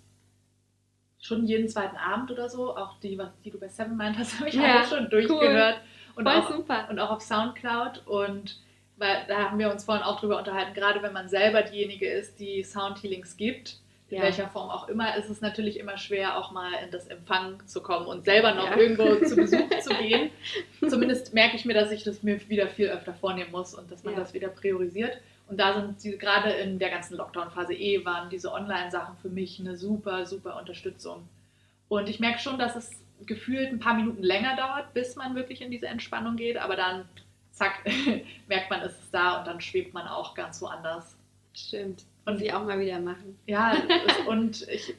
schon 1.21 1.47
jeden 1.47 1.69
zweiten 1.69 1.97
Abend 1.97 2.31
oder 2.31 2.49
so. 2.49 2.77
Auch 2.77 2.99
die, 3.01 3.19
was, 3.19 3.29
die 3.45 3.51
du 3.51 3.59
bei 3.59 3.69
Seven 3.69 3.97
meint 3.97 4.19
hast, 4.19 4.39
habe 4.39 4.49
ich 4.49 4.55
ja, 4.55 4.79
alle 4.79 4.87
schon 4.87 5.11
durchgehört. 5.11 5.77
Cool. 5.77 6.17
Und, 6.17 6.29
Voll 6.29 6.37
auch, 6.37 6.51
super. 6.51 6.87
und 6.91 6.99
auch 6.99 7.11
auf 7.11 7.23
Soundcloud. 7.23 8.07
Und 8.07 8.61
weil 8.97 9.25
da 9.27 9.51
haben 9.51 9.59
wir 9.59 9.71
uns 9.71 9.85
vorhin 9.85 10.05
auch 10.05 10.21
drüber 10.21 10.39
unterhalten, 10.39 10.75
gerade 10.75 11.03
wenn 11.03 11.13
man 11.13 11.29
selber 11.29 11.63
diejenige 11.63 12.09
ist, 12.09 12.39
die 12.39 12.63
Soundhealings 12.63 13.37
gibt, 13.37 13.79
in 14.11 14.19
ja. 14.19 14.23
welcher 14.23 14.49
Form 14.49 14.71
auch 14.71 14.89
immer, 14.89 15.17
ist 15.17 15.29
es 15.29 15.41
natürlich 15.41 15.79
immer 15.79 15.99
schwer, 15.99 16.39
auch 16.39 16.53
mal 16.53 16.71
in 16.85 16.91
das 16.93 17.09
Empfang 17.09 17.67
zu 17.67 17.83
kommen 17.83 18.07
und 18.07 18.25
selber 18.25 18.55
noch 18.55 18.71
ja. 18.71 18.77
irgendwo 18.77 19.17
zu 19.27 19.35
Besuch 19.37 19.69
zu 19.81 19.95
gehen. 19.95 20.31
Zumindest 20.89 21.35
merke 21.35 21.57
ich 21.57 21.65
mir, 21.65 21.75
dass 21.75 21.91
ich 21.91 22.05
das 22.05 22.23
mir 22.23 22.39
wieder 22.49 22.69
viel 22.69 22.89
öfter 22.89 23.15
vornehmen 23.15 23.51
muss 23.51 23.75
und 23.75 23.91
dass 23.91 24.05
man 24.05 24.15
ja. 24.15 24.21
das 24.21 24.33
wieder 24.33 24.49
priorisiert. 24.49 25.19
Und 25.49 25.59
da 25.59 25.75
sind 25.75 26.01
sie 26.01 26.17
gerade 26.17 26.51
in 26.51 26.79
der 26.79 26.91
ganzen 26.91 27.17
Lockdown-Phase 27.17 27.75
eh, 27.75 28.05
waren 28.05 28.31
diese 28.31 28.53
Online-Sachen 28.53 29.17
für 29.19 29.29
mich 29.29 29.61
eine 29.61 29.77
super, 29.77 30.27
super 30.27 30.59
Unterstützung. 30.59 31.29
Und 31.89 32.09
ich 32.09 32.19
merke 32.19 32.39
schon, 32.39 32.59
dass 32.59 32.77
es 32.77 32.91
gefühlt 33.27 33.71
ein 33.71 33.79
paar 33.79 33.95
Minuten 33.95 34.23
länger 34.23 34.57
dauert, 34.57 34.95
bis 34.95 35.17
man 35.17 35.35
wirklich 35.35 35.61
in 35.61 35.71
diese 35.71 35.87
Entspannung 35.87 36.37
geht, 36.37 36.57
aber 36.57 36.77
dann 36.77 37.09
zack, 37.53 37.81
merkt 38.49 38.71
man, 38.71 38.83
ist 38.83 38.99
es 39.01 39.11
da 39.11 39.39
und 39.39 39.47
dann 39.47 39.61
schwebt 39.61 39.95
man 39.95 40.07
auch 40.07 40.35
ganz 40.35 40.61
woanders. 40.61 41.17
Stimmt. 41.53 42.05
Und 42.25 42.39
sie 42.39 42.53
auch 42.53 42.65
mal 42.65 42.81
wieder 42.81 42.99
machen. 42.99 43.39
Ja, 43.47 43.77
und 44.27 44.67
ich 44.69 44.95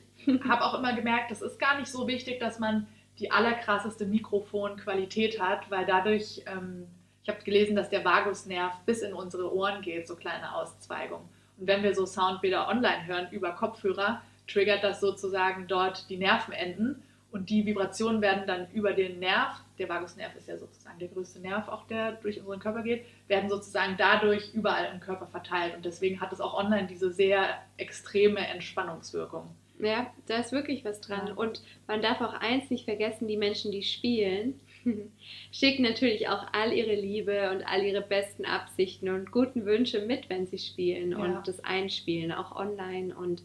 habe 0.47 0.63
auch 0.63 0.75
immer 0.75 0.93
gemerkt, 0.93 1.31
das 1.31 1.41
ist 1.41 1.60
gar 1.60 1.79
nicht 1.79 1.91
so 1.91 2.08
wichtig, 2.08 2.39
dass 2.39 2.60
man 2.60 2.88
die 3.19 3.31
allerkrasseste 3.31 4.05
Mikrofonqualität 4.05 5.39
hat, 5.39 5.69
weil 5.71 5.86
dadurch, 5.86 6.43
ähm, 6.47 6.88
ich 7.26 7.30
habe 7.34 7.44
gelesen, 7.44 7.76
dass 7.76 7.90
der 7.90 8.06
Vagusnerv 8.06 8.74
bis 8.86 9.02
in 9.02 9.12
unsere 9.12 9.52
Ohren 9.52 9.82
geht, 9.82 10.08
so 10.08 10.16
kleine 10.16 10.56
Auszweigungen. 10.56 11.28
Und 11.58 11.66
wenn 11.68 11.82
wir 11.82 11.96
so 11.96 12.06
Soundbilder 12.06 12.68
online 12.68 13.08
hören 13.08 13.28
über 13.32 13.52
Kopfhörer, 13.54 14.22
triggert 14.48 14.84
das 14.84 15.02
sozusagen 15.02 15.66
dort 15.68 16.08
die 16.12 16.18
Nervenenden 16.18 17.02
und 17.32 17.50
die 17.50 17.66
Vibrationen 17.66 18.22
werden 18.22 18.46
dann 18.46 18.70
über 18.74 18.94
den 18.94 19.18
Nerv, 19.18 19.60
der 19.80 19.90
Vagusnerv 19.90 20.36
ist 20.36 20.48
ja 20.48 20.58
sozusagen 20.60 21.00
der 21.00 21.08
größte 21.08 21.40
Nerv, 21.40 21.68
auch 21.68 21.88
der 21.88 22.12
durch 22.12 22.40
unseren 22.40 22.60
Körper 22.60 22.84
geht, 22.84 23.06
werden 23.28 23.50
sozusagen 23.50 23.96
dadurch 23.98 24.54
überall 24.54 24.94
im 24.94 25.00
Körper 25.00 25.26
verteilt. 25.26 25.76
Und 25.76 25.84
deswegen 25.84 26.22
hat 26.22 26.32
es 26.32 26.40
auch 26.40 26.54
online 26.54 26.86
diese 26.86 27.12
sehr 27.12 27.58
extreme 27.78 28.46
Entspannungswirkung. 28.48 29.50
Ja, 29.80 30.14
da 30.28 30.38
ist 30.38 30.52
wirklich 30.52 30.86
was 30.86 31.02
dran. 31.02 31.28
Ja. 31.28 31.34
Und 31.34 31.64
man 31.88 32.04
darf 32.04 32.22
auch 32.22 32.34
eins 32.34 32.70
nicht 32.70 32.86
vergessen, 32.86 33.28
die 33.28 33.36
Menschen, 33.36 33.72
die 33.72 33.84
spielen, 33.84 34.60
schicken 35.52 35.84
natürlich 35.84 36.28
auch 36.30 36.45
all 36.54 36.74
ihre 36.74 36.95
Liebe 36.95 37.52
und 37.52 37.63
all 37.63 37.84
ihre 37.84 38.02
besten 38.02 38.45
Absichten 38.45 39.10
und 39.10 39.32
guten 39.32 39.65
Wünsche 39.65 40.06
mit, 40.06 40.30
wenn 40.30 40.48
sie 40.48 40.60
spielen 40.60 41.12
ja. 41.12 41.17
und 41.17 41.48
das 41.48 41.63
einspielen, 41.63 42.32
auch 42.32 42.56
online. 42.56 43.15
Und 43.15 43.43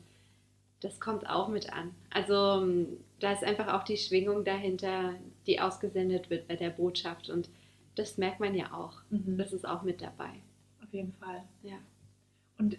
das 0.80 1.00
kommt 1.00 1.28
auch 1.28 1.48
mit 1.48 1.72
an. 1.72 1.94
Also 2.10 2.66
da 3.18 3.32
ist 3.32 3.44
einfach 3.44 3.72
auch 3.72 3.84
die 3.84 3.96
Schwingung 3.96 4.44
dahinter, 4.44 5.14
die 5.46 5.60
ausgesendet 5.60 6.30
wird 6.30 6.48
bei 6.48 6.56
der 6.56 6.70
Botschaft. 6.70 7.30
Und 7.30 7.48
das 7.94 8.18
merkt 8.18 8.40
man 8.40 8.54
ja 8.54 8.72
auch. 8.72 9.02
Mhm. 9.10 9.36
Das 9.36 9.52
ist 9.52 9.66
auch 9.66 9.82
mit 9.82 10.00
dabei. 10.00 10.30
Auf 10.82 10.92
jeden 10.92 11.12
Fall. 11.14 11.42
Ja. 11.62 11.76
Und 12.58 12.78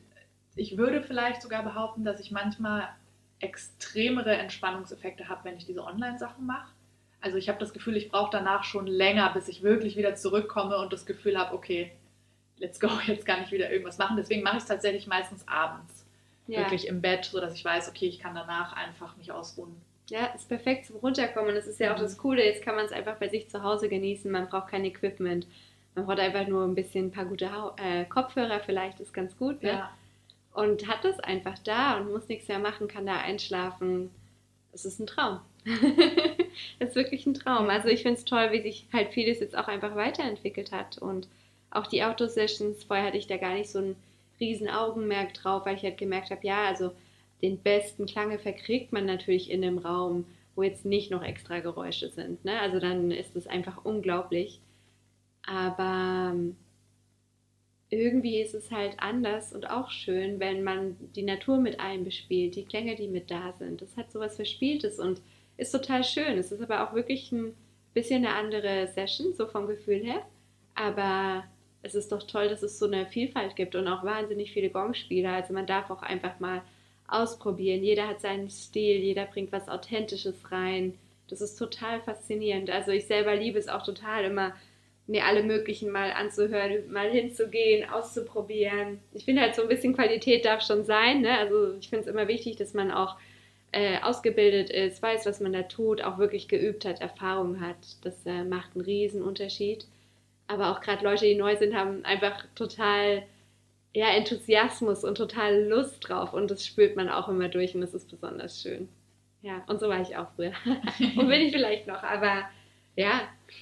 ich 0.55 0.77
würde 0.77 1.01
vielleicht 1.01 1.41
sogar 1.41 1.63
behaupten, 1.63 2.03
dass 2.03 2.19
ich 2.19 2.31
manchmal 2.31 2.89
extremere 3.39 4.35
Entspannungseffekte 4.35 5.27
habe, 5.27 5.45
wenn 5.45 5.57
ich 5.57 5.65
diese 5.65 5.83
Online-Sachen 5.83 6.45
mache. 6.45 6.71
Also 7.21 7.37
ich 7.37 7.47
habe 7.49 7.59
das 7.59 7.73
Gefühl, 7.73 7.95
ich 7.95 8.09
brauche 8.09 8.31
danach 8.31 8.63
schon 8.63 8.87
länger, 8.87 9.31
bis 9.33 9.47
ich 9.47 9.61
wirklich 9.63 9.95
wieder 9.95 10.15
zurückkomme 10.15 10.77
und 10.77 10.91
das 10.91 11.05
Gefühl 11.05 11.37
habe, 11.37 11.53
okay, 11.55 11.91
let's 12.57 12.79
go, 12.79 12.89
jetzt 13.07 13.25
kann 13.25 13.43
ich 13.43 13.51
wieder 13.51 13.71
irgendwas 13.71 13.97
machen. 13.97 14.17
Deswegen 14.17 14.43
mache 14.43 14.57
ich 14.57 14.63
es 14.63 14.69
tatsächlich 14.69 15.07
meistens 15.07 15.47
abends. 15.47 16.05
Ja. 16.47 16.59
Wirklich 16.59 16.87
im 16.87 17.01
Bett, 17.01 17.25
sodass 17.25 17.53
ich 17.53 17.63
weiß, 17.63 17.89
okay, 17.89 18.07
ich 18.07 18.19
kann 18.19 18.35
danach 18.35 18.73
einfach 18.73 19.15
mich 19.17 19.31
ausruhen. 19.31 19.75
Ja, 20.09 20.25
ist 20.35 20.49
perfekt 20.49 20.87
zum 20.87 20.97
Runterkommen. 20.97 21.55
Das 21.55 21.67
ist 21.67 21.79
ja 21.79 21.93
auch 21.93 21.97
mhm. 21.97 22.03
das 22.03 22.17
Coole. 22.17 22.43
Jetzt 22.43 22.63
kann 22.63 22.75
man 22.75 22.85
es 22.85 22.91
einfach 22.91 23.15
bei 23.15 23.29
sich 23.29 23.49
zu 23.49 23.63
Hause 23.63 23.87
genießen. 23.87 24.29
Man 24.29 24.49
braucht 24.49 24.69
kein 24.69 24.83
Equipment. 24.83 25.47
Man 25.95 26.05
braucht 26.05 26.19
einfach 26.19 26.47
nur 26.47 26.65
ein 26.65 26.75
bisschen 26.75 27.07
ein 27.07 27.11
paar 27.11 27.25
gute 27.25 27.51
ha 27.51 27.75
äh, 27.77 28.05
Kopfhörer, 28.05 28.61
vielleicht 28.61 28.99
ist 28.99 29.13
ganz 29.13 29.37
gut. 29.37 29.61
Ne? 29.63 29.69
Ja. 29.69 29.91
Und 30.53 30.87
hat 30.87 31.03
das 31.03 31.19
einfach 31.19 31.57
da 31.59 31.97
und 31.97 32.11
muss 32.11 32.27
nichts 32.27 32.47
mehr 32.47 32.59
machen, 32.59 32.87
kann 32.87 33.05
da 33.05 33.17
einschlafen. 33.17 34.09
Es 34.73 34.85
ist 34.85 34.99
ein 34.99 35.07
Traum. 35.07 35.39
Es 36.79 36.89
ist 36.89 36.95
wirklich 36.95 37.25
ein 37.25 37.33
Traum. 37.33 37.69
Also 37.69 37.87
ich 37.87 38.01
finde 38.01 38.17
es 38.17 38.25
toll, 38.25 38.49
wie 38.51 38.61
sich 38.61 38.85
halt 38.91 39.13
vieles 39.13 39.39
jetzt 39.39 39.57
auch 39.57 39.67
einfach 39.67 39.95
weiterentwickelt 39.95 40.71
hat. 40.71 40.97
Und 40.97 41.27
auch 41.69 41.87
die 41.87 42.03
Autosessions, 42.03 42.83
vorher 42.83 43.05
hatte 43.05 43.17
ich 43.17 43.27
da 43.27 43.37
gar 43.37 43.53
nicht 43.53 43.69
so 43.69 43.79
ein 43.79 43.95
riesen 44.39 44.69
Augenmerk 44.69 45.33
drauf, 45.33 45.65
weil 45.65 45.75
ich 45.75 45.83
halt 45.83 45.97
gemerkt 45.97 46.31
habe, 46.31 46.45
ja, 46.45 46.65
also 46.65 46.91
den 47.41 47.57
besten 47.57 48.05
Klangeffekt 48.05 48.63
kriegt 48.63 48.91
man 48.91 49.05
natürlich 49.05 49.49
in 49.49 49.63
einem 49.63 49.77
Raum, 49.77 50.25
wo 50.55 50.63
jetzt 50.63 50.85
nicht 50.85 51.11
noch 51.11 51.23
extra 51.23 51.59
Geräusche 51.59 52.09
sind. 52.09 52.43
Ne? 52.43 52.59
Also 52.59 52.79
dann 52.79 53.11
ist 53.11 53.35
es 53.35 53.47
einfach 53.47 53.85
unglaublich. 53.85 54.59
Aber 55.45 56.33
ähm, 56.33 56.55
irgendwie 57.89 58.39
ist 58.41 58.53
es 58.53 58.71
halt 58.71 58.95
anders 58.99 59.53
und 59.53 59.69
auch 59.69 59.91
schön, 59.91 60.39
wenn 60.39 60.63
man 60.63 60.95
die 61.15 61.23
Natur 61.23 61.57
mit 61.57 61.79
einbespielt, 61.79 62.55
die 62.55 62.65
Klänge, 62.65 62.95
die 62.95 63.07
mit 63.07 63.31
da 63.31 63.53
sind. 63.59 63.81
Das 63.81 63.97
hat 63.97 64.11
sowas 64.11 64.35
Verspieltes 64.35 64.99
und 64.99 65.21
ist 65.61 65.71
total 65.71 66.03
schön. 66.03 66.37
Es 66.37 66.51
ist 66.51 66.61
aber 66.61 66.83
auch 66.83 66.95
wirklich 66.95 67.31
ein 67.31 67.55
bisschen 67.93 68.25
eine 68.25 68.35
andere 68.35 68.87
Session, 68.87 69.33
so 69.33 69.45
vom 69.45 69.67
Gefühl 69.67 69.99
her. 69.99 70.25
Aber 70.73 71.43
es 71.83 71.93
ist 71.93 72.11
doch 72.11 72.23
toll, 72.23 72.49
dass 72.49 72.63
es 72.63 72.79
so 72.79 72.87
eine 72.87 73.05
Vielfalt 73.05 73.55
gibt 73.55 73.75
und 73.75 73.87
auch 73.87 74.03
wahnsinnig 74.03 74.51
viele 74.51 74.69
Gongspieler. 74.69 75.33
Also 75.33 75.53
man 75.53 75.67
darf 75.67 75.89
auch 75.91 76.01
einfach 76.01 76.39
mal 76.39 76.63
ausprobieren. 77.07 77.83
Jeder 77.83 78.07
hat 78.07 78.21
seinen 78.21 78.49
Stil, 78.49 78.97
jeder 79.01 79.25
bringt 79.25 79.51
was 79.51 79.69
Authentisches 79.69 80.51
rein. 80.51 80.97
Das 81.29 81.41
ist 81.41 81.57
total 81.57 82.01
faszinierend. 82.01 82.69
Also 82.69 82.91
ich 82.91 83.05
selber 83.05 83.35
liebe 83.35 83.59
es 83.59 83.67
auch 83.67 83.83
total, 83.83 84.25
immer 84.25 84.53
mir 85.07 85.25
alle 85.25 85.43
möglichen 85.43 85.91
mal 85.91 86.11
anzuhören, 86.11 86.91
mal 86.91 87.09
hinzugehen, 87.09 87.87
auszuprobieren. 87.89 88.99
Ich 89.13 89.25
finde 89.25 89.41
halt 89.41 89.55
so 89.55 89.63
ein 89.63 89.67
bisschen 89.67 89.93
Qualität 89.93 90.45
darf 90.45 90.65
schon 90.65 90.85
sein. 90.85 91.21
Ne? 91.21 91.37
Also 91.37 91.75
ich 91.79 91.89
finde 91.89 92.05
es 92.05 92.11
immer 92.11 92.27
wichtig, 92.27 92.55
dass 92.55 92.73
man 92.73 92.91
auch 92.91 93.17
äh, 93.71 93.99
ausgebildet 94.01 94.69
ist, 94.69 95.01
weiß, 95.01 95.25
was 95.25 95.39
man 95.39 95.53
da 95.53 95.63
tut, 95.63 96.01
auch 96.01 96.17
wirklich 96.17 96.47
geübt 96.47 96.85
hat, 96.85 97.01
Erfahrung 97.01 97.61
hat. 97.61 97.77
Das 98.03 98.25
äh, 98.25 98.43
macht 98.43 98.75
einen 98.75 98.85
riesen 98.85 99.21
Unterschied. 99.21 99.85
Aber 100.47 100.71
auch 100.71 100.81
gerade 100.81 101.03
Leute, 101.03 101.25
die 101.25 101.35
neu 101.35 101.55
sind, 101.55 101.75
haben 101.75 102.03
einfach 102.03 102.45
total 102.55 103.23
ja, 103.93 104.09
Enthusiasmus 104.09 105.03
und 105.03 105.15
total 105.15 105.63
Lust 105.63 106.07
drauf 106.07 106.33
und 106.33 106.49
das 106.49 106.65
spürt 106.65 106.95
man 106.95 107.09
auch 107.09 107.27
immer 107.27 107.49
durch 107.49 107.75
und 107.75 107.81
das 107.81 107.93
ist 107.93 108.09
besonders 108.09 108.61
schön. 108.61 108.89
Ja, 109.41 109.63
und 109.67 109.79
so 109.79 109.89
war 109.89 110.01
ich 110.01 110.15
auch 110.15 110.27
früher. 110.35 110.53
und 110.65 111.27
bin 111.27 111.41
ich 111.41 111.51
vielleicht 111.51 111.87
noch, 111.87 112.03
aber 112.03 112.43
ja, 112.95 113.21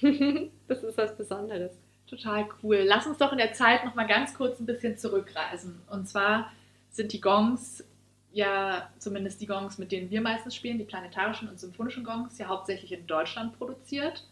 das 0.68 0.82
ist 0.82 0.98
was 0.98 1.16
Besonderes. 1.16 1.78
Total 2.06 2.48
cool. 2.62 2.82
Lass 2.84 3.06
uns 3.06 3.18
doch 3.18 3.32
in 3.32 3.38
der 3.38 3.52
Zeit 3.52 3.84
noch 3.84 3.94
mal 3.94 4.06
ganz 4.06 4.34
kurz 4.34 4.58
ein 4.58 4.66
bisschen 4.66 4.98
zurückreisen. 4.98 5.80
Und 5.90 6.08
zwar 6.08 6.50
sind 6.90 7.12
die 7.12 7.20
Gongs 7.20 7.84
ja, 8.32 8.90
zumindest 8.98 9.40
die 9.40 9.46
Gongs, 9.46 9.78
mit 9.78 9.92
denen 9.92 10.10
wir 10.10 10.20
meistens 10.20 10.54
spielen, 10.54 10.78
die 10.78 10.84
planetarischen 10.84 11.48
und 11.48 11.58
symphonischen 11.58 12.04
Gongs, 12.04 12.38
ja 12.38 12.46
hauptsächlich 12.46 12.92
in 12.92 13.06
Deutschland 13.06 13.58
produziert. 13.58 14.24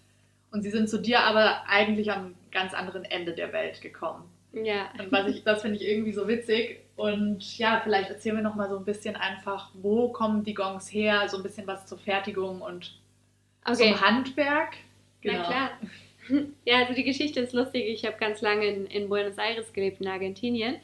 Und 0.50 0.62
sie 0.62 0.70
sind 0.70 0.88
zu 0.88 0.98
dir 0.98 1.20
aber 1.20 1.66
eigentlich 1.68 2.10
am 2.10 2.34
ganz 2.50 2.72
anderen 2.72 3.04
Ende 3.04 3.34
der 3.34 3.52
Welt 3.52 3.82
gekommen. 3.82 4.24
Ja. 4.52 4.90
Und 4.98 5.12
was 5.12 5.28
ich, 5.28 5.44
das 5.44 5.62
finde 5.62 5.76
ich 5.76 5.86
irgendwie 5.86 6.12
so 6.12 6.26
witzig. 6.26 6.80
Und 6.96 7.58
ja, 7.58 7.80
vielleicht 7.82 8.10
erzählen 8.10 8.36
wir 8.36 8.42
noch 8.42 8.54
mal 8.54 8.68
so 8.68 8.78
ein 8.78 8.84
bisschen 8.84 9.14
einfach, 9.14 9.70
wo 9.74 10.08
kommen 10.08 10.44
die 10.44 10.54
Gongs 10.54 10.92
her, 10.92 11.28
so 11.28 11.36
ein 11.36 11.42
bisschen 11.42 11.66
was 11.66 11.86
zur 11.86 11.98
Fertigung 11.98 12.62
und 12.62 12.98
okay. 13.64 13.92
zum 13.92 14.00
Handwerk. 14.00 14.76
Genau. 15.20 15.38
Na 15.38 15.44
klar. 15.44 15.70
Ja, 16.66 16.80
also 16.80 16.92
die 16.92 17.04
Geschichte 17.04 17.40
ist 17.40 17.54
lustig. 17.54 17.86
Ich 17.86 18.04
habe 18.04 18.18
ganz 18.18 18.42
lange 18.42 18.66
in, 18.66 18.84
in, 18.84 19.08
Buenos 19.08 19.38
Aires 19.38 19.72
gelebt, 19.72 20.02
in 20.02 20.08
Argentinien. 20.08 20.76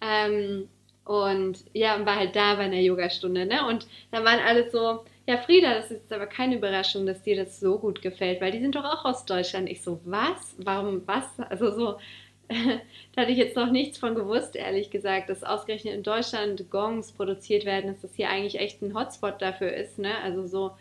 Ähm, 0.00 0.68
und 1.04 1.58
ja, 1.72 1.96
und 1.96 2.06
war 2.06 2.16
halt 2.16 2.34
da 2.34 2.54
bei 2.54 2.62
einer 2.62 2.80
Yogastunde, 2.80 3.46
ne? 3.46 3.66
Und 3.66 3.86
da 4.10 4.24
waren 4.24 4.40
alle 4.40 4.70
so, 4.70 5.04
ja, 5.26 5.36
Frieda, 5.38 5.74
das 5.74 5.86
ist 5.86 6.02
jetzt 6.02 6.12
aber 6.12 6.26
keine 6.26 6.56
Überraschung, 6.56 7.06
dass 7.06 7.22
dir 7.22 7.36
das 7.36 7.60
so 7.60 7.78
gut 7.78 8.02
gefällt, 8.02 8.40
weil 8.40 8.52
die 8.52 8.60
sind 8.60 8.74
doch 8.74 8.84
auch 8.84 9.04
aus 9.04 9.24
Deutschland. 9.26 9.68
Ich 9.68 9.82
so, 9.82 10.00
was? 10.04 10.54
Warum 10.58 11.02
was? 11.06 11.24
Also 11.50 11.70
so, 11.72 11.98
da 12.48 13.22
hatte 13.22 13.32
ich 13.32 13.38
jetzt 13.38 13.56
noch 13.56 13.70
nichts 13.70 13.98
von 13.98 14.14
gewusst, 14.14 14.56
ehrlich 14.56 14.90
gesagt, 14.90 15.28
dass 15.28 15.44
ausgerechnet 15.44 15.94
in 15.94 16.02
Deutschland 16.02 16.70
Gongs 16.70 17.12
produziert 17.12 17.64
werden, 17.66 17.88
dass 17.92 18.00
das 18.00 18.14
hier 18.14 18.30
eigentlich 18.30 18.58
echt 18.58 18.82
ein 18.82 18.94
Hotspot 18.94 19.42
dafür 19.42 19.72
ist, 19.74 19.98
ne? 19.98 20.18
Also 20.22 20.46
so 20.46 20.72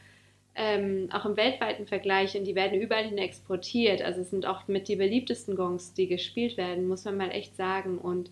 ähm, 0.56 1.10
auch 1.12 1.26
im 1.26 1.36
weltweiten 1.36 1.88
Vergleich 1.88 2.38
und 2.38 2.46
die 2.46 2.56
werden 2.56 2.80
überall 2.80 3.06
hin 3.06 3.18
exportiert. 3.18 4.02
Also 4.02 4.22
es 4.22 4.30
sind 4.30 4.46
auch 4.46 4.68
mit 4.68 4.88
die 4.88 4.96
beliebtesten 4.96 5.56
Gongs, 5.56 5.94
die 5.94 6.08
gespielt 6.08 6.58
werden, 6.58 6.88
muss 6.88 7.06
man 7.06 7.18
mal 7.18 7.32
echt 7.32 7.56
sagen. 7.56 7.98
Und 7.98 8.30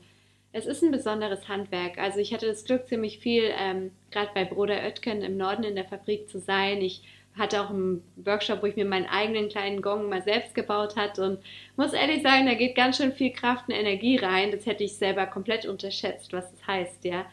es 0.53 0.65
ist 0.65 0.83
ein 0.83 0.91
besonderes 0.91 1.47
Handwerk. 1.47 1.97
Also 1.97 2.19
ich 2.19 2.33
hatte 2.33 2.47
das 2.47 2.65
Glück, 2.65 2.85
ziemlich 2.87 3.19
viel, 3.19 3.51
ähm, 3.57 3.91
gerade 4.11 4.31
bei 4.33 4.45
Bruder 4.45 4.75
Oetken 4.75 5.21
im 5.21 5.37
Norden 5.37 5.63
in 5.63 5.75
der 5.75 5.85
Fabrik 5.85 6.29
zu 6.29 6.39
sein. 6.39 6.81
Ich 6.81 7.03
hatte 7.37 7.61
auch 7.61 7.69
einen 7.69 8.03
Workshop, 8.17 8.61
wo 8.61 8.65
ich 8.65 8.75
mir 8.75 8.85
meinen 8.85 9.05
eigenen 9.05 9.47
kleinen 9.49 9.81
Gong 9.81 10.09
mal 10.09 10.21
selbst 10.21 10.53
gebaut 10.53 10.97
hat 10.97 11.17
und 11.17 11.39
muss 11.77 11.93
ehrlich 11.93 12.21
sagen, 12.21 12.45
da 12.45 12.55
geht 12.55 12.75
ganz 12.75 12.97
schön 12.97 13.13
viel 13.13 13.31
Kraft 13.31 13.69
und 13.69 13.75
Energie 13.75 14.17
rein. 14.17 14.51
Das 14.51 14.65
hätte 14.65 14.83
ich 14.83 14.97
selber 14.97 15.25
komplett 15.25 15.65
unterschätzt, 15.65 16.33
was 16.33 16.51
das 16.51 16.67
heißt, 16.67 17.05
ja. 17.05 17.25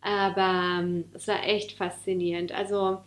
Aber 0.00 0.80
ähm, 0.80 1.04
es 1.14 1.28
war 1.28 1.44
echt 1.44 1.72
faszinierend. 1.72 2.52
Also 2.52 2.98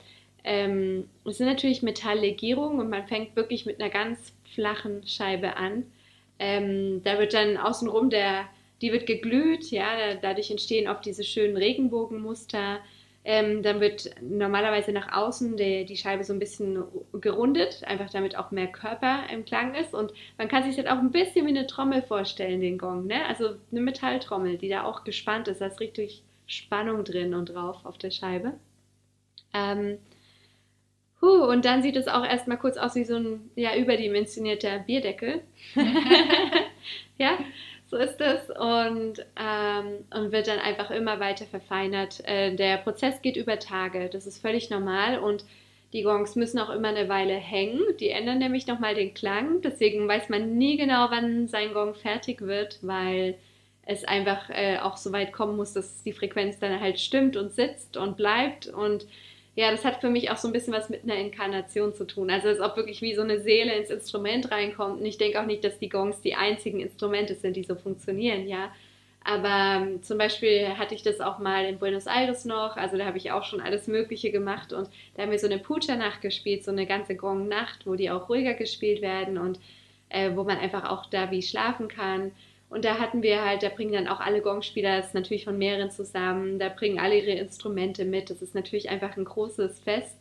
ähm, 0.44 1.10
es 1.26 1.38
sind 1.38 1.48
natürlich 1.48 1.82
Metalllegierungen 1.82 2.80
und 2.80 2.89
man 2.89 3.08
fängt 3.08 3.36
wirklich 3.36 3.66
mit 3.66 3.82
einer 3.82 3.89
ganz 3.89 4.34
flachen 4.54 5.06
Scheibe 5.08 5.58
an. 5.58 5.86
Ähm, 6.39 7.02
da 7.04 7.20
wird 7.20 7.34
dann 7.34 7.58
außenrum 7.58 8.10
der, 8.10 8.46
die 8.84 8.91
wird 8.91 9.05
geglüht, 9.07 9.71
ja, 9.71 10.13
dadurch 10.21 10.51
entstehen 10.51 10.89
oft 10.89 11.05
diese 11.05 11.23
schönen 11.23 11.55
Regenbogenmuster. 11.55 12.79
Ähm, 13.23 13.63
dann 13.63 13.79
wird 13.79 14.09
normalerweise 14.21 14.91
nach 14.91 15.13
außen 15.15 15.55
die, 15.55 15.86
die 15.86 15.95
Scheibe 15.95 16.25
so 16.25 16.34
ein 16.34 16.39
bisschen 16.39 16.84
gerundet, 17.13 17.81
einfach 17.86 18.09
damit 18.09 18.38
auch 18.38 18.51
mehr 18.51 18.67
Körper 18.67 19.23
im 19.31 19.45
Klang 19.45 19.73
ist. 19.75 19.93
Und 19.93 20.11
man 20.38 20.49
kann 20.49 20.63
sich 20.63 20.75
das 20.75 20.88
auch 20.88 20.99
ein 20.99 21.11
bisschen 21.11 21.45
wie 21.45 21.51
eine 21.51 21.65
Trommel 21.65 22.01
vorstellen, 22.01 22.59
den 22.59 22.77
Gong. 22.77 23.07
Ne? 23.07 23.25
Also 23.25 23.55
eine 23.71 23.79
Metalltrommel, 23.79 24.57
die 24.57 24.67
da 24.67 24.84
auch 24.84 25.05
gespannt 25.05 25.47
ist. 25.47 25.61
Da 25.61 25.67
ist 25.67 25.79
richtig 25.79 26.21
Spannung 26.45 27.05
drin 27.05 27.34
und 27.34 27.45
drauf 27.45 27.86
auf 27.86 27.97
der 27.97 28.11
Scheibe. 28.11 28.55
Ähm, 29.53 29.99
Huh, 31.23 31.45
und 31.45 31.63
dann 31.63 31.81
sieht 31.81 31.95
es 31.95 32.09
auch 32.09 32.25
erstmal 32.25 32.57
kurz 32.57 32.75
aus 32.75 32.95
wie 32.95 33.05
so 33.05 33.15
ein 33.15 33.49
ja, 33.55 33.77
überdimensionierter 33.77 34.79
Bierdeckel. 34.79 35.41
ja, 37.17 37.38
so 37.94 38.00
ist 38.00 38.20
es. 38.20 38.50
Und, 38.50 39.26
ähm, 39.39 40.06
und 40.14 40.32
wird 40.32 40.48
dann 40.48 40.60
einfach 40.60 40.89
immer 40.89 41.20
weiter 41.20 41.46
verfeinert. 41.46 42.22
Äh, 42.26 42.56
der 42.56 42.78
Prozess 42.78 43.22
geht 43.22 43.38
über 43.38 43.60
Tage. 43.60 44.10
Das 44.10 44.26
ist 44.26 44.41
völlig 44.41 44.70
normal. 44.70 45.20
Und 45.20 45.46
die 45.94 46.02
Gongs 46.02 46.36
müssen 46.36 46.60
auch 46.60 46.72
immer 46.72 46.89
eine 46.89 47.08
Weile 47.08 47.36
hängen. 47.36 47.82
Die 48.00 48.10
ändern 48.10 48.39
nämlich 48.39 48.66
nochmal 48.66 48.96
den 48.96 49.14
Klang. 49.14 49.62
Deswegen 49.62 50.08
weiß 50.08 50.30
man 50.30 50.58
nie 50.58 50.76
genau, 50.76 51.12
wann 51.12 51.48
sein 51.48 51.74
Gong 51.74 51.94
fertig 51.94 52.41
wird, 52.41 52.80
weil 52.82 53.36
es 53.86 54.04
einfach 54.06 54.50
äh, 54.50 54.80
auch 54.80 54.98
so 54.98 55.12
weit 55.12 55.32
kommen 55.32 55.56
muss, 55.56 55.74
dass 55.74 56.02
die 56.04 56.14
Frequenz 56.14 56.58
dann 56.58 56.80
halt 56.80 57.00
stimmt 57.00 57.38
und 57.38 57.54
sitzt 57.54 57.96
und 57.96 58.18
bleibt. 58.18 58.68
Und 58.68 59.06
ja, 59.56 59.70
das 59.72 59.86
hat 59.86 60.01
für 60.01 60.10
mich 60.10 60.32
auch 60.32 60.38
so 60.38 60.47
ein 60.47 60.54
bisschen 60.54 60.74
was 60.74 60.89
mit 60.89 61.04
einer 61.04 61.16
Inkarnation 61.16 61.93
zu 61.93 62.06
tun. 62.06 62.30
Also, 62.32 62.47
als 62.47 62.60
ob 62.60 62.76
wirklich 62.76 63.01
wie 63.01 63.16
so 63.16 63.22
eine 63.22 63.39
Seele 63.39 63.74
ins 63.76 63.91
Instrument 63.91 64.51
reinkommt. 64.51 64.99
Und 64.99 65.06
ich 65.06 65.18
denke 65.18 65.39
auch 65.39 65.45
nicht, 65.45 65.64
dass 65.64 65.78
die 65.80 65.89
Gongs 65.89 66.22
die 66.22 66.36
einzigen 66.36 66.80
Instrumente 66.80 67.36
sind, 67.36 67.56
die 67.56 67.64
so 67.64 67.76
funktionieren, 67.76 68.47
ja. 68.47 68.72
Aber 69.24 69.86
ähm, 69.86 70.04
zum 70.04 70.18
Beispiel 70.18 70.78
hatte 70.78 70.95
ich 70.95 71.04
das 71.04 71.22
auch 71.22 71.39
mal 71.39 71.66
in 71.66 71.80
Buenos 71.80 72.08
Aires 72.08 72.43
noch, 72.45 72.76
also 72.76 72.97
da 72.97 73.06
habe 73.06 73.18
ich 73.18 73.32
auch 73.32 73.45
schon 73.45 73.62
alles 73.62 73.88
Mögliche 73.88 74.32
gemacht 74.32 74.74
und 74.74 74.89
da 75.16 75.24
haben 75.24 75.32
wir 75.32 75.39
so 75.39 75.47
eine 75.47 75.60
Pucha-Nacht 75.60 76.22
gespielt, 76.22 76.66
so 76.66 76.72
eine 76.72 76.86
ganze 76.86 77.16
Gong-Nacht, 77.16 77.88
wo 77.88 77.95
die 77.95 78.12
auch 78.12 78.28
ruhiger 78.28 78.54
gespielt 78.54 79.01
werden 79.01 79.38
und 79.38 79.60
äh, 80.10 80.36
wo 80.36 80.43
man 80.43 80.58
einfach 80.58 80.89
auch 80.89 81.06
da 81.06 81.32
wie 81.32 81.41
schlafen 81.41 81.88
kann. 81.88 82.32
Und 82.74 82.86
da 82.86 82.97
hatten 82.97 83.21
wir 83.21 83.45
halt, 83.45 83.61
da 83.61 83.69
bringen 83.69 83.93
dann 83.93 84.07
auch 84.07 84.19
alle 84.19 84.41
Gongspieler, 84.41 84.97
das 84.97 85.07
ist 85.07 85.13
natürlich 85.13 85.45
von 85.45 85.59
mehreren 85.59 85.91
zusammen, 85.91 86.57
da 86.57 86.69
bringen 86.69 86.99
alle 86.99 87.19
ihre 87.19 87.38
Instrumente 87.38 88.03
mit. 88.03 88.32
Das 88.32 88.41
ist 88.41 88.55
natürlich 88.55 88.89
einfach 88.89 89.15
ein 89.15 89.26
großes 89.26 89.80
Fest. 89.80 90.17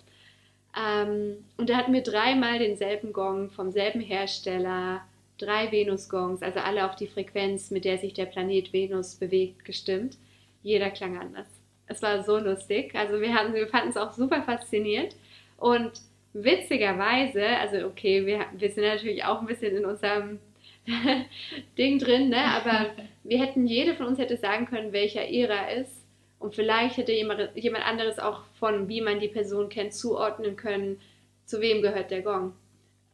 Ähm, 0.78 1.44
und 1.56 1.70
da 1.70 1.76
hatten 1.76 1.94
wir 1.94 2.02
dreimal 2.02 2.58
denselben 2.58 3.14
Gong 3.14 3.50
vom 3.50 3.70
selben 3.70 4.00
Hersteller 4.00 5.00
drei 5.38 5.72
Venus-Gongs, 5.72 6.42
also 6.42 6.60
alle 6.60 6.84
auf 6.84 6.94
die 6.94 7.06
Frequenz, 7.06 7.70
mit 7.70 7.86
der 7.86 7.96
sich 7.96 8.12
der 8.12 8.26
Planet 8.26 8.72
Venus 8.72 9.14
bewegt, 9.14 9.64
gestimmt. 9.64 10.18
Jeder 10.62 10.90
klang 10.90 11.18
anders. 11.18 11.46
Es 11.86 12.02
war 12.02 12.22
so 12.22 12.38
lustig. 12.38 12.94
Also 12.94 13.20
wir, 13.20 13.30
wir 13.54 13.66
fanden 13.66 13.88
es 13.88 13.96
auch 13.96 14.12
super 14.12 14.42
faszinierend. 14.42 15.16
Und 15.56 15.92
witzigerweise, 16.34 17.44
also 17.46 17.86
okay, 17.86 18.26
wir, 18.26 18.46
wir 18.52 18.70
sind 18.70 18.84
natürlich 18.84 19.24
auch 19.24 19.40
ein 19.40 19.46
bisschen 19.46 19.76
in 19.76 19.84
unserem 19.86 20.38
Ding 21.78 21.98
drin, 21.98 22.28
ne? 22.28 22.44
aber 22.44 22.90
wir 23.22 23.38
hätten, 23.38 23.66
jede 23.66 23.94
von 23.94 24.06
uns 24.06 24.18
hätte 24.18 24.36
sagen 24.36 24.66
können, 24.66 24.92
welcher 24.92 25.28
ihrer 25.28 25.72
ist. 25.72 26.06
Und 26.38 26.54
vielleicht 26.56 26.96
hätte 26.96 27.12
jemand, 27.12 27.50
jemand 27.54 27.86
anderes 27.86 28.18
auch 28.18 28.42
von, 28.58 28.88
wie 28.88 29.00
man 29.00 29.20
die 29.20 29.28
Person 29.28 29.68
kennt, 29.68 29.94
zuordnen 29.94 30.56
können, 30.56 31.00
zu 31.44 31.60
wem 31.60 31.82
gehört 31.82 32.10
der 32.10 32.22
Gong. 32.22 32.54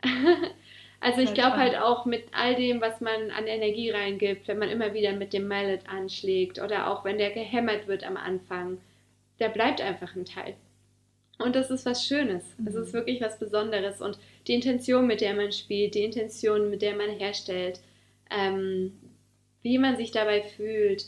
Also 1.01 1.21
ich 1.21 1.33
glaube 1.33 1.57
halt 1.57 1.77
auch 1.77 2.07
mit 2.07 2.25
all 2.33 2.57
dem, 2.57 2.81
was 2.81 3.01
man 3.01 3.31
an 3.31 3.47
Energie 3.47 3.91
reingibt, 3.91 4.49
wenn 4.49 4.59
man 4.59 4.69
immer 4.69 4.95
wieder 4.95 5.12
mit 5.12 5.33
dem 5.33 5.47
Mallet 5.47 5.89
anschlägt 5.89 6.61
oder 6.61 6.91
auch 6.91 7.05
wenn 7.05 7.19
der 7.19 7.31
gehämmert 7.31 7.87
wird 7.87 8.05
am 8.05 8.16
Anfang, 8.16 8.79
da 9.39 9.47
bleibt 9.47 9.81
einfach 9.81 10.16
ein 10.16 10.25
Teil. 10.25 10.57
Und 11.39 11.55
das 11.55 11.70
ist 11.70 11.86
was 11.86 12.05
Schönes. 12.05 12.45
Es 12.66 12.74
mhm. 12.74 12.82
ist 12.82 12.93
wirklich 12.93 13.20
was 13.20 13.39
Besonderes. 13.39 14.01
Und 14.01 14.18
die 14.47 14.55
Intention, 14.55 15.07
mit 15.07 15.20
der 15.20 15.34
man 15.34 15.53
spielt, 15.53 15.95
die 15.95 16.05
Intention, 16.05 16.70
mit 16.70 16.82
der 16.82 16.97
man 16.97 17.11
herstellt, 17.11 17.80
ähm, 18.30 18.93
wie 19.62 19.78
man 19.78 19.97
sich 19.97 20.11
dabei 20.11 20.43
fühlt, 20.43 21.07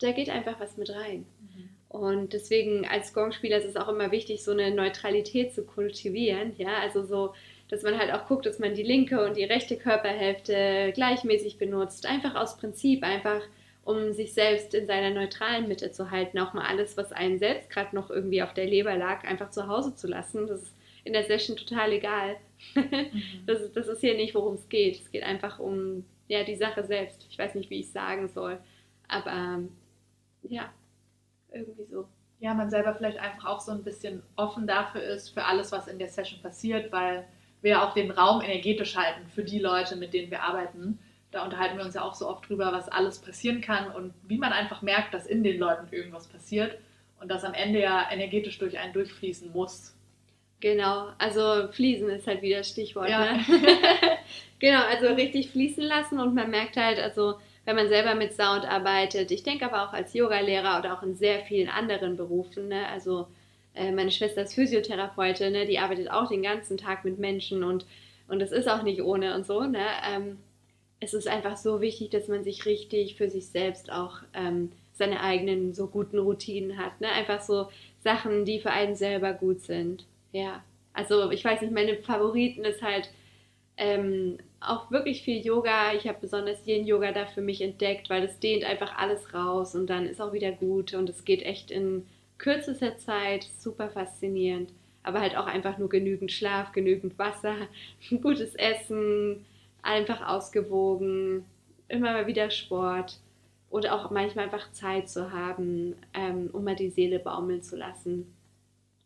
da 0.00 0.12
geht 0.12 0.30
einfach 0.30 0.60
was 0.60 0.76
mit 0.76 0.90
rein. 0.90 1.26
Mhm. 1.40 1.68
Und 1.88 2.32
deswegen 2.34 2.86
als 2.86 3.12
Gongspieler 3.14 3.58
ist 3.58 3.64
es 3.64 3.76
auch 3.76 3.88
immer 3.88 4.12
wichtig, 4.12 4.44
so 4.44 4.52
eine 4.52 4.70
Neutralität 4.70 5.54
zu 5.54 5.64
kultivieren. 5.64 6.52
Ja, 6.56 6.78
also 6.78 7.04
so 7.04 7.34
dass 7.68 7.82
man 7.82 7.98
halt 7.98 8.12
auch 8.12 8.26
guckt, 8.26 8.46
dass 8.46 8.58
man 8.58 8.74
die 8.74 8.82
linke 8.82 9.24
und 9.24 9.36
die 9.36 9.44
rechte 9.44 9.76
Körperhälfte 9.76 10.92
gleichmäßig 10.94 11.58
benutzt. 11.58 12.06
Einfach 12.06 12.34
aus 12.34 12.56
Prinzip, 12.56 13.02
einfach 13.02 13.42
um 13.88 14.12
sich 14.12 14.34
selbst 14.34 14.74
in 14.74 14.86
seiner 14.86 15.08
neutralen 15.08 15.66
Mitte 15.66 15.90
zu 15.92 16.10
halten. 16.10 16.38
Auch 16.38 16.52
mal 16.52 16.66
alles, 16.66 16.98
was 16.98 17.10
einen 17.10 17.38
selbst 17.38 17.70
gerade 17.70 17.96
noch 17.96 18.10
irgendwie 18.10 18.42
auf 18.42 18.52
der 18.52 18.66
Leber 18.66 18.94
lag, 18.94 19.24
einfach 19.24 19.48
zu 19.48 19.66
Hause 19.66 19.94
zu 19.96 20.06
lassen. 20.06 20.46
Das 20.46 20.62
ist 20.62 20.76
in 21.04 21.14
der 21.14 21.24
Session 21.24 21.56
total 21.56 21.92
egal. 21.92 22.36
Mhm. 22.74 23.14
das, 23.46 23.72
das 23.72 23.88
ist 23.88 24.02
hier 24.02 24.14
nicht, 24.14 24.34
worum 24.34 24.56
es 24.56 24.68
geht. 24.68 25.00
Es 25.00 25.10
geht 25.10 25.22
einfach 25.22 25.58
um 25.58 26.04
ja, 26.26 26.44
die 26.44 26.56
Sache 26.56 26.84
selbst. 26.84 27.26
Ich 27.30 27.38
weiß 27.38 27.54
nicht, 27.54 27.70
wie 27.70 27.80
ich 27.80 27.86
es 27.86 27.94
sagen 27.94 28.28
soll. 28.28 28.58
Aber 29.08 29.32
ähm, 29.32 29.70
ja, 30.42 30.70
irgendwie 31.50 31.86
so. 31.90 32.06
Ja, 32.40 32.52
man 32.52 32.68
selber 32.68 32.94
vielleicht 32.94 33.18
einfach 33.18 33.46
auch 33.46 33.60
so 33.60 33.72
ein 33.72 33.84
bisschen 33.84 34.22
offen 34.36 34.66
dafür 34.66 35.00
ist, 35.02 35.30
für 35.30 35.46
alles, 35.46 35.72
was 35.72 35.88
in 35.88 35.98
der 35.98 36.10
Session 36.10 36.42
passiert, 36.42 36.92
weil 36.92 37.26
wir 37.62 37.82
auch 37.82 37.94
den 37.94 38.10
Raum 38.10 38.42
energetisch 38.42 38.96
halten 38.96 39.26
für 39.34 39.44
die 39.44 39.58
Leute, 39.58 39.96
mit 39.96 40.12
denen 40.12 40.30
wir 40.30 40.42
arbeiten. 40.42 40.98
Da 41.30 41.44
unterhalten 41.44 41.76
wir 41.76 41.84
uns 41.84 41.94
ja 41.94 42.02
auch 42.02 42.14
so 42.14 42.28
oft 42.28 42.48
drüber, 42.48 42.72
was 42.72 42.88
alles 42.88 43.18
passieren 43.18 43.60
kann 43.60 43.90
und 43.90 44.14
wie 44.26 44.38
man 44.38 44.52
einfach 44.52 44.82
merkt, 44.82 45.12
dass 45.12 45.26
in 45.26 45.42
den 45.42 45.58
Leuten 45.58 45.86
irgendwas 45.90 46.26
passiert 46.26 46.78
und 47.20 47.30
das 47.30 47.44
am 47.44 47.54
Ende 47.54 47.80
ja 47.80 48.06
energetisch 48.10 48.58
durch 48.58 48.78
einen 48.78 48.92
durchfließen 48.92 49.52
muss. 49.52 49.94
Genau, 50.60 51.08
also 51.18 51.68
fließen 51.70 52.08
ist 52.10 52.26
halt 52.26 52.42
wieder 52.42 52.64
Stichwort. 52.64 53.08
Ja. 53.08 53.32
Ne? 53.32 53.44
genau, 54.58 54.82
also 54.82 55.06
richtig 55.14 55.50
fließen 55.50 55.84
lassen 55.84 56.18
und 56.18 56.34
man 56.34 56.50
merkt 56.50 56.76
halt, 56.76 56.98
also 56.98 57.34
wenn 57.64 57.76
man 57.76 57.88
selber 57.88 58.14
mit 58.14 58.32
Sound 58.32 58.64
arbeitet, 58.64 59.30
ich 59.30 59.42
denke 59.42 59.66
aber 59.66 59.84
auch 59.84 59.92
als 59.92 60.14
Yogalehrer 60.14 60.78
oder 60.78 60.94
auch 60.94 61.02
in 61.02 61.14
sehr 61.14 61.40
vielen 61.40 61.68
anderen 61.68 62.16
Berufen, 62.16 62.68
ne? 62.68 62.88
also 62.88 63.28
äh, 63.74 63.92
meine 63.92 64.10
Schwester 64.10 64.42
ist 64.42 64.54
Physiotherapeutin, 64.54 65.52
ne? 65.52 65.66
die 65.66 65.78
arbeitet 65.78 66.10
auch 66.10 66.28
den 66.28 66.42
ganzen 66.42 66.76
Tag 66.76 67.04
mit 67.04 67.18
Menschen 67.18 67.62
und, 67.62 67.86
und 68.26 68.40
das 68.40 68.50
ist 68.50 68.68
auch 68.68 68.82
nicht 68.82 69.02
ohne 69.02 69.34
und 69.34 69.46
so. 69.46 69.62
Ne? 69.62 69.84
Ähm, 70.10 70.38
es 71.00 71.14
ist 71.14 71.28
einfach 71.28 71.56
so 71.56 71.80
wichtig, 71.80 72.10
dass 72.10 72.28
man 72.28 72.44
sich 72.44 72.66
richtig 72.66 73.16
für 73.16 73.30
sich 73.30 73.46
selbst 73.46 73.92
auch 73.92 74.18
ähm, 74.34 74.72
seine 74.94 75.20
eigenen 75.20 75.74
so 75.74 75.86
guten 75.86 76.18
Routinen 76.18 76.76
hat. 76.78 77.00
Ne? 77.00 77.08
Einfach 77.08 77.40
so 77.40 77.68
Sachen, 78.02 78.44
die 78.44 78.60
für 78.60 78.70
einen 78.70 78.96
selber 78.96 79.32
gut 79.32 79.60
sind. 79.60 80.04
Ja, 80.32 80.62
also 80.92 81.30
ich 81.30 81.44
weiß 81.44 81.60
nicht, 81.62 81.72
meine 81.72 81.96
Favoriten 81.96 82.64
ist 82.64 82.82
halt 82.82 83.10
ähm, 83.76 84.38
auch 84.60 84.90
wirklich 84.90 85.22
viel 85.22 85.44
Yoga. 85.44 85.94
Ich 85.94 86.08
habe 86.08 86.18
besonders 86.20 86.66
Yin-Yoga 86.66 87.12
da 87.12 87.26
für 87.26 87.40
mich 87.40 87.60
entdeckt, 87.60 88.10
weil 88.10 88.24
es 88.24 88.40
dehnt 88.40 88.64
einfach 88.64 88.98
alles 88.98 89.32
raus 89.32 89.74
und 89.74 89.88
dann 89.88 90.06
ist 90.06 90.20
auch 90.20 90.32
wieder 90.32 90.50
gut 90.50 90.94
und 90.94 91.08
es 91.08 91.24
geht 91.24 91.42
echt 91.42 91.70
in 91.70 92.04
kürzester 92.38 92.98
Zeit 92.98 93.46
super 93.58 93.88
faszinierend. 93.90 94.72
Aber 95.04 95.20
halt 95.20 95.36
auch 95.36 95.46
einfach 95.46 95.78
nur 95.78 95.88
genügend 95.88 96.32
Schlaf, 96.32 96.72
genügend 96.72 97.18
Wasser, 97.18 97.54
gutes 98.22 98.54
Essen, 98.56 99.46
einfach 99.82 100.26
ausgewogen, 100.26 101.44
immer 101.88 102.12
mal 102.12 102.26
wieder 102.26 102.50
Sport 102.50 103.18
und 103.70 103.88
auch 103.88 104.10
manchmal 104.10 104.46
einfach 104.46 104.70
Zeit 104.72 105.08
zu 105.08 105.32
haben, 105.32 105.96
ähm, 106.14 106.50
um 106.52 106.64
mal 106.64 106.76
die 106.76 106.90
Seele 106.90 107.18
baumeln 107.18 107.62
zu 107.62 107.76
lassen. 107.76 108.34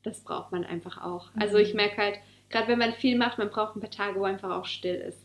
Das 0.03 0.21
braucht 0.21 0.53
man 0.53 0.65
einfach 0.65 1.03
auch. 1.03 1.33
Mhm. 1.35 1.43
Also 1.43 1.59
ich 1.59 1.75
merke 1.75 1.97
halt, 1.99 2.19
gerade 2.51 2.69
wenn 2.69 2.79
man 2.79 2.93
viel 2.93 3.17
macht, 3.17 3.39
man 3.39 3.51
braucht 3.51 3.77
ein 3.77 3.81
paar 3.81 3.91
Tage, 3.91 4.19
wo 4.19 4.25
einfach 4.25 4.51
auch 4.51 4.67
still 4.67 4.97
ist. 4.97 5.25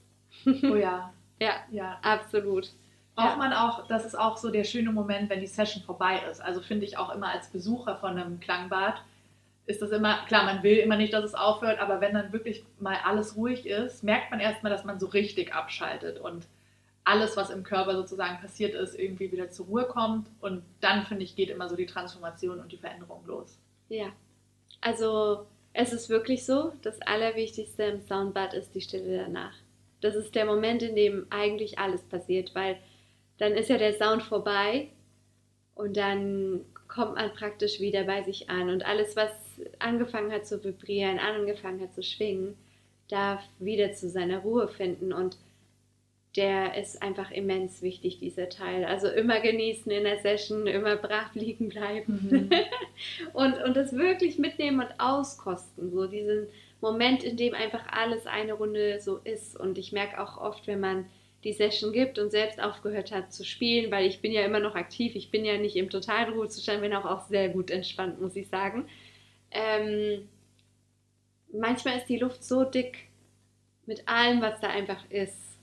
Oh 0.63 0.75
ja. 0.75 1.13
ja, 1.39 1.55
ja, 1.71 1.99
absolut 2.01 2.71
braucht 3.17 3.31
ja. 3.31 3.35
man 3.37 3.51
auch, 3.53 3.87
das 3.87 4.05
ist 4.05 4.17
auch 4.17 4.37
so 4.37 4.51
der 4.51 4.63
schöne 4.63 4.91
Moment, 4.91 5.29
wenn 5.29 5.41
die 5.41 5.47
Session 5.47 5.83
vorbei 5.83 6.21
ist. 6.31 6.39
Also 6.39 6.61
finde 6.61 6.85
ich 6.85 6.97
auch 6.97 7.13
immer 7.13 7.29
als 7.29 7.47
Besucher 7.47 7.97
von 7.97 8.11
einem 8.11 8.39
Klangbad, 8.39 9.01
ist 9.67 9.81
das 9.81 9.91
immer, 9.91 10.25
klar, 10.25 10.45
man 10.45 10.63
will 10.63 10.77
immer 10.77 10.95
nicht, 10.95 11.13
dass 11.13 11.25
es 11.25 11.35
aufhört, 11.35 11.79
aber 11.79 11.99
wenn 12.01 12.13
dann 12.13 12.31
wirklich 12.31 12.63
mal 12.79 12.97
alles 13.03 13.35
ruhig 13.35 13.65
ist, 13.65 14.01
merkt 14.01 14.31
man 14.31 14.39
erstmal, 14.39 14.71
dass 14.71 14.85
man 14.85 14.99
so 14.99 15.07
richtig 15.07 15.53
abschaltet 15.53 16.19
und 16.19 16.47
alles, 17.03 17.37
was 17.37 17.49
im 17.49 17.63
Körper 17.63 17.95
sozusagen 17.95 18.39
passiert 18.39 18.73
ist, 18.75 18.97
irgendwie 18.97 19.31
wieder 19.31 19.49
zur 19.49 19.67
Ruhe 19.67 19.85
kommt. 19.85 20.27
Und 20.41 20.63
dann, 20.81 21.05
finde 21.05 21.23
ich, 21.23 21.35
geht 21.37 21.49
immer 21.49 21.69
so 21.69 21.75
die 21.75 21.85
Transformation 21.85 22.59
und 22.59 22.71
die 22.71 22.77
Veränderung 22.77 23.25
los. 23.25 23.59
Ja, 23.87 24.07
also 24.81 25.45
es 25.71 25.93
ist 25.93 26.09
wirklich 26.09 26.45
so, 26.45 26.73
das 26.81 27.01
Allerwichtigste 27.01 27.83
im 27.83 28.01
Soundbad 28.01 28.53
ist 28.53 28.73
die 28.73 28.81
Stille 28.81 29.17
danach. 29.17 29.53
Das 30.01 30.15
ist 30.15 30.35
der 30.35 30.45
Moment, 30.45 30.81
in 30.81 30.95
dem 30.95 31.27
eigentlich 31.29 31.79
alles 31.79 32.03
passiert, 32.03 32.53
weil 32.55 32.77
dann 33.37 33.53
ist 33.53 33.69
ja 33.69 33.77
der 33.77 33.93
Sound 33.93 34.23
vorbei 34.23 34.89
und 35.75 35.95
dann 35.95 36.65
kommt 36.87 37.15
man 37.15 37.33
praktisch 37.33 37.79
wieder 37.79 38.03
bei 38.03 38.23
sich 38.23 38.49
an 38.49 38.69
und 38.69 38.85
alles, 38.85 39.15
was 39.15 39.31
angefangen 39.79 40.31
hat 40.31 40.45
zu 40.45 40.63
vibrieren, 40.63 41.19
angefangen 41.19 41.81
hat 41.81 41.93
zu 41.93 42.03
schwingen, 42.03 42.55
darf 43.09 43.41
wieder 43.59 43.93
zu 43.93 44.09
seiner 44.09 44.39
Ruhe 44.39 44.67
finden 44.67 45.13
und 45.13 45.37
der 46.35 46.77
ist 46.77 47.01
einfach 47.01 47.31
immens 47.31 47.81
wichtig, 47.81 48.19
dieser 48.19 48.47
Teil. 48.47 48.85
Also 48.85 49.07
immer 49.07 49.39
genießen 49.39 49.91
in 49.91 50.03
der 50.03 50.19
Session, 50.19 50.67
immer 50.67 50.95
brav 50.95 51.33
liegen 51.33 51.69
bleiben 51.69 52.27
mhm. 52.29 52.49
und, 53.33 53.61
und 53.63 53.75
das 53.75 53.93
wirklich 53.93 54.37
mitnehmen 54.37 54.81
und 54.81 54.99
auskosten. 54.99 55.91
So 55.91 56.05
diesen 56.05 56.47
Moment, 56.79 57.23
in 57.23 57.37
dem 57.37 57.55
einfach 57.55 57.87
alles 57.91 58.27
eine 58.27 58.53
Runde 58.53 58.99
so 59.01 59.17
ist. 59.23 59.59
Und 59.59 59.79
ich 59.79 59.91
merke 59.91 60.21
auch 60.21 60.37
oft, 60.37 60.67
wenn 60.67 60.79
man 60.79 61.05
die 61.43 61.53
Session 61.53 61.91
gibt 61.91 62.19
und 62.19 62.29
selbst 62.29 62.61
aufgehört 62.61 63.11
hat 63.11 63.33
zu 63.33 63.43
spielen, 63.43 63.91
weil 63.91 64.05
ich 64.05 64.21
bin 64.21 64.31
ja 64.31 64.41
immer 64.41 64.59
noch 64.59 64.75
aktiv, 64.75 65.15
ich 65.15 65.31
bin 65.31 65.43
ja 65.43 65.57
nicht 65.57 65.75
im 65.75 65.89
totalen 65.89 66.33
Ruhezustand, 66.33 66.81
bin 66.81 66.93
auch, 66.93 67.05
auch 67.05 67.27
sehr 67.27 67.49
gut 67.49 67.71
entspannt, 67.71 68.21
muss 68.21 68.35
ich 68.35 68.47
sagen. 68.47 68.85
Ähm, 69.51 70.27
manchmal 71.51 71.97
ist 71.97 72.07
die 72.07 72.19
Luft 72.19 72.43
so 72.43 72.63
dick 72.63 73.07
mit 73.85 74.07
allem, 74.07 74.41
was 74.41 74.59
da 74.59 74.67
einfach 74.67 75.09
ist. 75.09 75.57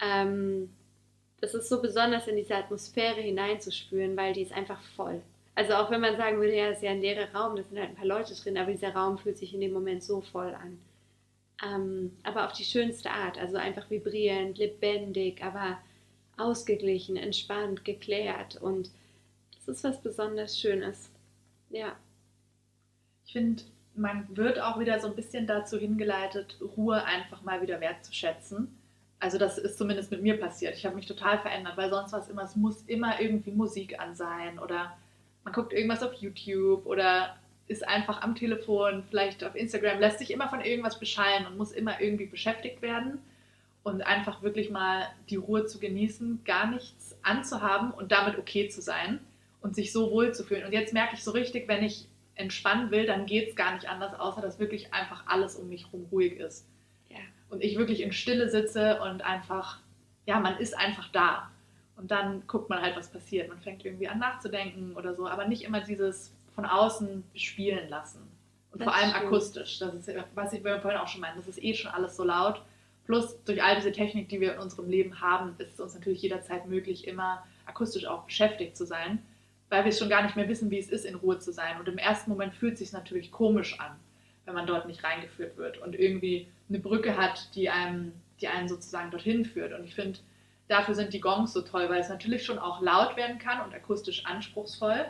Ähm, 0.00 0.70
das 1.40 1.54
ist 1.54 1.68
so 1.68 1.82
besonders 1.82 2.26
in 2.28 2.36
diese 2.36 2.54
Atmosphäre 2.54 3.20
hineinzuspüren, 3.20 4.16
weil 4.16 4.32
die 4.32 4.42
ist 4.42 4.52
einfach 4.52 4.80
voll. 4.94 5.20
Also 5.54 5.74
auch 5.74 5.90
wenn 5.90 6.00
man 6.00 6.16
sagen 6.16 6.38
würde, 6.38 6.54
ja, 6.54 6.68
das 6.68 6.78
ist 6.78 6.84
ja 6.84 6.90
ein 6.90 7.00
leerer 7.00 7.32
Raum, 7.34 7.56
da 7.56 7.62
sind 7.62 7.78
halt 7.78 7.90
ein 7.90 7.96
paar 7.96 8.06
Leute 8.06 8.34
drin, 8.34 8.58
aber 8.58 8.72
dieser 8.72 8.94
Raum 8.94 9.18
fühlt 9.18 9.38
sich 9.38 9.54
in 9.54 9.60
dem 9.60 9.72
Moment 9.72 10.02
so 10.02 10.20
voll 10.20 10.54
an. 10.54 10.78
Ähm, 11.64 12.16
aber 12.22 12.46
auf 12.46 12.52
die 12.52 12.64
schönste 12.64 13.10
Art, 13.10 13.38
also 13.38 13.56
einfach 13.56 13.88
vibrierend, 13.90 14.58
lebendig, 14.58 15.42
aber 15.42 15.78
ausgeglichen, 16.36 17.16
entspannt, 17.16 17.84
geklärt 17.84 18.56
und 18.60 18.90
das 19.54 19.68
ist 19.68 19.84
was 19.84 20.02
besonders 20.02 20.60
Schönes. 20.60 21.10
Ja. 21.70 21.96
Ich 23.26 23.32
finde, 23.32 23.62
man 23.94 24.26
wird 24.36 24.60
auch 24.60 24.78
wieder 24.78 25.00
so 25.00 25.08
ein 25.08 25.16
bisschen 25.16 25.46
dazu 25.46 25.78
hingeleitet, 25.78 26.58
Ruhe 26.76 27.04
einfach 27.04 27.42
mal 27.42 27.60
wieder 27.60 27.80
wertzuschätzen. 27.80 28.78
Also 29.18 29.38
das 29.38 29.58
ist 29.58 29.78
zumindest 29.78 30.10
mit 30.10 30.22
mir 30.22 30.38
passiert. 30.38 30.76
Ich 30.76 30.86
habe 30.86 30.94
mich 30.94 31.06
total 31.06 31.38
verändert, 31.38 31.76
weil 31.76 31.90
sonst 31.90 32.12
war 32.12 32.20
es 32.20 32.28
immer, 32.28 32.42
es 32.44 32.54
muss 32.54 32.82
immer 32.82 33.20
irgendwie 33.20 33.50
Musik 33.50 33.98
an 33.98 34.14
sein 34.14 34.58
oder 34.58 34.96
man 35.44 35.52
guckt 35.52 35.72
irgendwas 35.72 36.02
auf 36.02 36.12
YouTube 36.14 36.86
oder 36.86 37.36
ist 37.68 37.86
einfach 37.86 38.22
am 38.22 38.34
Telefon, 38.34 39.02
vielleicht 39.08 39.42
auf 39.42 39.56
Instagram, 39.56 39.98
lässt 39.98 40.18
sich 40.18 40.30
immer 40.30 40.48
von 40.48 40.60
irgendwas 40.60 41.00
beschallen 41.00 41.46
und 41.46 41.56
muss 41.56 41.72
immer 41.72 42.00
irgendwie 42.00 42.26
beschäftigt 42.26 42.82
werden 42.82 43.18
und 43.82 44.02
einfach 44.02 44.42
wirklich 44.42 44.70
mal 44.70 45.06
die 45.30 45.36
Ruhe 45.36 45.66
zu 45.66 45.80
genießen, 45.80 46.42
gar 46.44 46.70
nichts 46.70 47.16
anzuhaben 47.22 47.90
und 47.90 48.12
damit 48.12 48.38
okay 48.38 48.68
zu 48.68 48.82
sein 48.82 49.18
und 49.62 49.74
sich 49.74 49.92
so 49.92 50.10
wohl 50.10 50.32
zu 50.32 50.44
fühlen. 50.44 50.64
Und 50.64 50.72
jetzt 50.72 50.92
merke 50.92 51.14
ich 51.14 51.24
so 51.24 51.30
richtig, 51.32 51.66
wenn 51.66 51.82
ich 51.82 52.06
entspannen 52.36 52.90
will, 52.90 53.06
dann 53.06 53.26
geht 53.26 53.48
es 53.48 53.56
gar 53.56 53.74
nicht 53.74 53.88
anders, 53.88 54.18
außer 54.18 54.40
dass 54.40 54.58
wirklich 54.58 54.92
einfach 54.92 55.26
alles 55.26 55.56
um 55.56 55.68
mich 55.68 55.86
herum 55.86 56.06
ruhig 56.12 56.34
ist. 56.34 56.66
Ja. 57.08 57.18
Und 57.48 57.62
ich 57.62 57.76
wirklich 57.78 58.02
in 58.02 58.12
Stille 58.12 58.48
sitze 58.48 59.00
und 59.00 59.22
einfach, 59.22 59.80
ja, 60.26 60.38
man 60.38 60.56
ist 60.58 60.76
einfach 60.76 61.08
da. 61.12 61.50
Und 61.96 62.10
dann 62.10 62.46
guckt 62.46 62.68
man 62.68 62.82
halt, 62.82 62.94
was 62.94 63.10
passiert. 63.10 63.48
Man 63.48 63.58
fängt 63.60 63.84
irgendwie 63.84 64.08
an 64.08 64.18
nachzudenken 64.18 64.94
oder 64.96 65.14
so, 65.14 65.26
aber 65.26 65.48
nicht 65.48 65.62
immer 65.62 65.80
dieses 65.80 66.30
von 66.54 66.66
außen 66.66 67.24
spielen 67.34 67.88
lassen. 67.88 68.20
Und 68.70 68.80
das 68.80 68.88
vor 68.88 68.94
allem 68.94 69.14
akustisch. 69.14 69.78
Das 69.78 69.94
ist, 69.94 70.10
was 70.34 70.52
ich 70.52 70.60
vorhin 70.60 70.98
auch 70.98 71.08
schon 71.08 71.22
meinte, 71.22 71.38
das 71.38 71.48
ist 71.48 71.62
eh 71.62 71.74
schon 71.74 71.90
alles 71.90 72.16
so 72.16 72.24
laut. 72.24 72.62
Plus 73.06 73.42
durch 73.44 73.62
all 73.62 73.76
diese 73.76 73.92
Technik, 73.92 74.28
die 74.28 74.40
wir 74.40 74.54
in 74.54 74.60
unserem 74.60 74.90
Leben 74.90 75.20
haben, 75.20 75.54
ist 75.58 75.74
es 75.74 75.80
uns 75.80 75.94
natürlich 75.94 76.20
jederzeit 76.20 76.66
möglich, 76.66 77.06
immer 77.06 77.46
akustisch 77.64 78.04
auch 78.06 78.24
beschäftigt 78.24 78.76
zu 78.76 78.84
sein 78.84 79.22
weil 79.68 79.84
wir 79.84 79.92
schon 79.92 80.08
gar 80.08 80.22
nicht 80.22 80.36
mehr 80.36 80.48
wissen, 80.48 80.70
wie 80.70 80.78
es 80.78 80.88
ist, 80.88 81.04
in 81.04 81.16
Ruhe 81.16 81.38
zu 81.38 81.52
sein. 81.52 81.78
Und 81.78 81.88
im 81.88 81.98
ersten 81.98 82.30
Moment 82.30 82.54
fühlt 82.54 82.74
es 82.74 82.78
sich 82.80 82.92
natürlich 82.92 83.32
komisch 83.32 83.78
an, 83.80 83.96
wenn 84.44 84.54
man 84.54 84.66
dort 84.66 84.86
nicht 84.86 85.02
reingeführt 85.02 85.56
wird 85.56 85.78
und 85.78 85.94
irgendwie 85.94 86.48
eine 86.68 86.78
Brücke 86.78 87.16
hat, 87.16 87.54
die 87.54 87.68
einem, 87.68 88.12
die 88.40 88.48
einen 88.48 88.68
sozusagen 88.68 89.10
dorthin 89.10 89.44
führt. 89.44 89.72
Und 89.72 89.84
ich 89.84 89.94
finde, 89.94 90.18
dafür 90.68 90.94
sind 90.94 91.12
die 91.12 91.20
Gongs 91.20 91.52
so 91.52 91.62
toll, 91.62 91.88
weil 91.88 92.00
es 92.00 92.08
natürlich 92.08 92.44
schon 92.44 92.58
auch 92.58 92.80
laut 92.80 93.16
werden 93.16 93.38
kann 93.38 93.64
und 93.64 93.74
akustisch 93.74 94.24
anspruchsvoll. 94.24 95.06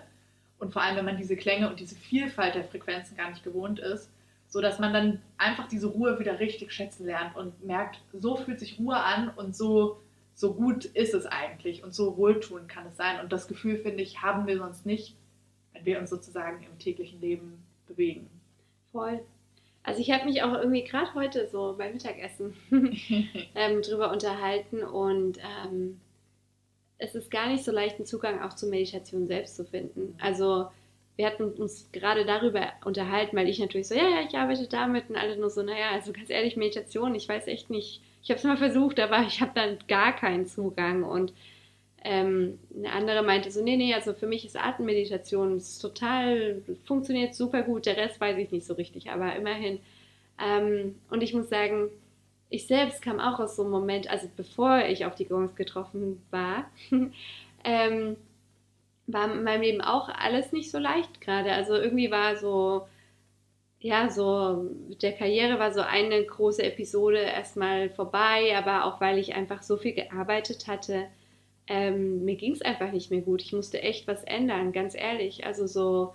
Und 0.59 0.73
vor 0.73 0.83
allem, 0.83 0.97
wenn 0.97 1.05
man 1.05 1.19
diese 1.19 1.37
Klänge 1.37 1.69
und 1.69 1.81
diese 1.81 1.97
Vielfalt 1.97 2.55
der 2.55 2.65
Frequenzen 2.65 3.17
gar 3.17 3.31
nicht 3.31 3.45
gewohnt 3.45 3.79
ist, 3.79 4.11
so 4.49 4.61
dass 4.61 4.79
man 4.79 4.95
dann 4.95 5.23
einfach 5.37 5.69
diese 5.69 5.89
Ruhe 5.89 6.19
wieder 6.19 6.39
richtig 6.39 6.73
schätzen 6.73 7.05
lernt 7.05 7.37
und 7.37 7.65
merkt, 7.65 8.01
so 8.13 8.37
fühlt 8.37 8.61
sich 8.61 8.79
Ruhe 8.79 8.97
an 8.97 9.29
und 9.37 9.55
so 9.55 10.01
so 10.37 10.53
gut 10.53 10.85
ist 10.85 11.15
es 11.15 11.25
eigentlich 11.25 11.83
und 11.83 11.95
so 11.95 12.19
wohltuend 12.19 12.69
kann 12.69 12.87
es 12.87 12.97
sein. 12.97 13.21
Und 13.21 13.33
das 13.33 13.49
Gefühl, 13.49 13.79
finde 13.79 14.03
ich, 14.03 14.21
haben 14.21 14.47
wir 14.47 14.59
sonst 14.59 14.85
nicht, 14.85 15.17
wenn 15.73 15.87
wir 15.87 15.99
uns 15.99 16.11
sozusagen 16.11 16.63
im 16.63 16.79
täglichen 16.79 17.21
Leben 17.23 17.65
bewegen. 17.87 18.29
Voll. 18.93 19.21
Also 19.83 20.01
ich 20.01 20.11
habe 20.11 20.27
mich 20.27 20.43
auch 20.43 20.53
irgendwie 20.53 20.85
gerade 20.85 21.15
heute 21.15 21.49
so 21.49 21.75
beim 21.79 21.95
Mittagessen 21.95 22.55
ähm, 23.55 23.81
drüber 23.81 24.13
unterhalten 24.13 24.83
und 24.83 25.39
ähm, 25.39 26.01
es 26.99 27.15
ist 27.15 27.31
gar 27.31 27.49
nicht 27.49 27.65
so 27.65 27.73
leicht, 27.73 27.97
einen 27.97 28.07
Zugang 28.07 28.43
auch 28.43 28.53
zur 28.53 28.69
Meditation 28.69 29.27
selbst 29.27 29.57
zu 29.57 29.65
finden. 29.65 30.19
Also 30.21 30.67
wir 31.17 31.27
hatten 31.27 31.45
uns 31.45 31.89
gerade 31.93 32.27
darüber 32.27 32.73
unterhalten, 32.85 33.37
weil 33.37 33.49
ich 33.49 33.59
natürlich 33.59 33.89
so, 33.89 33.95
ja, 33.95 34.07
ja, 34.07 34.21
ich 34.29 34.37
arbeite 34.37 34.69
damit 34.69 35.09
und 35.09 35.17
alle 35.17 35.39
nur 35.39 35.49
so, 35.49 35.63
naja, 35.63 35.93
also 35.93 36.13
ganz 36.13 36.29
ehrlich, 36.29 36.57
Meditation, 36.57 37.15
ich 37.15 37.27
weiß 37.27 37.47
echt 37.47 37.71
nicht, 37.71 38.03
ich 38.27 38.31
habe 38.31 38.39
es 38.39 38.45
mal 38.45 38.57
versucht, 38.57 38.99
aber 38.99 39.23
ich 39.23 39.41
habe 39.41 39.53
dann 39.55 39.79
gar 39.87 40.13
keinen 40.13 40.49
Zugang. 40.49 41.05
Und 41.05 41.33
ähm, 42.03 42.59
eine 42.77 42.93
andere 42.93 43.23
meinte 43.23 43.53
so, 43.53 43.63
nee, 43.63 43.77
nee, 43.77 43.95
also 43.95 44.15
für 44.15 44.27
mich 44.27 44.45
ist 44.45 44.57
Atemmeditation 44.57 45.57
ist 45.57 45.79
total, 45.79 46.61
funktioniert 46.87 47.37
super 47.37 47.63
gut, 47.63 47.87
der 47.87 47.97
Rest 47.97 48.21
weiß 48.21 48.37
ich 48.39 48.51
nicht 48.51 48.67
so 48.67 48.75
richtig, 48.75 49.11
aber 49.11 49.37
immerhin. 49.37 49.79
Ähm, 50.45 50.97
und 51.09 51.23
ich 51.23 51.35
muss 51.35 51.49
sagen, 51.49 51.89
ich 52.51 52.67
selbst 52.67 53.01
kam 53.01 53.21
auch 53.21 53.39
aus 53.39 53.55
so 53.55 53.63
einem 53.63 53.71
Moment, 53.71 54.11
also 54.11 54.29
bevor 54.37 54.81
ich 54.87 55.05
auf 55.07 55.15
die 55.15 55.27
Gongs 55.27 55.55
getroffen 55.55 56.21
war, 56.33 56.69
ähm, 57.65 58.17
war 59.07 59.33
in 59.33 59.45
meinem 59.45 59.63
Leben 59.63 59.81
auch 59.83 60.09
alles 60.09 60.51
nicht 60.51 60.73
so 60.73 60.79
leicht 60.81 61.21
gerade. 61.21 61.53
Also 61.53 61.75
irgendwie 61.75 62.11
war 62.11 62.35
so, 62.35 62.89
ja, 63.81 64.11
so 64.11 64.71
mit 64.89 65.03
der 65.03 65.13
Karriere 65.13 65.59
war 65.59 65.73
so 65.73 65.81
eine 65.81 66.25
große 66.25 66.63
Episode 66.63 67.19
erstmal 67.19 67.91
vorbei, 67.91 68.57
aber 68.57 68.85
auch 68.85 69.01
weil 69.01 69.19
ich 69.19 69.35
einfach 69.35 69.63
so 69.63 69.77
viel 69.77 69.93
gearbeitet 69.95 70.67
hatte, 70.67 71.07
ähm, 71.69 72.25
mir 72.25 72.37
ging 72.37 72.53
es 72.53 72.63
einfach 72.63 72.93
nicht 72.93 73.11
mehr 73.11 73.21
gut. 73.23 73.43
Ich 73.43 73.53
musste 73.53 73.83
echt 73.83 74.07
was 74.07 74.25
ändern, 74.25 74.73
ganz 74.73 74.95
ehrlich. 74.95 75.47
Also 75.47 75.67
so 75.67 76.15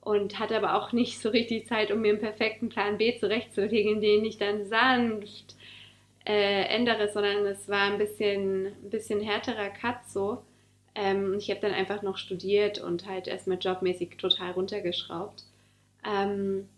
und 0.00 0.38
hatte 0.38 0.56
aber 0.56 0.74
auch 0.76 0.92
nicht 0.92 1.20
so 1.20 1.30
richtig 1.30 1.66
Zeit, 1.66 1.90
um 1.90 2.00
mir 2.00 2.10
einen 2.10 2.20
perfekten 2.20 2.68
Plan 2.68 2.98
B 2.98 3.18
zurechtzulegen, 3.18 4.00
den 4.00 4.24
ich 4.24 4.38
dann 4.38 4.66
sanft 4.66 5.56
äh, 6.26 6.64
ändere, 6.66 7.10
sondern 7.10 7.46
es 7.46 7.68
war 7.68 7.90
ein 7.90 7.98
bisschen, 7.98 8.66
ein 8.66 8.90
bisschen 8.90 9.20
härterer 9.20 9.70
Cut 9.70 10.06
so. 10.08 10.42
Ähm, 10.94 11.34
ich 11.38 11.50
habe 11.50 11.60
dann 11.60 11.72
einfach 11.72 12.02
noch 12.02 12.18
studiert 12.18 12.78
und 12.80 13.06
halt 13.08 13.26
erstmal 13.28 13.58
jobmäßig 13.58 14.16
total 14.18 14.52
runtergeschraubt. 14.52 15.44
Ähm, 16.06 16.68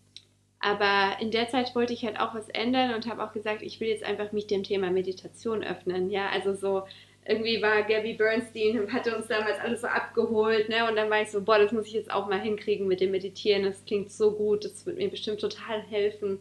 aber 0.61 1.21
in 1.21 1.31
der 1.31 1.49
Zeit 1.49 1.75
wollte 1.75 1.93
ich 1.93 2.05
halt 2.05 2.19
auch 2.19 2.35
was 2.35 2.49
ändern 2.49 2.95
und 2.95 3.07
habe 3.07 3.23
auch 3.23 3.33
gesagt, 3.33 3.63
ich 3.63 3.81
will 3.81 3.89
jetzt 3.89 4.05
einfach 4.05 4.33
mich 4.33 4.47
dem 4.47 4.63
Thema 4.63 4.91
Meditation 4.91 5.63
öffnen. 5.63 6.11
Ja, 6.11 6.29
also 6.31 6.55
so 6.55 6.85
irgendwie 7.29 7.61
war 7.61 7.83
Gabby 7.83 8.15
Bernstein 8.15 8.79
und 8.79 8.93
hatte 8.93 9.17
uns 9.17 9.27
damals 9.27 9.59
alles 9.59 9.81
so 9.81 9.89
abgeholt, 9.89 10.69
ne? 10.69 10.89
Und 10.89 10.97
dann 10.97 11.11
war 11.11 11.23
ich 11.23 11.31
so, 11.31 11.43
boah, 11.43 11.59
das 11.59 11.73
muss 11.73 11.87
ich 11.87 11.93
jetzt 11.93 12.11
auch 12.11 12.29
mal 12.29 12.41
hinkriegen 12.41 12.87
mit 12.87 13.01
dem 13.01 13.11
Meditieren. 13.11 13.65
Das 13.65 13.85
klingt 13.85 14.13
so 14.13 14.33
gut, 14.33 14.65
das 14.65 14.87
wird 14.87 14.99
mir 14.99 15.09
bestimmt 15.09 15.41
total 15.41 15.83
helfen. 15.83 16.41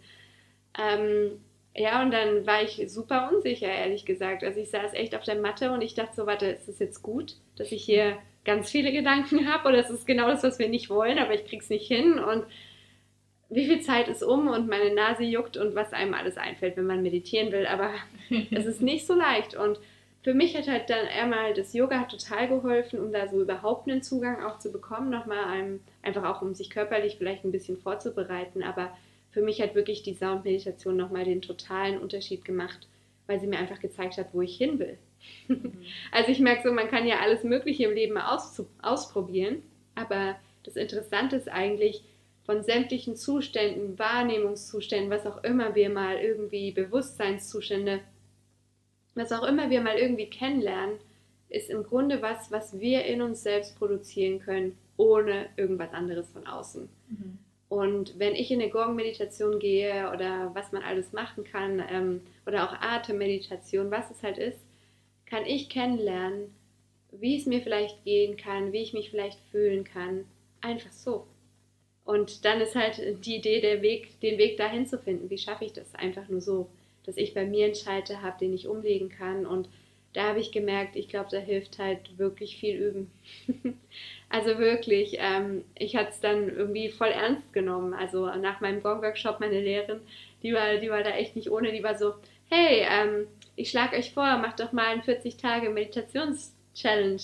Ähm, 0.80 1.42
ja, 1.76 2.02
und 2.02 2.12
dann 2.12 2.46
war 2.46 2.62
ich 2.64 2.82
super 2.90 3.32
unsicher, 3.34 3.68
ehrlich 3.68 4.06
gesagt. 4.06 4.44
Also 4.44 4.60
ich 4.60 4.70
saß 4.70 4.94
echt 4.94 5.16
auf 5.16 5.24
der 5.24 5.36
Matte 5.36 5.72
und 5.72 5.82
ich 5.82 5.94
dachte 5.94 6.16
so, 6.16 6.26
warte, 6.26 6.46
ist 6.48 6.68
das 6.68 6.80
jetzt 6.80 7.02
gut, 7.02 7.36
dass 7.58 7.72
ich 7.72 7.84
hier 7.84 8.18
ganz 8.46 8.70
viele 8.70 8.92
Gedanken 8.92 9.52
habe 9.52 9.68
oder 9.70 9.80
ist 9.80 9.90
es 9.90 10.06
genau 10.06 10.28
das, 10.28 10.44
was 10.44 10.60
wir 10.60 10.70
nicht 10.70 10.90
wollen, 10.90 11.18
aber 11.18 11.34
ich 11.34 11.46
krieg's 11.46 11.70
nicht 11.70 11.88
hin 11.88 12.20
und 12.20 12.46
wie 13.56 13.66
viel 13.66 13.82
Zeit 13.82 14.08
ist 14.08 14.24
um 14.24 14.48
und 14.48 14.68
meine 14.68 14.94
Nase 14.94 15.24
juckt 15.24 15.58
und 15.58 15.76
was 15.76 15.94
einem 15.94 16.14
alles 16.14 16.38
einfällt, 16.38 16.78
wenn 16.78 16.86
man 16.86 17.02
meditieren 17.02 17.52
will. 17.52 17.66
Aber 17.66 17.92
es 18.52 18.66
ist 18.66 18.82
nicht 18.82 19.08
so 19.08 19.14
leicht. 19.14 19.56
Und 19.56 19.80
für 20.24 20.34
mich 20.34 20.58
hat 20.58 20.68
halt 20.68 20.90
dann 20.90 21.08
einmal 21.08 21.54
das 21.54 21.74
Yoga 21.74 22.04
total 22.04 22.48
geholfen, 22.48 23.00
um 23.00 23.12
da 23.12 23.28
so 23.28 23.42
überhaupt 23.42 23.90
einen 23.90 24.02
Zugang 24.02 24.44
auch 24.44 24.60
zu 24.60 24.72
bekommen, 24.72 25.10
nochmal 25.10 25.46
einem, 25.46 25.80
einfach 26.02 26.24
auch 26.24 26.42
um 26.42 26.54
sich 26.54 26.70
körperlich 26.70 27.16
vielleicht 27.18 27.46
ein 27.46 27.52
bisschen 27.52 27.78
vorzubereiten. 27.78 28.62
Aber 28.62 28.96
für 29.32 29.42
mich 29.42 29.62
hat 29.62 29.76
wirklich 29.76 30.04
die 30.04 30.14
Soundmeditation 30.14 30.98
nochmal 30.98 31.26
den 31.26 31.42
totalen 31.42 32.00
Unterschied 32.00 32.44
gemacht, 32.44 32.88
weil 33.28 33.40
sie 33.40 33.48
mir 33.48 33.60
einfach 33.60 33.80
gezeigt 33.80 34.18
hat, 34.18 34.34
wo 34.34 34.42
ich 34.42 34.58
hin 34.58 34.80
will. 34.80 34.98
Mhm. 35.48 35.74
Also 36.12 36.32
ich 36.32 36.40
merke 36.40 36.68
so, 36.68 36.74
man 36.74 36.90
kann 36.90 37.08
ja 37.08 37.20
alles 37.20 37.44
Mögliche 37.44 37.84
im 37.84 37.94
Leben 37.94 38.14
mal 38.14 38.38
ausprobieren, 38.82 39.62
aber 39.96 40.36
das 40.64 40.76
Interessante 40.76 41.36
ist 41.36 41.50
eigentlich, 41.50 42.04
von 42.46 42.64
sämtlichen 42.64 43.16
Zuständen, 43.16 43.98
Wahrnehmungszuständen, 43.98 45.10
was 45.10 45.26
auch 45.26 45.44
immer 45.44 45.74
wir 45.76 45.90
mal 45.90 46.18
irgendwie, 46.18 46.72
Bewusstseinszustände, 46.72 48.02
was 49.16 49.32
auch 49.32 49.44
immer 49.44 49.70
wir 49.70 49.82
mal 49.82 49.98
irgendwie 49.98 50.30
kennenlernen, 50.30 50.98
ist 51.50 51.70
im 51.70 51.84
Grunde 51.84 52.22
was, 52.22 52.52
was 52.52 52.80
wir 52.80 53.06
in 53.06 53.22
uns 53.22 53.42
selbst 53.42 53.78
produzieren 53.78 54.40
können, 54.40 54.78
ohne 54.98 55.48
irgendwas 55.56 55.94
anderes 55.94 56.30
von 56.30 56.46
außen. 56.46 56.88
Mhm. 57.10 57.40
Und 57.68 58.20
wenn 58.20 58.36
ich 58.36 58.52
in 58.52 58.62
eine 58.62 58.70
Gong-Meditation 58.70 59.60
gehe 59.60 60.12
oder 60.14 60.52
was 60.54 60.72
man 60.72 60.84
alles 60.84 61.14
machen 61.14 61.44
kann, 61.44 61.84
ähm, 61.90 62.22
oder 62.46 62.70
auch 62.70 62.74
Atemmeditation, 62.80 63.90
was 63.90 64.12
es 64.12 64.22
halt 64.22 64.38
ist, 64.38 64.60
kann 65.26 65.46
ich 65.46 65.70
kennenlernen, 65.70 66.54
wie 67.12 67.38
es 67.38 67.46
mir 67.46 67.62
vielleicht 67.62 68.04
gehen 68.04 68.38
kann, 68.38 68.72
wie 68.72 68.84
ich 68.84 68.94
mich 68.94 69.10
vielleicht 69.10 69.40
fühlen 69.52 69.84
kann. 69.84 70.26
Einfach 70.62 70.92
so. 70.92 71.26
Und 72.06 72.46
dann 72.46 72.62
ist 72.62 72.76
halt 72.76 73.26
die 73.26 73.38
Idee, 73.38 73.60
der 73.62 73.82
Weg, 73.82 74.20
den 74.22 74.38
Weg 74.38 74.58
dahin 74.58 74.86
zu 74.86 75.00
finden. 75.00 75.30
Wie 75.30 75.40
schaffe 75.40 75.66
ich 75.66 75.74
das? 75.74 75.94
Einfach 75.96 76.30
nur 76.30 76.40
so, 76.40 76.70
dass 77.04 77.18
ich 77.18 77.34
bei 77.34 77.46
mir 77.46 77.66
einen 77.66 77.76
Schalter 77.76 78.22
habe, 78.22 78.38
den 78.40 78.54
ich 78.54 78.68
umlegen 78.68 79.10
kann. 79.10 79.48
Und 79.48 79.68
da 80.14 80.30
habe 80.30 80.40
ich 80.40 80.52
gemerkt, 80.52 80.96
ich 80.96 81.10
glaube, 81.10 81.30
da 81.32 81.38
hilft 81.38 81.80
halt 81.80 82.16
wirklich 82.18 82.58
viel 82.58 82.76
üben. 82.76 83.12
also 84.30 84.60
wirklich, 84.60 85.18
ähm, 85.20 85.64
ich 85.78 85.96
hatte 85.96 86.12
es 86.12 86.20
dann 86.20 86.48
irgendwie 86.48 86.90
voll 86.90 87.10
ernst 87.10 87.52
genommen. 87.54 87.96
Also 87.96 88.28
nach 88.36 88.62
meinem 88.62 88.84
Gong-Workshop, 88.84 89.40
meine 89.40 89.60
Lehrerin, 89.60 90.02
die 90.44 90.54
war, 90.54 90.78
die 90.78 90.92
war 90.92 91.02
da 91.04 91.10
echt 91.10 91.36
nicht 91.36 91.50
ohne, 91.50 91.72
die 91.72 91.84
war 91.84 91.98
so, 91.98 92.14
hey, 92.50 92.86
ähm, 92.88 93.26
ich 93.56 93.72
schlage 93.72 93.98
euch 93.98 94.14
vor, 94.14 94.38
macht 94.38 94.60
doch 94.60 94.72
mal 94.72 94.86
einen 94.88 95.02
40-Tage-Meditations-Challenge 95.02 97.24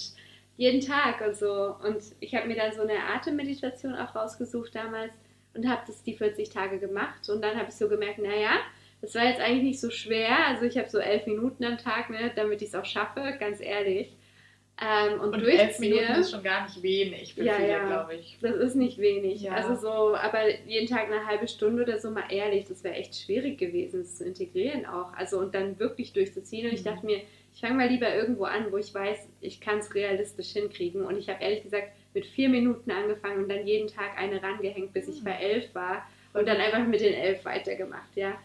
jeden 0.57 0.81
Tag 0.81 1.21
und 1.25 1.35
so. 1.35 1.75
Und 1.83 2.03
ich 2.19 2.35
habe 2.35 2.47
mir 2.47 2.55
dann 2.55 2.71
so 2.73 2.81
eine 2.81 3.03
Atemmeditation 3.13 3.95
auch 3.95 4.15
rausgesucht 4.15 4.75
damals 4.75 5.13
und 5.53 5.67
habe 5.67 5.81
das 5.87 6.03
die 6.03 6.13
40 6.13 6.49
Tage 6.49 6.79
gemacht. 6.79 7.29
Und 7.29 7.41
dann 7.41 7.57
habe 7.57 7.69
ich 7.69 7.75
so 7.75 7.89
gemerkt, 7.89 8.19
naja, 8.19 8.59
das 9.01 9.15
war 9.15 9.25
jetzt 9.25 9.41
eigentlich 9.41 9.63
nicht 9.63 9.81
so 9.81 9.89
schwer. 9.89 10.47
Also 10.47 10.65
ich 10.65 10.77
habe 10.77 10.89
so 10.89 10.99
elf 10.99 11.25
Minuten 11.25 11.63
am 11.63 11.77
Tag, 11.77 12.09
ne, 12.09 12.31
damit 12.35 12.61
ich 12.61 12.69
es 12.69 12.75
auch 12.75 12.85
schaffe, 12.85 13.35
ganz 13.39 13.59
ehrlich. 13.59 14.15
Ähm, 14.83 15.19
und, 15.19 15.35
und 15.35 15.43
elf 15.43 15.79
Minuten 15.79 16.13
ist 16.13 16.31
schon 16.31 16.43
gar 16.43 16.63
nicht 16.63 16.81
wenig 16.81 17.35
für 17.35 17.43
ja, 17.43 17.53
viele, 17.53 17.69
ja. 17.69 17.85
glaube 17.85 18.15
ich. 18.15 18.37
Das 18.41 18.55
ist 18.55 18.75
nicht 18.75 18.97
wenig. 18.97 19.41
Ja. 19.41 19.53
Also 19.53 19.75
so, 19.75 20.15
aber 20.15 20.49
jeden 20.65 20.87
Tag 20.87 21.05
eine 21.05 21.25
halbe 21.27 21.47
Stunde 21.47 21.83
oder 21.83 21.99
so 21.99 22.09
mal 22.09 22.23
ehrlich, 22.29 22.65
das 22.67 22.83
wäre 22.83 22.95
echt 22.95 23.15
schwierig 23.15 23.59
gewesen, 23.59 24.01
das 24.01 24.17
zu 24.17 24.25
integrieren 24.25 24.85
auch. 24.87 25.13
Also 25.13 25.39
und 25.39 25.53
dann 25.53 25.77
wirklich 25.77 26.13
durchzuziehen. 26.13 26.67
Und 26.67 26.73
ich 26.73 26.81
mhm. 26.81 26.85
dachte 26.85 27.05
mir, 27.05 27.21
ich 27.53 27.61
fange 27.61 27.75
mal 27.75 27.87
lieber 27.87 28.13
irgendwo 28.13 28.45
an, 28.45 28.71
wo 28.71 28.77
ich 28.77 28.93
weiß, 28.93 29.29
ich 29.41 29.59
kann 29.59 29.79
es 29.79 29.93
realistisch 29.93 30.51
hinkriegen. 30.51 31.03
Und 31.03 31.17
ich 31.17 31.29
habe 31.29 31.43
ehrlich 31.43 31.63
gesagt 31.63 31.89
mit 32.13 32.25
vier 32.25 32.49
Minuten 32.49 32.91
angefangen 32.91 33.43
und 33.43 33.49
dann 33.49 33.67
jeden 33.67 33.87
Tag 33.87 34.17
eine 34.17 34.41
rangehängt, 34.41 34.93
bis 34.93 35.07
ich 35.07 35.21
mhm. 35.21 35.25
bei 35.25 35.33
elf 35.33 35.73
war. 35.75 36.07
Und 36.33 36.47
dann 36.47 36.57
einfach 36.57 36.85
mit 36.85 37.01
den 37.01 37.13
elf 37.13 37.43
weitergemacht, 37.43 38.15
ja. 38.15 38.37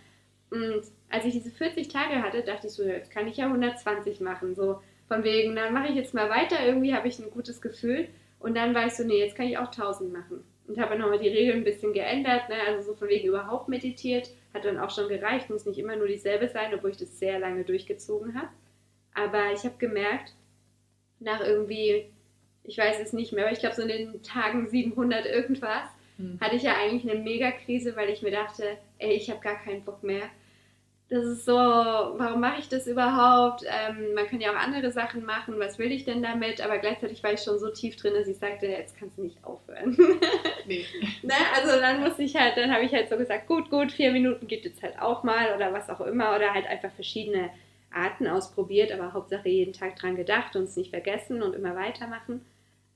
Und 0.50 0.82
als 1.08 1.24
ich 1.24 1.34
diese 1.34 1.50
40 1.50 1.88
Tage 1.88 2.22
hatte, 2.22 2.42
dachte 2.42 2.66
ich 2.66 2.72
so, 2.72 2.82
jetzt 2.82 3.10
kann 3.10 3.28
ich 3.28 3.36
ja 3.36 3.46
120 3.46 4.20
machen. 4.20 4.54
So, 4.54 4.80
von 5.08 5.22
wegen, 5.22 5.54
dann 5.54 5.72
mache 5.72 5.88
ich 5.88 5.94
jetzt 5.94 6.14
mal 6.14 6.28
weiter, 6.28 6.64
irgendwie 6.64 6.94
habe 6.94 7.08
ich 7.08 7.18
ein 7.18 7.30
gutes 7.30 7.60
Gefühl. 7.60 8.08
Und 8.40 8.56
dann 8.56 8.74
war 8.74 8.86
ich 8.86 8.94
so, 8.94 9.04
nee, 9.04 9.18
jetzt 9.18 9.36
kann 9.36 9.46
ich 9.46 9.58
auch 9.58 9.66
1000 9.66 10.12
machen. 10.12 10.44
Und 10.66 10.78
habe 10.78 10.98
nochmal 10.98 11.18
die 11.18 11.28
Regeln 11.28 11.58
ein 11.58 11.64
bisschen 11.64 11.92
geändert, 11.92 12.48
ne? 12.48 12.56
also 12.66 12.90
so 12.90 12.96
von 12.96 13.08
wegen 13.08 13.28
überhaupt 13.28 13.68
meditiert. 13.68 14.30
Hat 14.52 14.64
dann 14.64 14.78
auch 14.78 14.90
schon 14.90 15.08
gereicht, 15.08 15.48
muss 15.48 15.64
nicht 15.64 15.78
immer 15.78 15.94
nur 15.94 16.08
dieselbe 16.08 16.48
sein, 16.48 16.74
obwohl 16.74 16.90
ich 16.90 16.96
das 16.96 17.18
sehr 17.18 17.38
lange 17.38 17.62
durchgezogen 17.62 18.34
habe. 18.34 18.48
Aber 19.16 19.52
ich 19.52 19.64
habe 19.64 19.76
gemerkt, 19.78 20.34
nach 21.18 21.40
irgendwie, 21.40 22.06
ich 22.64 22.78
weiß 22.78 23.00
es 23.00 23.12
nicht 23.12 23.32
mehr, 23.32 23.44
aber 23.44 23.52
ich 23.52 23.60
glaube 23.60 23.74
so 23.74 23.82
in 23.82 23.88
den 23.88 24.22
Tagen 24.22 24.68
700 24.68 25.26
irgendwas, 25.26 25.88
hm. 26.18 26.38
hatte 26.40 26.56
ich 26.56 26.62
ja 26.62 26.74
eigentlich 26.76 27.10
eine 27.10 27.20
Mega-Krise, 27.20 27.96
weil 27.96 28.10
ich 28.10 28.22
mir 28.22 28.30
dachte, 28.30 28.76
ey, 28.98 29.12
ich 29.12 29.30
habe 29.30 29.40
gar 29.40 29.56
keinen 29.56 29.84
Bock 29.84 30.02
mehr 30.02 30.30
das 31.08 31.24
ist 31.24 31.44
so, 31.44 31.52
warum 31.52 32.40
mache 32.40 32.58
ich 32.60 32.68
das 32.68 32.88
überhaupt? 32.88 33.62
Ähm, 33.64 34.14
man 34.14 34.26
kann 34.26 34.40
ja 34.40 34.50
auch 34.50 34.56
andere 34.56 34.90
Sachen 34.90 35.24
machen, 35.24 35.54
was 35.58 35.78
will 35.78 35.92
ich 35.92 36.04
denn 36.04 36.20
damit? 36.20 36.60
Aber 36.60 36.78
gleichzeitig 36.78 37.22
war 37.22 37.32
ich 37.32 37.42
schon 37.42 37.60
so 37.60 37.70
tief 37.70 37.94
drin, 37.94 38.14
dass 38.14 38.26
ich 38.26 38.38
sagte, 38.38 38.66
jetzt 38.66 38.98
kannst 38.98 39.16
du 39.16 39.22
nicht 39.22 39.36
aufhören. 39.44 39.96
nee. 40.66 40.84
ne? 41.22 41.34
Also 41.54 41.80
dann 41.80 42.00
musste 42.00 42.24
ich 42.24 42.34
halt, 42.34 42.56
dann 42.56 42.72
habe 42.72 42.84
ich 42.84 42.92
halt 42.92 43.08
so 43.08 43.16
gesagt, 43.16 43.46
gut, 43.46 43.70
gut, 43.70 43.92
vier 43.92 44.10
Minuten 44.10 44.48
geht 44.48 44.64
jetzt 44.64 44.82
halt 44.82 44.98
auch 45.00 45.22
mal 45.22 45.54
oder 45.54 45.72
was 45.72 45.88
auch 45.90 46.00
immer 46.00 46.34
oder 46.34 46.52
halt 46.52 46.66
einfach 46.66 46.90
verschiedene 46.90 47.50
Arten 47.96 48.26
ausprobiert, 48.26 48.92
aber 48.92 49.12
Hauptsache 49.12 49.48
jeden 49.48 49.72
Tag 49.72 49.96
dran 49.96 50.16
gedacht 50.16 50.56
und 50.56 50.64
es 50.64 50.76
nicht 50.76 50.90
vergessen 50.90 51.42
und 51.42 51.54
immer 51.54 51.74
weitermachen. 51.74 52.44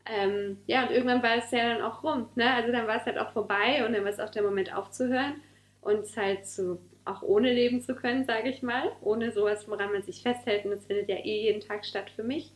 Ähm, 0.06 0.58
ja, 0.66 0.84
und 0.84 0.92
irgendwann 0.92 1.22
war 1.22 1.36
es 1.36 1.50
ja 1.50 1.74
dann 1.74 1.82
auch 1.82 2.02
rum. 2.02 2.28
Ne? 2.34 2.52
Also 2.52 2.72
dann 2.72 2.86
war 2.86 2.96
es 2.96 3.06
halt 3.06 3.18
auch 3.18 3.32
vorbei 3.32 3.84
und 3.86 3.92
dann 3.92 4.04
war 4.04 4.10
es 4.10 4.20
auch 4.20 4.30
der 4.30 4.42
Moment 4.42 4.74
aufzuhören 4.74 5.34
und 5.80 6.00
es 6.00 6.16
halt 6.16 6.46
zu 6.46 6.78
auch 7.04 7.22
ohne 7.22 7.52
leben 7.52 7.80
zu 7.80 7.94
können, 7.94 8.24
sage 8.24 8.50
ich 8.50 8.62
mal, 8.62 8.92
ohne 9.00 9.32
sowas, 9.32 9.68
woran 9.68 9.92
man 9.92 10.02
sich 10.02 10.22
festhält. 10.22 10.64
Und 10.64 10.72
das 10.72 10.86
findet 10.86 11.08
ja 11.08 11.16
eh 11.16 11.42
jeden 11.42 11.60
Tag 11.60 11.84
statt 11.84 12.10
für 12.10 12.22
mich. 12.22 12.52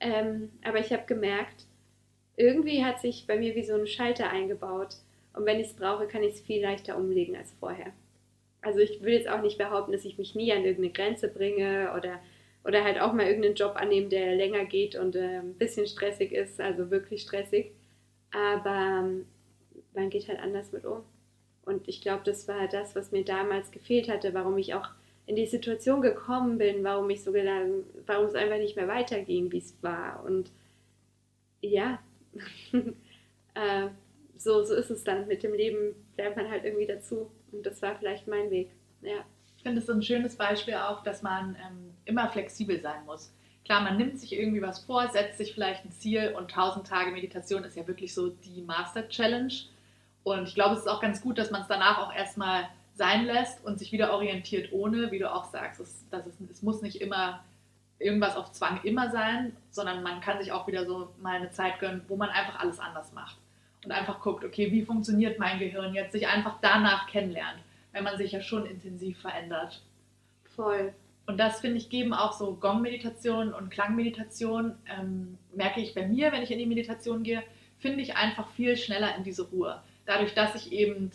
Ähm, 0.00 0.50
aber 0.64 0.78
ich 0.78 0.92
habe 0.92 1.04
gemerkt, 1.06 1.66
irgendwie 2.36 2.84
hat 2.84 3.00
sich 3.00 3.26
bei 3.26 3.36
mir 3.36 3.54
wie 3.54 3.64
so 3.64 3.74
ein 3.74 3.86
Schalter 3.86 4.30
eingebaut. 4.30 4.96
Und 5.34 5.46
wenn 5.46 5.60
ich 5.60 5.68
es 5.68 5.76
brauche, 5.76 6.06
kann 6.06 6.22
ich 6.22 6.34
es 6.34 6.40
viel 6.40 6.62
leichter 6.62 6.96
umlegen 6.96 7.36
als 7.36 7.52
vorher. 7.60 7.92
Also 8.64 8.80
ich 8.80 9.02
will 9.02 9.14
jetzt 9.14 9.28
auch 9.28 9.42
nicht 9.42 9.58
behaupten, 9.58 9.92
dass 9.92 10.04
ich 10.04 10.18
mich 10.18 10.34
nie 10.34 10.52
an 10.52 10.64
irgendeine 10.64 10.92
Grenze 10.92 11.28
bringe 11.28 11.92
oder, 11.96 12.20
oder 12.64 12.82
halt 12.82 13.00
auch 13.00 13.12
mal 13.12 13.26
irgendeinen 13.26 13.54
Job 13.56 13.76
annehmen, 13.76 14.08
der 14.10 14.34
länger 14.34 14.64
geht 14.64 14.96
und 14.96 15.16
äh, 15.16 15.38
ein 15.40 15.54
bisschen 15.54 15.86
stressig 15.86 16.32
ist, 16.32 16.60
also 16.60 16.90
wirklich 16.90 17.22
stressig. 17.22 17.72
Aber 18.32 19.02
ähm, 19.04 19.26
man 19.94 20.10
geht 20.10 20.28
halt 20.28 20.40
anders 20.40 20.72
mit 20.72 20.84
um. 20.84 21.02
Und 21.64 21.88
ich 21.88 22.00
glaube, 22.00 22.22
das 22.24 22.48
war 22.48 22.68
das, 22.68 22.96
was 22.96 23.12
mir 23.12 23.24
damals 23.24 23.70
gefehlt 23.70 24.08
hatte, 24.08 24.34
warum 24.34 24.58
ich 24.58 24.74
auch 24.74 24.88
in 25.26 25.36
die 25.36 25.46
Situation 25.46 26.02
gekommen 26.02 26.58
bin, 26.58 26.84
warum 26.84 27.08
ich 27.10 27.22
so 27.22 27.32
gedacht, 27.32 27.66
warum 28.06 28.26
es 28.26 28.34
einfach 28.34 28.58
nicht 28.58 28.76
mehr 28.76 28.88
weiterging, 28.88 29.50
wie 29.52 29.58
es 29.58 29.74
war. 29.82 30.22
Und 30.24 30.50
ja, 31.62 31.98
äh, 33.54 33.88
so, 34.36 34.62
so 34.64 34.74
ist 34.74 34.90
es 34.90 35.04
dann. 35.04 35.26
Mit 35.26 35.42
dem 35.42 35.54
Leben 35.54 35.94
lernt 36.16 36.36
man 36.36 36.50
halt 36.50 36.64
irgendwie 36.64 36.86
dazu. 36.86 37.30
Und 37.54 37.64
das 37.64 37.80
war 37.82 37.94
vielleicht 37.96 38.26
mein 38.26 38.50
Weg. 38.50 38.70
Ja. 39.02 39.24
Ich 39.56 39.62
finde 39.62 39.80
es 39.80 39.86
so 39.86 39.92
ein 39.92 40.02
schönes 40.02 40.36
Beispiel 40.36 40.74
auch, 40.74 41.02
dass 41.02 41.22
man 41.22 41.56
ähm, 41.56 41.94
immer 42.04 42.28
flexibel 42.28 42.80
sein 42.80 43.04
muss. 43.06 43.32
Klar, 43.64 43.80
man 43.80 43.96
nimmt 43.96 44.18
sich 44.18 44.34
irgendwie 44.34 44.60
was 44.60 44.80
vor, 44.80 45.08
setzt 45.08 45.38
sich 45.38 45.54
vielleicht 45.54 45.84
ein 45.84 45.92
Ziel 45.92 46.34
und 46.36 46.50
1000 46.50 46.86
Tage 46.86 47.12
Meditation 47.12 47.64
ist 47.64 47.76
ja 47.76 47.86
wirklich 47.86 48.12
so 48.12 48.28
die 48.28 48.60
Master 48.62 49.08
Challenge. 49.08 49.54
Und 50.22 50.48
ich 50.48 50.54
glaube, 50.54 50.74
es 50.74 50.80
ist 50.80 50.88
auch 50.88 51.00
ganz 51.00 51.22
gut, 51.22 51.38
dass 51.38 51.50
man 51.50 51.62
es 51.62 51.68
danach 51.68 51.98
auch 51.98 52.14
erstmal 52.14 52.68
sein 52.94 53.24
lässt 53.24 53.64
und 53.64 53.78
sich 53.78 53.90
wieder 53.90 54.12
orientiert, 54.12 54.72
ohne, 54.72 55.10
wie 55.10 55.18
du 55.18 55.32
auch 55.32 55.44
sagst, 55.44 55.80
es, 55.80 56.04
dass 56.10 56.26
es, 56.26 56.34
es 56.50 56.62
muss 56.62 56.82
nicht 56.82 57.00
immer 57.00 57.42
irgendwas 57.98 58.36
auf 58.36 58.52
Zwang 58.52 58.80
immer 58.84 59.10
sein, 59.10 59.56
sondern 59.70 60.02
man 60.02 60.20
kann 60.20 60.38
sich 60.38 60.52
auch 60.52 60.66
wieder 60.66 60.84
so 60.84 61.08
mal 61.20 61.36
eine 61.36 61.50
Zeit 61.50 61.78
gönnen, 61.78 62.02
wo 62.08 62.16
man 62.16 62.28
einfach 62.28 62.60
alles 62.60 62.78
anders 62.78 63.12
macht 63.12 63.38
und 63.84 63.92
einfach 63.92 64.20
guckt, 64.20 64.44
okay, 64.44 64.70
wie 64.72 64.84
funktioniert 64.84 65.38
mein 65.38 65.58
Gehirn 65.58 65.94
jetzt, 65.94 66.12
sich 66.12 66.26
einfach 66.26 66.58
danach 66.60 67.06
kennenlernt, 67.08 67.60
wenn 67.92 68.04
man 68.04 68.16
sich 68.16 68.32
ja 68.32 68.40
schon 68.40 68.66
intensiv 68.66 69.20
verändert. 69.20 69.82
Voll. 70.56 70.92
Und 71.26 71.38
das 71.38 71.60
finde 71.60 71.78
ich 71.78 71.88
geben 71.88 72.12
auch 72.12 72.32
so 72.32 72.54
Gong-Meditation 72.54 73.54
und 73.54 73.70
Klangmeditation, 73.70 74.74
ähm, 74.86 75.38
merke 75.54 75.80
ich 75.80 75.94
bei 75.94 76.06
mir, 76.06 76.32
wenn 76.32 76.42
ich 76.42 76.50
in 76.50 76.58
die 76.58 76.66
Meditation 76.66 77.22
gehe, 77.22 77.42
finde 77.78 78.02
ich 78.02 78.16
einfach 78.16 78.48
viel 78.50 78.76
schneller 78.76 79.16
in 79.16 79.24
diese 79.24 79.48
Ruhe 79.48 79.82
dadurch, 80.06 80.34
dass 80.34 80.52
sich 80.52 80.72
eben 80.72 81.10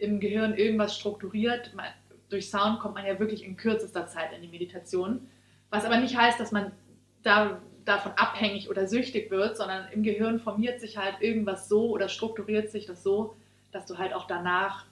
im 0.00 0.20
Gehirn 0.20 0.54
irgendwas 0.54 0.96
strukturiert, 0.96 1.74
man, 1.74 1.86
durch 2.28 2.50
Sound 2.50 2.80
kommt 2.80 2.94
man 2.94 3.06
ja 3.06 3.18
wirklich 3.18 3.44
in 3.44 3.56
kürzester 3.56 4.06
Zeit 4.06 4.32
in 4.32 4.42
die 4.42 4.48
Meditation. 4.48 5.28
Was 5.70 5.84
aber 5.84 5.98
nicht 5.98 6.16
heißt, 6.16 6.38
dass 6.38 6.52
man 6.52 6.72
da, 7.22 7.60
davon 7.86 8.12
abhängig 8.12 8.68
oder 8.68 8.86
süchtig 8.86 9.30
wird, 9.30 9.56
sondern 9.56 9.88
im 9.92 10.02
Gehirn 10.02 10.40
formiert 10.40 10.80
sich 10.80 10.98
halt 10.98 11.20
irgendwas 11.20 11.68
so 11.68 11.88
oder 11.90 12.08
strukturiert 12.08 12.70
sich 12.70 12.84
das 12.84 13.02
so, 13.02 13.36
dass 13.72 13.86
du 13.86 13.96
halt 13.96 14.12
auch 14.12 14.26
danach 14.26 14.84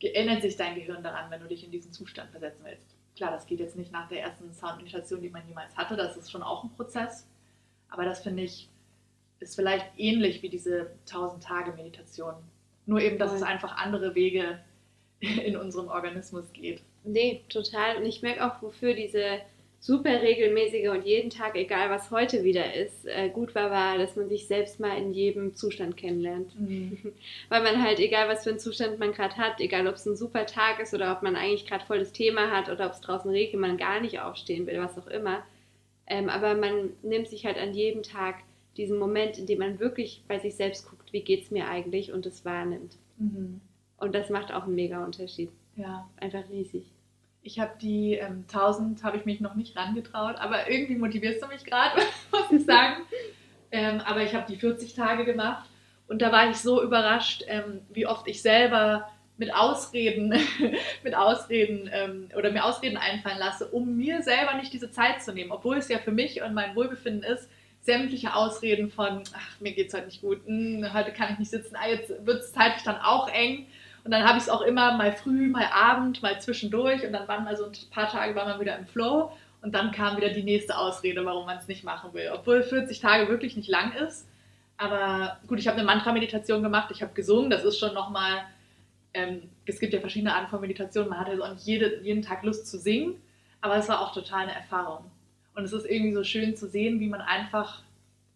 geändert 0.00 0.42
sich 0.42 0.56
dein 0.56 0.74
Gehirn 0.74 1.02
daran, 1.02 1.30
wenn 1.30 1.40
du 1.40 1.46
dich 1.48 1.64
in 1.64 1.70
diesen 1.70 1.92
Zustand 1.92 2.30
versetzen 2.30 2.64
willst. 2.64 2.96
Klar, 3.16 3.32
das 3.32 3.46
geht 3.46 3.60
jetzt 3.60 3.76
nicht 3.76 3.92
nach 3.92 4.08
der 4.08 4.22
ersten 4.22 4.52
Soundmeditation, 4.52 5.20
die 5.20 5.28
man 5.28 5.46
jemals 5.46 5.76
hatte, 5.76 5.96
das 5.96 6.16
ist 6.16 6.30
schon 6.30 6.42
auch 6.42 6.64
ein 6.64 6.70
Prozess. 6.70 7.26
Aber 7.90 8.04
das 8.04 8.20
finde 8.20 8.44
ich, 8.44 8.68
ist 9.40 9.56
vielleicht 9.56 9.86
ähnlich 9.96 10.42
wie 10.42 10.48
diese 10.48 10.92
1000 11.06 11.42
Tage 11.42 11.72
Meditation. 11.72 12.34
Nur 12.86 13.00
eben, 13.00 13.18
dass 13.18 13.30
Voll. 13.30 13.38
es 13.38 13.42
einfach 13.42 13.76
andere 13.76 14.14
Wege 14.14 14.60
in 15.20 15.56
unserem 15.56 15.88
Organismus 15.88 16.52
geht. 16.52 16.82
Nee, 17.04 17.44
total. 17.48 17.96
Und 17.96 18.06
ich 18.06 18.22
merke 18.22 18.46
auch, 18.46 18.62
wofür 18.62 18.94
diese 18.94 19.40
super 19.80 20.22
regelmäßige 20.22 20.88
und 20.88 21.06
jeden 21.06 21.30
Tag, 21.30 21.56
egal 21.56 21.88
was 21.90 22.10
heute 22.10 22.42
wieder 22.42 22.74
ist, 22.74 23.06
äh, 23.06 23.28
gut 23.28 23.54
war, 23.54 23.70
war, 23.70 23.96
dass 23.96 24.16
man 24.16 24.28
sich 24.28 24.46
selbst 24.46 24.80
mal 24.80 24.98
in 24.98 25.14
jedem 25.14 25.54
Zustand 25.54 25.96
kennenlernt. 25.96 26.58
Mhm. 26.58 26.98
Weil 27.48 27.62
man 27.62 27.82
halt, 27.82 28.00
egal 28.00 28.28
was 28.28 28.44
für 28.44 28.50
einen 28.50 28.58
Zustand 28.58 28.98
man 28.98 29.12
gerade 29.12 29.36
hat, 29.36 29.60
egal 29.60 29.86
ob 29.86 29.94
es 29.94 30.06
ein 30.06 30.16
super 30.16 30.46
Tag 30.46 30.80
ist 30.80 30.94
oder 30.94 31.12
ob 31.12 31.22
man 31.22 31.36
eigentlich 31.36 31.66
gerade 31.66 31.84
voll 31.86 32.00
das 32.00 32.12
Thema 32.12 32.50
hat 32.50 32.68
oder 32.68 32.86
ob 32.86 32.92
es 32.92 33.00
draußen 33.00 33.30
regnet, 33.30 33.60
man 33.60 33.76
gar 33.76 34.00
nicht 34.00 34.20
aufstehen 34.20 34.66
will, 34.66 34.78
was 34.78 34.98
auch 34.98 35.06
immer. 35.06 35.42
Ähm, 36.06 36.28
aber 36.28 36.54
man 36.54 36.90
nimmt 37.02 37.28
sich 37.28 37.46
halt 37.46 37.58
an 37.58 37.74
jedem 37.74 38.02
Tag 38.02 38.36
diesen 38.76 38.98
Moment, 38.98 39.38
in 39.38 39.46
dem 39.46 39.58
man 39.58 39.78
wirklich 39.78 40.22
bei 40.26 40.38
sich 40.38 40.54
selbst 40.54 40.88
guckt, 40.88 41.12
wie 41.12 41.22
geht 41.22 41.44
es 41.44 41.50
mir 41.50 41.68
eigentlich 41.68 42.12
und 42.12 42.26
es 42.26 42.44
wahrnimmt. 42.44 42.96
Mhm. 43.18 43.60
Und 43.98 44.14
das 44.14 44.30
macht 44.30 44.52
auch 44.52 44.64
einen 44.64 44.76
mega 44.76 45.04
Unterschied. 45.04 45.50
Ja. 45.76 46.08
Einfach 46.16 46.48
riesig. 46.48 46.84
Ich 47.48 47.58
habe 47.58 47.72
die 47.80 48.12
ähm, 48.12 48.44
1000, 48.46 49.02
habe 49.02 49.16
ich 49.16 49.24
mich 49.24 49.40
noch 49.40 49.54
nicht 49.54 49.74
rangetraut, 49.74 50.36
aber 50.36 50.70
irgendwie 50.70 50.96
motivierst 50.96 51.42
du 51.42 51.46
mich 51.46 51.64
gerade, 51.64 51.96
muss 52.30 52.52
ich 52.52 52.66
sagen. 52.66 53.04
ähm, 53.72 54.02
aber 54.04 54.22
ich 54.22 54.34
habe 54.34 54.44
die 54.46 54.56
40 54.56 54.92
Tage 54.92 55.24
gemacht 55.24 55.66
und 56.08 56.20
da 56.20 56.30
war 56.30 56.50
ich 56.50 56.58
so 56.58 56.82
überrascht, 56.82 57.44
ähm, 57.48 57.80
wie 57.88 58.06
oft 58.06 58.28
ich 58.28 58.42
selber 58.42 59.08
mit 59.38 59.54
Ausreden, 59.54 60.34
mit 61.02 61.14
Ausreden 61.14 61.88
ähm, 61.90 62.28
oder 62.36 62.52
mir 62.52 62.66
Ausreden 62.66 62.98
einfallen 62.98 63.38
lasse, 63.38 63.66
um 63.68 63.96
mir 63.96 64.22
selber 64.22 64.52
nicht 64.52 64.74
diese 64.74 64.90
Zeit 64.90 65.22
zu 65.22 65.32
nehmen, 65.32 65.50
obwohl 65.50 65.78
es 65.78 65.88
ja 65.88 65.96
für 66.00 66.12
mich 66.12 66.42
und 66.42 66.52
mein 66.52 66.76
Wohlbefinden 66.76 67.22
ist, 67.22 67.48
sämtliche 67.80 68.34
Ausreden 68.34 68.90
von, 68.90 69.22
ach, 69.34 69.60
mir 69.60 69.72
geht's 69.72 69.94
heute 69.94 70.04
nicht 70.04 70.20
gut, 70.20 70.44
hm, 70.44 70.92
heute 70.92 71.12
kann 71.12 71.32
ich 71.32 71.38
nicht 71.38 71.50
sitzen, 71.50 71.76
ah, 71.76 71.88
jetzt 71.88 72.10
wird 72.26 72.42
es 72.42 72.52
zeitlich 72.52 72.82
dann 72.82 72.96
auch 72.96 73.28
eng. 73.28 73.68
Und 74.04 74.10
dann 74.10 74.24
habe 74.24 74.38
ich 74.38 74.44
es 74.44 74.48
auch 74.48 74.62
immer 74.62 74.96
mal 74.96 75.12
früh, 75.12 75.48
mal 75.48 75.66
Abend, 75.72 76.22
mal 76.22 76.40
zwischendurch 76.40 77.04
und 77.06 77.12
dann 77.12 77.28
waren 77.28 77.44
mal 77.44 77.56
so 77.56 77.66
ein 77.66 77.72
paar 77.90 78.08
Tage 78.08 78.34
war 78.34 78.46
man 78.46 78.60
wieder 78.60 78.78
im 78.78 78.86
Flow 78.86 79.32
und 79.62 79.74
dann 79.74 79.90
kam 79.92 80.16
wieder 80.16 80.30
die 80.30 80.42
nächste 80.42 80.78
Ausrede, 80.78 81.24
warum 81.24 81.46
man 81.46 81.58
es 81.58 81.68
nicht 81.68 81.84
machen 81.84 82.12
will. 82.14 82.30
Obwohl 82.32 82.62
40 82.62 83.00
Tage 83.00 83.28
wirklich 83.28 83.56
nicht 83.56 83.68
lang 83.68 83.92
ist. 83.92 84.26
Aber 84.76 85.38
gut, 85.46 85.58
ich 85.58 85.66
habe 85.66 85.76
eine 85.76 85.86
Mantra-Meditation 85.86 86.62
gemacht, 86.62 86.90
ich 86.92 87.02
habe 87.02 87.12
gesungen, 87.12 87.50
das 87.50 87.64
ist 87.64 87.78
schon 87.78 87.94
nochmal 87.94 88.44
ähm, 89.14 89.42
es 89.66 89.80
gibt 89.80 89.92
ja 89.92 90.00
verschiedene 90.00 90.34
Arten 90.34 90.48
von 90.48 90.60
Meditation. 90.60 91.08
Man 91.08 91.18
hat 91.18 91.28
jetzt 91.28 91.40
auch 91.40 91.52
nicht 91.52 91.66
jede, 91.66 92.00
jeden 92.02 92.22
Tag 92.22 92.42
Lust 92.42 92.66
zu 92.66 92.78
singen, 92.78 93.20
aber 93.60 93.76
es 93.76 93.88
war 93.88 94.00
auch 94.00 94.12
total 94.12 94.42
eine 94.42 94.54
Erfahrung. 94.54 95.10
Und 95.54 95.64
es 95.64 95.72
ist 95.72 95.86
irgendwie 95.86 96.12
so 96.12 96.24
schön 96.24 96.56
zu 96.56 96.68
sehen, 96.68 97.00
wie 97.00 97.08
man 97.08 97.20
einfach, 97.20 97.82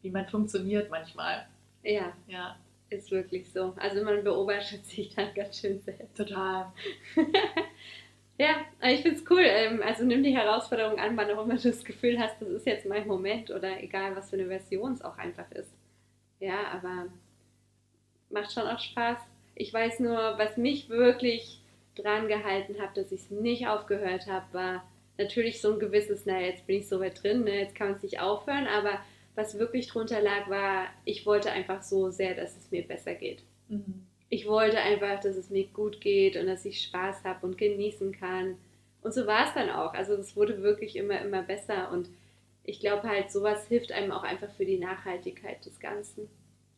wie 0.03 0.11
man 0.11 0.27
funktioniert 0.27 0.91
manchmal. 0.91 1.47
Ja. 1.83 2.13
Ja. 2.27 2.57
Ist 2.93 3.11
wirklich 3.11 3.51
so. 3.51 3.73
Also 3.79 4.05
man 4.05 4.23
beobachtet 4.23 4.85
sich 4.87 5.15
dann 5.15 5.33
ganz 5.35 5.59
schön 5.59 5.81
selbst. 5.81 6.15
Total. 6.15 6.71
ja, 8.39 8.67
ich 8.83 9.01
finde 9.01 9.19
es 9.19 9.31
cool. 9.31 9.45
Ähm, 9.45 9.83
also 9.83 10.05
nimm 10.05 10.23
die 10.23 10.37
Herausforderung 10.37 10.99
an, 10.99 11.17
wann 11.17 11.31
auch 11.31 11.45
immer 11.45 11.57
du 11.57 11.71
das 11.71 11.85
Gefühl 11.85 12.19
hast, 12.19 12.41
das 12.41 12.49
ist 12.51 12.67
jetzt 12.67 12.87
mein 12.87 13.07
Moment 13.07 13.51
oder 13.51 13.83
egal, 13.83 14.15
was 14.15 14.29
für 14.29 14.37
eine 14.37 14.47
Version 14.47 14.93
es 14.93 15.03
auch 15.03 15.17
einfach 15.17 15.51
ist. 15.53 15.73
Ja, 16.39 16.67
aber 16.73 17.07
macht 18.29 18.53
schon 18.53 18.67
auch 18.67 18.79
Spaß. 18.79 19.19
Ich 19.55 19.73
weiß 19.73 20.01
nur, 20.01 20.17
was 20.39 20.59
mich 20.59 20.91
wirklich 20.91 21.61
dran 21.95 22.29
gehalten 22.29 22.81
hat, 22.81 22.97
dass 22.97 23.13
ich 23.13 23.23
es 23.23 23.31
nicht 23.31 23.69
aufgehört 23.69 24.27
habe, 24.27 24.53
war 24.53 24.85
natürlich 25.17 25.61
so 25.61 25.75
ein 25.75 25.79
gewisses, 25.79 26.27
naja, 26.27 26.49
jetzt 26.49 26.67
bin 26.67 26.81
ich 26.81 26.89
so 26.89 27.01
weit 27.01 27.23
drin, 27.23 27.45
ne, 27.45 27.61
jetzt 27.61 27.75
kann 27.75 27.89
man 27.89 27.97
es 27.97 28.03
nicht 28.03 28.21
aufhören, 28.21 28.67
aber 28.67 28.99
was 29.35 29.59
wirklich 29.59 29.89
drunter 29.89 30.21
lag, 30.21 30.49
war, 30.49 30.89
ich 31.05 31.25
wollte 31.27 31.51
einfach 31.51 31.83
so 31.83 32.11
sehr, 32.11 32.35
dass 32.35 32.57
es 32.57 32.71
mir 32.71 32.87
besser 32.87 33.15
geht. 33.15 33.43
Mhm. 33.69 34.07
Ich 34.29 34.47
wollte 34.47 34.79
einfach, 34.79 35.21
dass 35.21 35.37
es 35.37 35.51
mir 35.51 35.67
gut 35.69 36.01
geht 36.01 36.37
und 36.37 36.47
dass 36.47 36.65
ich 36.65 36.83
Spaß 36.83 37.25
habe 37.25 37.47
und 37.47 37.59
genießen 37.59 38.13
kann. 38.13 38.57
Und 39.03 39.13
so 39.13 39.27
war 39.27 39.47
es 39.47 39.55
dann 39.55 39.71
auch. 39.71 39.95
Also 39.95 40.15
es 40.15 40.37
wurde 40.37 40.63
wirklich 40.63 40.97
immer, 40.97 41.21
immer 41.21 41.43
besser 41.43 41.91
und 41.91 42.09
ich 42.65 42.81
glaube 42.81 43.09
halt, 43.09 43.31
sowas 43.31 43.67
hilft 43.67 43.93
einem 43.93 44.13
auch 44.13 44.23
einfach 44.23 44.51
für 44.51 44.65
die 44.65 44.79
Nachhaltigkeit 44.79 45.65
des 45.67 45.81
Ganzen. 45.81 46.29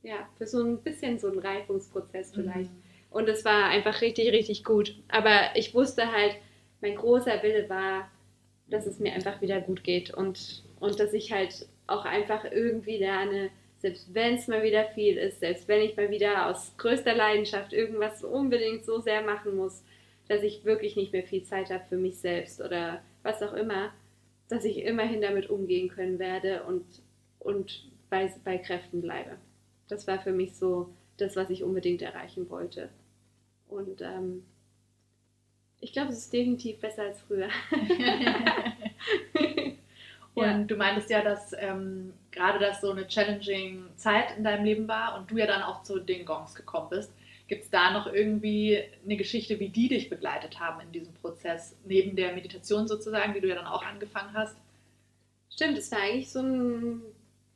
Ja, 0.03 0.29
für 0.39 0.47
so 0.47 0.63
ein 0.63 0.83
bisschen 0.83 1.19
so 1.19 1.29
einen 1.29 1.39
Reifungsprozess 1.39 2.33
mhm. 2.33 2.41
vielleicht. 2.41 2.71
Mhm. 2.71 2.83
Und 3.11 3.29
es 3.29 3.45
war 3.45 3.67
einfach 3.67 4.01
richtig, 4.01 4.33
richtig 4.33 4.65
gut. 4.65 4.97
Aber 5.09 5.51
ich 5.55 5.75
wusste 5.75 6.11
halt, 6.11 6.37
mein 6.81 6.97
großer 6.97 7.43
Wille 7.43 7.69
war, 7.69 8.11
dass 8.69 8.87
es 8.87 8.99
mir 8.99 9.13
einfach 9.13 9.41
wieder 9.41 9.61
gut 9.61 9.85
geht 9.85 10.13
und, 10.13 10.65
und 10.81 10.99
dass 10.99 11.13
ich 11.13 11.33
halt 11.33 11.69
auch 11.87 12.05
einfach 12.05 12.45
irgendwie 12.45 12.99
lerne, 12.99 13.51
selbst 13.79 14.15
wenn 14.15 14.35
es 14.35 14.49
mal 14.49 14.63
wieder 14.63 14.87
viel 14.87 15.19
ist, 15.19 15.41
selbst 15.41 15.69
wenn 15.69 15.83
ich 15.83 15.97
mal 15.97 16.11
wieder 16.11 16.49
aus 16.49 16.75
größter 16.79 17.15
Leidenschaft 17.15 17.73
irgendwas 17.73 18.25
unbedingt 18.25 18.85
so 18.85 19.01
sehr 19.01 19.23
machen 19.23 19.57
muss, 19.57 19.85
dass 20.29 20.43
ich 20.43 20.65
wirklich 20.65 20.97
nicht 20.97 21.13
mehr 21.13 21.25
viel 21.25 21.43
Zeit 21.43 21.71
habe 21.71 21.85
für 21.89 21.99
mich 21.99 22.17
selbst 22.17 22.61
oder 22.61 23.03
was 23.23 23.43
auch 23.43 23.53
immer, 23.53 23.93
dass 24.49 24.65
ich 24.65 24.79
immerhin 24.79 25.21
damit 25.21 25.51
umgehen 25.51 25.89
können 25.89 26.19
werde 26.19 26.63
und, 26.65 26.85
und 27.41 27.91
bei, 28.09 28.33
bei 28.43 28.57
Kräften 28.59 29.03
bleibe. 29.03 29.37
Das 29.89 30.07
war 30.07 30.19
für 30.19 30.33
mich 30.33 30.55
so 30.55 30.89
das, 31.19 31.37
was 31.37 31.51
ich 31.51 31.63
unbedingt 31.63 32.01
erreichen 32.01 32.49
wollte. 32.49 32.89
Und 33.69 34.01
ähm, 34.01 34.45
ich 35.81 35.93
glaube, 35.93 36.13
es 36.13 36.19
ist 36.19 36.33
definitiv 36.33 36.81
besser 36.81 37.03
als 37.03 37.21
früher. 37.21 37.49
und 40.35 40.45
ja. 40.45 40.59
du 40.65 40.77
meintest 40.77 41.11
ja, 41.11 41.23
dass 41.23 41.53
ähm, 41.59 42.13
gerade 42.31 42.59
das 42.59 42.81
so 42.81 42.91
eine 42.91 43.07
challenging 43.07 43.85
Zeit 43.97 44.37
in 44.37 44.45
deinem 44.45 44.65
Leben 44.65 44.89
war 44.89 45.17
und 45.17 45.31
du 45.31 45.37
ja 45.37 45.47
dann 45.47 45.63
auch 45.63 45.83
zu 45.83 46.01
den 46.01 46.27
Gongs 46.27 46.55
gekommen 46.55 46.89
bist. 46.91 47.13
Gibt 47.47 47.65
es 47.65 47.71
da 47.71 47.93
noch 47.93 48.07
irgendwie 48.07 48.83
eine 49.05 49.17
Geschichte, 49.17 49.61
wie 49.61 49.69
die 49.69 49.89
dich 49.89 50.09
begleitet 50.09 50.59
haben 50.61 50.81
in 50.81 50.93
diesem 50.93 51.13
Prozess, 51.15 51.77
neben 51.85 52.17
der 52.17 52.33
Meditation 52.33 52.89
sozusagen, 52.89 53.35
die 53.35 53.41
du 53.41 53.49
ja 53.49 53.55
dann 53.55 53.67
auch 53.67 53.85
angefangen 53.85 54.33
hast? 54.33 54.57
Stimmt, 55.51 55.79
es 55.79 55.93
war 55.93 56.01
eigentlich 56.01 56.31
so 56.31 56.41
ein 56.41 57.03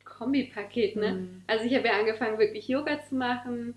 Kombipaket, 0.05 0.95
ne? 0.95 1.13
Mhm. 1.13 1.43
Also 1.47 1.65
ich 1.65 1.75
habe 1.75 1.87
ja 1.87 1.99
angefangen, 1.99 2.37
wirklich 2.37 2.67
Yoga 2.67 3.03
zu 3.03 3.15
machen, 3.15 3.73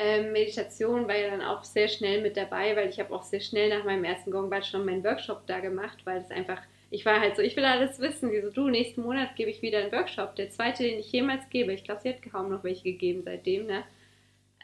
ähm, 0.00 0.30
Meditation 0.30 1.08
war 1.08 1.16
ja 1.16 1.30
dann 1.30 1.42
auch 1.42 1.64
sehr 1.64 1.88
schnell 1.88 2.22
mit 2.22 2.36
dabei, 2.36 2.76
weil 2.76 2.88
ich 2.88 3.00
habe 3.00 3.12
auch 3.12 3.24
sehr 3.24 3.40
schnell 3.40 3.68
nach 3.76 3.84
meinem 3.84 4.04
ersten 4.04 4.30
Gongbad 4.30 4.64
schon 4.64 4.84
meinen 4.84 5.02
Workshop 5.02 5.44
da 5.48 5.58
gemacht, 5.58 5.98
weil 6.04 6.20
es 6.20 6.30
einfach, 6.30 6.62
ich 6.90 7.04
war 7.04 7.20
halt 7.20 7.36
so, 7.36 7.42
ich 7.42 7.56
will 7.56 7.64
alles 7.64 8.00
wissen. 8.00 8.32
Wieso 8.32 8.50
du, 8.50 8.68
nächsten 8.68 9.02
Monat 9.02 9.36
gebe 9.36 9.50
ich 9.50 9.62
wieder 9.62 9.78
einen 9.78 9.92
Workshop, 9.92 10.36
der 10.36 10.50
zweite, 10.50 10.82
den 10.82 10.98
ich 10.98 11.12
jemals 11.12 11.48
gebe. 11.50 11.72
Ich 11.72 11.84
glaube, 11.84 12.00
sie 12.00 12.08
hat 12.08 12.22
kaum 12.22 12.50
noch 12.50 12.64
welche 12.64 12.84
gegeben 12.84 13.22
seitdem, 13.24 13.66
ne? 13.66 13.84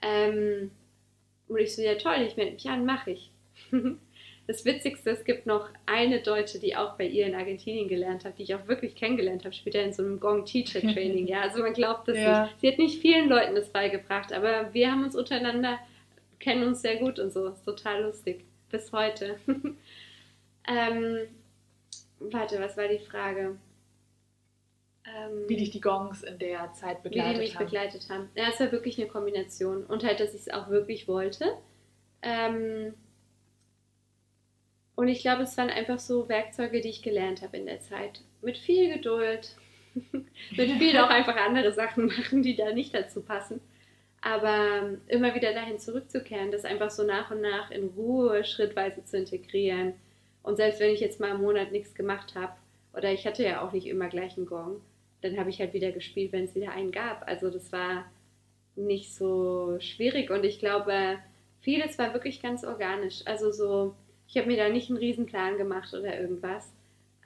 Ähm, 0.03 0.71
und 1.49 1.59
ich 1.59 1.75
so, 1.75 1.83
ja 1.83 1.95
toll, 1.97 2.23
ich 2.27 2.37
melde 2.37 2.53
mich 2.53 2.69
an, 2.69 2.85
mache 2.85 3.13
ich. 3.13 3.31
Das 4.47 4.67
Witzigste, 4.67 5.09
es 5.09 5.25
gibt 5.25 5.47
noch 5.47 5.71
eine 5.87 6.21
Deutsche, 6.21 6.59
die 6.59 6.77
auch 6.77 6.99
bei 6.99 7.07
ihr 7.07 7.27
in 7.27 7.35
Argentinien 7.35 7.89
gelernt 7.89 8.27
hat, 8.27 8.39
die 8.39 8.43
ich 8.43 8.55
auch 8.55 8.69
wirklich 8.69 8.95
kennengelernt 8.95 9.45
habe, 9.47 9.55
später 9.55 9.83
in 9.83 9.95
so 9.95 10.03
einem 10.03 10.21
Gong 10.21 10.45
Teacher 10.45 10.81
Training. 10.81 11.27
Ja, 11.35 11.41
also 11.41 11.63
man 11.63 11.73
glaubt 11.73 12.09
das 12.09 12.19
ja. 12.19 12.43
nicht. 12.43 12.61
Sie 12.61 12.69
hat 12.69 12.79
nicht 12.79 13.01
vielen 13.01 13.31
Leuten 13.31 13.55
das 13.55 13.71
beigebracht, 13.71 14.35
aber 14.35 14.75
wir 14.75 14.91
haben 14.91 15.03
uns 15.03 15.17
untereinander, 15.17 15.79
kennen 16.41 16.63
uns 16.69 16.83
sehr 16.83 16.97
gut 16.97 17.19
und 17.19 17.33
so. 17.33 17.49
Ist 17.49 17.65
total 17.65 18.03
lustig. 18.03 18.45
Bis 18.71 18.93
heute. 18.93 19.37
ähm, 20.69 21.21
warte, 22.33 22.61
was 22.61 22.77
war 22.77 22.89
die 22.89 22.99
Frage? 22.99 23.57
Ähm, 25.07 25.49
wie 25.49 25.57
dich 25.57 25.71
die 25.71 25.81
Gongs 25.81 26.23
in 26.23 26.39
der 26.39 26.73
Zeit 26.73 27.03
begleitet 27.03 27.25
haben. 27.25 27.31
Wie 27.31 27.35
die 27.35 27.41
mich 27.41 27.57
haben. 27.57 27.65
begleitet 27.67 28.09
haben. 28.09 28.29
Ja, 28.35 28.45
es 28.49 28.61
war 28.61 28.73
wirklich 28.73 28.99
eine 28.99 29.09
Kombination. 29.09 29.85
Und 29.85 30.05
halt, 30.05 30.21
dass 30.21 30.35
ich 30.35 30.43
es 30.43 30.51
auch 30.51 30.71
wirklich 30.71 31.09
wollte. 31.09 31.57
Ähm, 32.23 32.95
und 34.97 35.09
ich 35.09 35.21
glaube, 35.21 35.43
es 35.43 35.57
waren 35.59 35.71
einfach 35.71 35.99
so 35.99 36.29
Werkzeuge, 36.29 36.81
die 36.81 36.89
ich 36.89 37.03
gelernt 37.03 37.43
habe 37.43 37.57
in 37.57 37.67
der 37.67 37.81
Zeit. 37.81 38.23
Mit 38.41 38.57
viel 38.57 38.95
Geduld, 38.95 39.57
mit 39.95 40.71
viel 40.79 40.97
auch 40.99 41.11
einfach 41.11 41.37
andere 41.37 41.73
Sachen 41.73 42.07
machen, 42.07 42.43
die 42.43 42.57
da 42.57 42.73
nicht 42.73 42.95
dazu 42.95 43.23
passen. 43.23 43.61
Aber 44.21 44.79
ähm, 44.79 45.01
immer 45.09 45.35
wieder 45.35 45.53
dahin 45.53 45.79
zurückzukehren, 45.79 46.51
das 46.51 46.65
einfach 46.65 46.91
so 46.91 47.03
nach 47.03 47.31
und 47.31 47.43
nach 47.43 47.71
in 47.71 47.89
Ruhe 47.89 48.45
schrittweise 48.45 49.05
zu 49.05 49.19
integrieren. 49.19 49.95
Und 50.45 50.57
selbst 50.57 50.79
wenn 50.79 50.95
ich 50.95 51.01
jetzt 51.01 51.19
mal 51.19 51.31
einen 51.31 51.43
Monat 51.43 51.73
nichts 51.73 51.95
gemacht 51.95 52.37
habe, 52.37 52.53
oder 52.93 53.13
ich 53.13 53.27
hatte 53.27 53.43
ja 53.43 53.61
auch 53.61 53.73
nicht 53.73 53.89
immer 53.89 54.09
gleich 54.09 54.37
einen 54.37 54.47
Gong, 54.47 54.81
dann 55.23 55.37
habe 55.37 55.51
ich 55.51 55.59
halt 55.59 55.73
wieder 55.73 55.91
gespielt, 55.91 56.31
wenn 56.31 56.45
es 56.45 56.55
wieder 56.55 56.71
einen 56.71 56.93
gab. 56.93 57.27
Also 57.27 57.51
das 57.51 57.73
war 57.73 58.05
nicht 58.77 59.13
so 59.13 59.77
schwierig 59.81 60.31
und 60.31 60.45
ich 60.45 60.61
glaube, 60.61 61.19
vieles 61.61 61.99
war 61.99 62.13
wirklich 62.13 62.41
ganz 62.41 62.63
organisch. 62.63 63.23
Also 63.25 63.51
so 63.51 63.95
ich 64.35 64.37
habe 64.37 64.49
mir 64.49 64.57
da 64.57 64.69
nicht 64.69 64.91
einen 64.91 64.99
Riesenplan 64.99 65.57
gemacht 65.57 65.95
oder 65.95 66.19
irgendwas. 66.19 66.73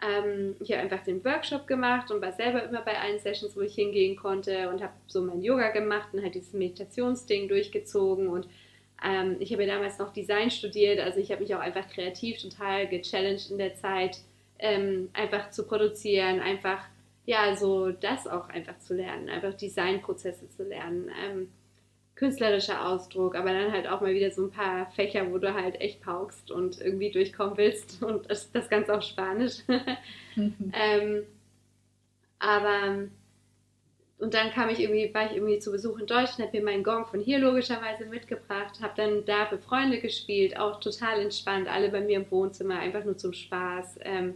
Ähm, 0.02 0.56
ich 0.60 0.70
habe 0.72 0.82
einfach 0.82 1.02
den 1.04 1.24
Workshop 1.24 1.66
gemacht 1.66 2.10
und 2.10 2.20
war 2.20 2.32
selber 2.32 2.62
immer 2.64 2.82
bei 2.82 2.98
allen 2.98 3.18
Sessions, 3.18 3.56
wo 3.56 3.60
ich 3.62 3.74
hingehen 3.74 4.16
konnte 4.16 4.68
und 4.68 4.82
habe 4.82 4.92
so 5.06 5.22
mein 5.22 5.40
Yoga 5.40 5.70
gemacht 5.70 6.08
und 6.12 6.22
halt 6.22 6.34
dieses 6.34 6.52
Meditationsding 6.52 7.48
durchgezogen 7.48 8.28
und 8.28 8.46
ähm, 9.04 9.36
ich 9.40 9.52
habe 9.52 9.64
ja 9.64 9.74
damals 9.74 9.98
noch 9.98 10.12
Design 10.12 10.50
studiert, 10.50 11.00
also 11.00 11.20
ich 11.20 11.30
habe 11.30 11.42
mich 11.42 11.54
auch 11.54 11.60
einfach 11.60 11.88
kreativ 11.88 12.40
total 12.40 12.88
gechallenged 12.88 13.50
in 13.50 13.58
der 13.58 13.74
Zeit, 13.76 14.18
ähm, 14.58 15.10
einfach 15.12 15.50
zu 15.50 15.64
produzieren, 15.64 16.40
einfach 16.40 16.84
ja, 17.28 17.54
so 17.54 17.90
das 17.92 18.26
auch 18.26 18.48
einfach 18.48 18.78
zu 18.78 18.94
lernen, 18.94 19.28
einfach 19.28 19.52
Designprozesse 19.52 20.48
zu 20.48 20.64
lernen. 20.64 21.10
Ähm, 21.22 21.48
künstlerischer 22.14 22.88
Ausdruck, 22.88 23.36
aber 23.36 23.52
dann 23.52 23.70
halt 23.70 23.86
auch 23.86 24.00
mal 24.00 24.14
wieder 24.14 24.30
so 24.30 24.46
ein 24.46 24.50
paar 24.50 24.90
Fächer, 24.92 25.30
wo 25.30 25.38
du 25.38 25.54
halt 25.54 25.80
echt 25.80 26.02
paukst 26.02 26.50
und 26.50 26.80
irgendwie 26.80 27.10
durchkommen 27.10 27.56
willst 27.56 28.02
und 28.02 28.28
das, 28.28 28.50
das 28.50 28.68
Ganze 28.68 28.96
auf 28.96 29.04
Spanisch. 29.04 29.58
ähm, 30.36 31.22
aber 32.40 33.08
und 34.18 34.34
dann 34.34 34.50
kam 34.50 34.68
ich 34.68 34.80
irgendwie, 34.80 35.12
war 35.14 35.26
ich 35.26 35.36
irgendwie 35.36 35.58
zu 35.58 35.70
Besuch 35.70 35.98
in 35.98 36.06
Deutschland, 36.06 36.48
habe 36.48 36.58
mir 36.58 36.64
meinen 36.64 36.84
Gong 36.84 37.06
von 37.06 37.20
hier 37.20 37.38
logischerweise 37.38 38.06
mitgebracht, 38.06 38.80
habe 38.82 38.94
dann 38.96 39.24
da 39.24 39.46
für 39.46 39.58
Freunde 39.58 40.00
gespielt, 40.00 40.58
auch 40.58 40.80
total 40.80 41.20
entspannt, 41.20 41.68
alle 41.68 41.88
bei 41.88 42.00
mir 42.00 42.16
im 42.18 42.30
Wohnzimmer, 42.30 42.78
einfach 42.78 43.04
nur 43.04 43.16
zum 43.16 43.32
Spaß. 43.32 44.00
Ähm, 44.02 44.34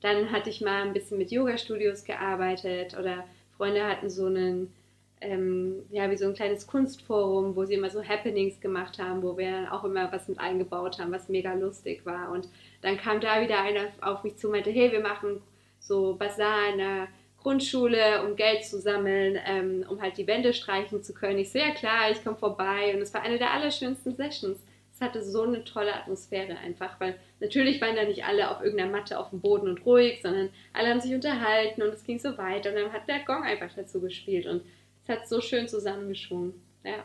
dann 0.00 0.32
hatte 0.32 0.50
ich 0.50 0.60
mal 0.60 0.82
ein 0.82 0.92
bisschen 0.92 1.18
mit 1.18 1.30
Yoga-Studios 1.30 2.04
gearbeitet 2.04 2.96
oder 2.98 3.24
Freunde 3.56 3.84
hatten 3.84 4.10
so 4.10 4.26
einen 4.26 4.72
ähm, 5.20 5.84
ja, 5.90 6.10
wie 6.10 6.16
so 6.16 6.26
ein 6.26 6.34
kleines 6.34 6.66
Kunstforum, 6.66 7.54
wo 7.54 7.64
sie 7.64 7.74
immer 7.74 7.90
so 7.90 8.02
Happenings 8.02 8.60
gemacht 8.60 8.98
haben, 8.98 9.22
wo 9.22 9.36
wir 9.36 9.50
dann 9.50 9.68
auch 9.68 9.84
immer 9.84 10.10
was 10.12 10.28
mit 10.28 10.40
eingebaut 10.40 10.98
haben, 10.98 11.12
was 11.12 11.28
mega 11.28 11.52
lustig 11.54 12.06
war. 12.06 12.30
Und 12.30 12.48
dann 12.80 12.96
kam 12.96 13.20
da 13.20 13.40
wieder 13.42 13.60
einer 13.60 13.88
auf 14.00 14.24
mich 14.24 14.36
zu 14.36 14.46
und 14.46 14.54
meinte, 14.54 14.70
hey, 14.70 14.90
wir 14.92 15.00
machen 15.00 15.42
so 15.78 16.14
Basar 16.16 16.70
in 16.72 16.78
der 16.78 17.08
Grundschule, 17.42 18.24
um 18.24 18.36
Geld 18.36 18.64
zu 18.64 18.80
sammeln, 18.80 19.38
ähm, 19.46 19.84
um 19.88 20.00
halt 20.00 20.18
die 20.18 20.26
Wände 20.26 20.52
streichen 20.52 21.02
zu 21.02 21.14
können. 21.14 21.38
Ich 21.38 21.50
so, 21.50 21.58
ja 21.58 21.70
klar, 21.70 22.10
ich 22.10 22.22
komme 22.22 22.36
vorbei. 22.36 22.94
Und 22.94 23.00
es 23.00 23.14
war 23.14 23.22
eine 23.22 23.38
der 23.38 23.52
allerschönsten 23.52 24.14
Sessions. 24.14 24.58
Es 24.92 25.00
hatte 25.00 25.22
so 25.22 25.42
eine 25.42 25.64
tolle 25.64 25.94
Atmosphäre 25.94 26.58
einfach, 26.58 27.00
weil 27.00 27.18
natürlich 27.40 27.80
waren 27.80 27.96
da 27.96 28.04
nicht 28.04 28.24
alle 28.24 28.50
auf 28.50 28.62
irgendeiner 28.62 28.90
Matte 28.90 29.18
auf 29.18 29.30
dem 29.30 29.40
Boden 29.40 29.68
und 29.68 29.86
ruhig, 29.86 30.20
sondern 30.20 30.50
alle 30.74 30.88
haben 30.88 31.00
sich 31.00 31.14
unterhalten 31.14 31.82
und 31.82 31.94
es 31.94 32.04
ging 32.04 32.18
so 32.18 32.36
weiter. 32.36 32.70
Und 32.70 32.76
dann 32.76 32.92
hat 32.92 33.08
der 33.08 33.20
Gong 33.20 33.42
einfach 33.42 33.70
dazu 33.74 34.00
gespielt. 34.00 34.46
Und 34.46 34.62
hat 35.10 35.28
so 35.28 35.40
schön 35.40 35.68
zusammengeschwungen. 35.68 36.54
Ja. 36.84 37.04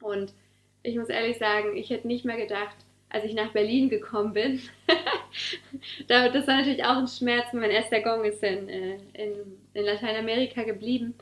Und 0.00 0.32
ich 0.82 0.96
muss 0.96 1.08
ehrlich 1.08 1.38
sagen, 1.38 1.76
ich 1.76 1.90
hätte 1.90 2.06
nicht 2.06 2.24
mehr 2.24 2.36
gedacht, 2.36 2.76
als 3.14 3.24
ich 3.24 3.34
nach 3.34 3.52
Berlin 3.52 3.88
gekommen 3.88 4.32
bin. 4.32 4.60
das 6.08 6.46
war 6.48 6.56
natürlich 6.56 6.84
auch 6.84 6.96
ein 6.96 7.06
Schmerz. 7.06 7.52
Mein 7.52 7.70
erster 7.70 8.00
Gong 8.00 8.24
ist 8.24 8.42
in, 8.42 8.68
äh, 8.68 8.96
in, 9.12 9.32
in 9.72 9.84
Lateinamerika 9.84 10.64
geblieben. 10.64 11.14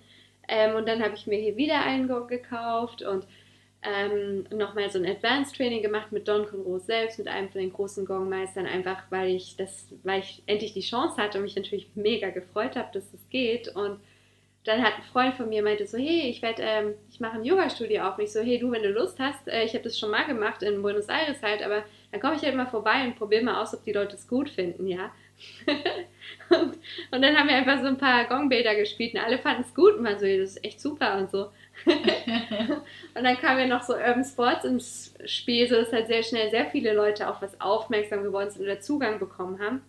Ähm, 0.48 0.74
und 0.74 0.88
dann 0.88 1.02
habe 1.02 1.14
ich 1.14 1.26
mir 1.26 1.38
hier 1.38 1.56
wieder 1.56 1.84
einen 1.84 2.08
Gong 2.08 2.28
gekauft 2.28 3.02
und 3.02 3.26
ähm, 3.82 4.44
nochmal 4.56 4.90
so 4.90 4.98
ein 4.98 5.06
Advanced 5.06 5.54
Training 5.54 5.82
gemacht 5.82 6.12
mit 6.12 6.26
Don 6.26 6.46
Conrose 6.46 6.86
selbst, 6.86 7.18
mit 7.18 7.28
einem 7.28 7.50
von 7.50 7.60
den 7.60 7.72
großen 7.72 8.06
Gongmeistern, 8.06 8.64
einfach 8.66 9.02
weil 9.10 9.34
ich 9.34 9.56
das, 9.56 9.88
weil 10.02 10.20
ich 10.20 10.42
endlich 10.46 10.72
die 10.72 10.80
Chance 10.80 11.20
hatte 11.20 11.38
und 11.38 11.44
mich 11.44 11.56
natürlich 11.56 11.90
mega 11.94 12.30
gefreut 12.30 12.74
habe, 12.74 12.88
dass 12.94 13.10
das 13.12 13.28
geht. 13.28 13.68
Und 13.68 14.00
dann 14.64 14.82
hat 14.82 14.94
ein 14.96 15.02
Freund 15.02 15.34
von 15.34 15.48
mir 15.48 15.62
meinte 15.62 15.86
so, 15.86 15.98
hey, 15.98 16.28
ich 16.30 16.40
werde, 16.40 16.62
ähm, 16.62 16.94
ich 17.10 17.18
mache 17.18 17.34
ein 17.34 17.44
Yoga-Studio 17.44 18.04
auf. 18.04 18.18
Und 18.18 18.24
ich 18.24 18.32
so, 18.32 18.40
hey, 18.40 18.58
du, 18.58 18.70
wenn 18.70 18.82
du 18.82 18.90
Lust 18.90 19.18
hast, 19.18 19.48
äh, 19.48 19.64
ich 19.64 19.72
habe 19.74 19.82
das 19.82 19.98
schon 19.98 20.10
mal 20.10 20.24
gemacht 20.24 20.62
in 20.62 20.82
Buenos 20.82 21.08
Aires 21.08 21.42
halt, 21.42 21.62
aber 21.62 21.84
dann 22.12 22.20
komme 22.20 22.36
ich 22.36 22.42
halt 22.42 22.54
mal 22.54 22.66
vorbei 22.66 23.04
und 23.04 23.16
probiere 23.16 23.42
mal 23.42 23.60
aus, 23.60 23.74
ob 23.74 23.82
die 23.82 23.92
Leute 23.92 24.14
es 24.14 24.28
gut 24.28 24.48
finden, 24.48 24.86
ja. 24.86 25.10
und, 26.50 26.78
und, 27.10 27.22
dann 27.22 27.36
haben 27.36 27.48
wir 27.48 27.56
einfach 27.56 27.80
so 27.80 27.88
ein 27.88 27.98
paar 27.98 28.26
Gongbilder 28.26 28.76
gespielt 28.76 29.14
und 29.14 29.20
alle 29.20 29.38
fanden 29.38 29.62
es 29.62 29.74
gut 29.74 29.94
und 29.94 30.04
waren 30.04 30.20
so, 30.20 30.26
das 30.26 30.50
ist 30.50 30.64
echt 30.64 30.80
super 30.80 31.18
und 31.18 31.32
so. 31.32 31.50
und 33.14 33.24
dann 33.24 33.36
kamen 33.38 33.60
ja 33.60 33.66
noch 33.66 33.82
so 33.82 33.94
Urban 33.94 34.24
Sports 34.24 34.64
ins 34.64 35.14
Spiel, 35.24 35.68
so 35.68 35.74
dass 35.74 35.92
halt 35.92 36.06
sehr 36.06 36.22
schnell 36.22 36.50
sehr 36.50 36.66
viele 36.66 36.92
Leute 36.92 37.28
auf 37.28 37.42
was 37.42 37.60
aufmerksam 37.60 38.22
geworden 38.22 38.50
sind 38.50 38.62
oder 38.62 38.78
Zugang 38.78 39.18
bekommen 39.18 39.58
haben. 39.58 39.82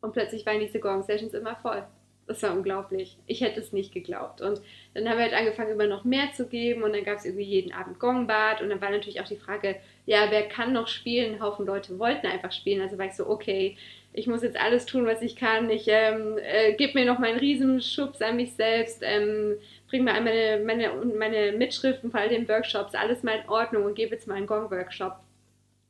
Und 0.00 0.12
plötzlich 0.12 0.44
waren 0.46 0.58
diese 0.58 0.80
Gong-Sessions 0.80 1.34
immer 1.34 1.54
voll. 1.56 1.86
Das 2.26 2.42
war 2.42 2.52
unglaublich. 2.52 3.16
Ich 3.26 3.40
hätte 3.40 3.60
es 3.60 3.72
nicht 3.72 3.92
geglaubt. 3.92 4.40
Und 4.40 4.60
dann 4.94 5.08
haben 5.08 5.16
wir 5.16 5.24
halt 5.24 5.34
angefangen, 5.34 5.70
immer 5.70 5.86
noch 5.86 6.04
mehr 6.04 6.32
zu 6.34 6.46
geben. 6.46 6.82
Und 6.82 6.92
dann 6.92 7.04
gab 7.04 7.18
es 7.18 7.24
irgendwie 7.24 7.44
jeden 7.44 7.72
Abend 7.72 8.00
Gongbad. 8.00 8.62
Und 8.62 8.70
dann 8.70 8.80
war 8.80 8.90
natürlich 8.90 9.20
auch 9.20 9.28
die 9.28 9.36
Frage, 9.36 9.76
ja, 10.06 10.26
wer 10.30 10.48
kann 10.48 10.72
noch 10.72 10.88
spielen? 10.88 11.34
Ein 11.34 11.40
Haufen 11.40 11.66
Leute 11.66 11.98
wollten 11.98 12.26
einfach 12.26 12.50
spielen. 12.50 12.80
Also 12.80 12.98
war 12.98 13.06
ich 13.06 13.14
so, 13.14 13.28
okay, 13.28 13.76
ich 14.12 14.26
muss 14.26 14.42
jetzt 14.42 14.58
alles 14.58 14.86
tun, 14.86 15.06
was 15.06 15.22
ich 15.22 15.36
kann. 15.36 15.70
Ich 15.70 15.86
ähm, 15.88 16.38
äh, 16.38 16.72
gebe 16.72 16.98
mir 16.98 17.04
noch 17.04 17.18
meinen 17.18 17.38
Riesenschubs 17.38 18.22
an 18.22 18.36
mich 18.36 18.54
selbst. 18.54 19.02
Ähm, 19.04 19.56
bringe 19.88 20.04
mal 20.04 20.20
meine, 20.20 20.62
meine, 20.64 20.90
meine 21.16 21.52
Mitschriften 21.52 22.10
vor 22.10 22.20
all 22.20 22.28
den 22.28 22.48
Workshops, 22.48 22.94
alles 22.94 23.22
mal 23.22 23.38
in 23.38 23.48
Ordnung 23.48 23.84
und 23.84 23.94
gebe 23.94 24.14
jetzt 24.14 24.26
mal 24.26 24.34
einen 24.34 24.46
Gong-Workshop. 24.46 25.16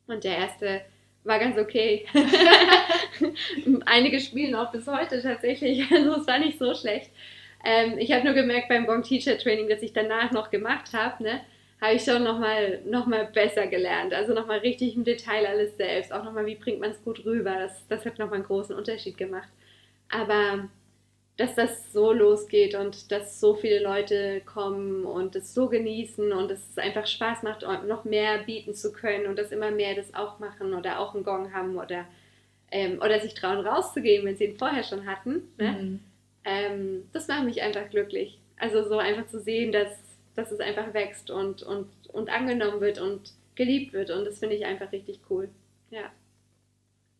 Und 0.07 0.23
der 0.23 0.37
erste 0.37 0.81
war 1.23 1.39
ganz 1.39 1.57
okay. 1.57 2.05
Einige 3.85 4.19
spielen 4.19 4.55
auch 4.55 4.71
bis 4.71 4.87
heute 4.87 5.21
tatsächlich, 5.21 5.91
also 5.91 6.15
es 6.15 6.27
war 6.27 6.39
nicht 6.39 6.59
so 6.59 6.73
schlecht. 6.73 7.11
Ähm, 7.65 7.97
ich 7.97 8.11
habe 8.11 8.23
nur 8.23 8.33
gemerkt 8.33 8.69
beim 8.69 8.85
Gong 8.85 9.03
Teacher 9.03 9.37
Training, 9.37 9.67
das 9.67 9.81
ich 9.81 9.93
danach 9.93 10.31
noch 10.31 10.51
gemacht 10.51 10.93
habe, 10.93 11.23
ne, 11.23 11.41
habe 11.81 11.93
ich 11.93 12.03
schon 12.03 12.23
nochmal 12.23 12.79
noch 12.85 13.05
mal 13.05 13.25
besser 13.25 13.67
gelernt. 13.67 14.13
Also 14.13 14.33
nochmal 14.33 14.59
richtig 14.59 14.95
im 14.95 15.03
Detail 15.03 15.45
alles 15.45 15.77
selbst. 15.77 16.11
Auch 16.11 16.23
nochmal, 16.23 16.45
wie 16.45 16.55
bringt 16.55 16.79
man 16.79 16.91
es 16.91 17.03
gut 17.03 17.23
rüber. 17.25 17.55
Das, 17.59 17.87
das 17.87 18.05
hat 18.05 18.17
nochmal 18.17 18.35
einen 18.35 18.45
großen 18.45 18.75
Unterschied 18.75 19.17
gemacht. 19.17 19.49
Aber 20.09 20.69
dass 21.37 21.53
das 21.53 21.93
so 21.93 22.11
losgeht 22.11 22.73
und 22.73 23.11
dass 23.11 23.39
so 23.39 23.53
viele 23.53 23.79
Leute 23.79 24.41
kommen 24.41 25.05
und 25.05 25.35
es 25.35 25.53
so 25.53 25.69
genießen 25.69 26.31
und 26.33 26.49
dass 26.49 26.67
es 26.71 26.77
einfach 26.79 27.05
Spaß 27.05 27.43
macht, 27.43 27.61
noch 27.87 28.05
mehr 28.05 28.39
bieten 28.39 28.73
zu 28.73 28.91
können 28.91 29.27
und 29.27 29.37
dass 29.37 29.51
immer 29.51 29.69
mehr 29.69 29.95
das 29.95 30.15
auch 30.15 30.39
machen 30.39 30.73
oder 30.73 30.99
auch 30.99 31.13
einen 31.13 31.23
Gong 31.23 31.53
haben 31.53 31.77
oder, 31.77 32.05
ähm, 32.71 32.99
oder 33.03 33.19
sich 33.19 33.35
trauen 33.35 33.65
rauszugehen, 33.65 34.25
wenn 34.25 34.35
sie 34.35 34.45
ihn 34.45 34.57
vorher 34.57 34.83
schon 34.83 35.05
hatten. 35.05 35.43
Ne? 35.59 35.71
Mhm. 35.71 35.99
Ähm, 36.43 37.09
das 37.13 37.27
macht 37.27 37.45
mich 37.45 37.61
einfach 37.61 37.87
glücklich. 37.91 38.39
Also 38.57 38.83
so 38.89 38.97
einfach 38.97 39.27
zu 39.27 39.39
sehen, 39.39 39.71
dass, 39.71 39.95
dass 40.35 40.51
es 40.51 40.59
einfach 40.59 40.95
wächst 40.95 41.29
und, 41.29 41.61
und, 41.61 41.87
und 42.11 42.29
angenommen 42.29 42.81
wird 42.81 42.99
und 42.99 43.31
geliebt 43.53 43.93
wird 43.93 44.09
und 44.09 44.25
das 44.25 44.39
finde 44.39 44.55
ich 44.55 44.65
einfach 44.65 44.91
richtig 44.91 45.19
cool. 45.29 45.49
Ja. 45.91 46.11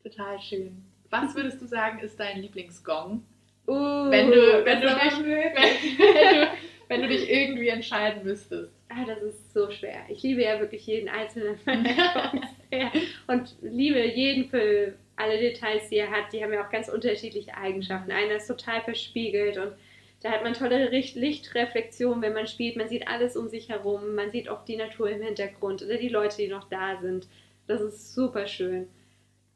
Total 0.01 0.39
schön. 0.41 0.83
Was 1.11 1.35
würdest 1.35 1.61
du 1.61 1.67
sagen, 1.67 1.99
ist 1.99 2.19
dein 2.19 2.41
Lieblingsgong? 2.41 3.23
Uh, 3.67 4.09
wenn, 4.09 4.31
du, 4.31 4.65
wenn, 4.65 4.81
du 4.81 4.87
dich, 4.87 5.13
wenn, 5.23 6.41
du, 6.41 6.47
wenn 6.87 7.01
du 7.01 7.07
dich 7.09 7.29
irgendwie 7.29 7.67
entscheiden 7.67 8.23
müsstest. 8.23 8.71
Ah, 8.89 9.05
das 9.05 9.21
ist 9.21 9.53
so 9.53 9.69
schwer. 9.69 10.05
Ich 10.07 10.23
liebe 10.23 10.41
ja 10.41 10.59
wirklich 10.59 10.87
jeden 10.87 11.09
einzelnen 11.09 11.59
und 13.27 13.55
liebe 13.61 14.03
jeden 14.05 14.49
für 14.49 14.93
alle 15.17 15.37
Details, 15.37 15.89
die 15.89 15.97
er 15.97 16.09
hat. 16.09 16.31
Die 16.31 16.41
haben 16.41 16.53
ja 16.53 16.65
auch 16.65 16.71
ganz 16.71 16.87
unterschiedliche 16.87 17.57
Eigenschaften. 17.57 18.11
Einer 18.11 18.35
ist 18.35 18.47
total 18.47 18.81
verspiegelt 18.81 19.57
und 19.57 19.73
da 20.21 20.31
hat 20.31 20.43
man 20.43 20.53
tolle 20.53 20.89
Lichtreflexion, 20.89 22.21
wenn 22.21 22.33
man 22.33 22.47
spielt. 22.47 22.77
Man 22.77 22.87
sieht 22.87 23.07
alles 23.07 23.35
um 23.35 23.49
sich 23.49 23.69
herum. 23.69 24.15
Man 24.15 24.31
sieht 24.31 24.49
auch 24.49 24.63
die 24.65 24.77
Natur 24.77 25.09
im 25.09 25.21
Hintergrund 25.21 25.83
oder 25.83 25.97
die 25.97 26.09
Leute, 26.09 26.37
die 26.37 26.47
noch 26.47 26.69
da 26.69 26.97
sind. 27.01 27.27
Das 27.67 27.81
ist 27.81 28.13
super 28.15 28.47
schön. 28.47 28.87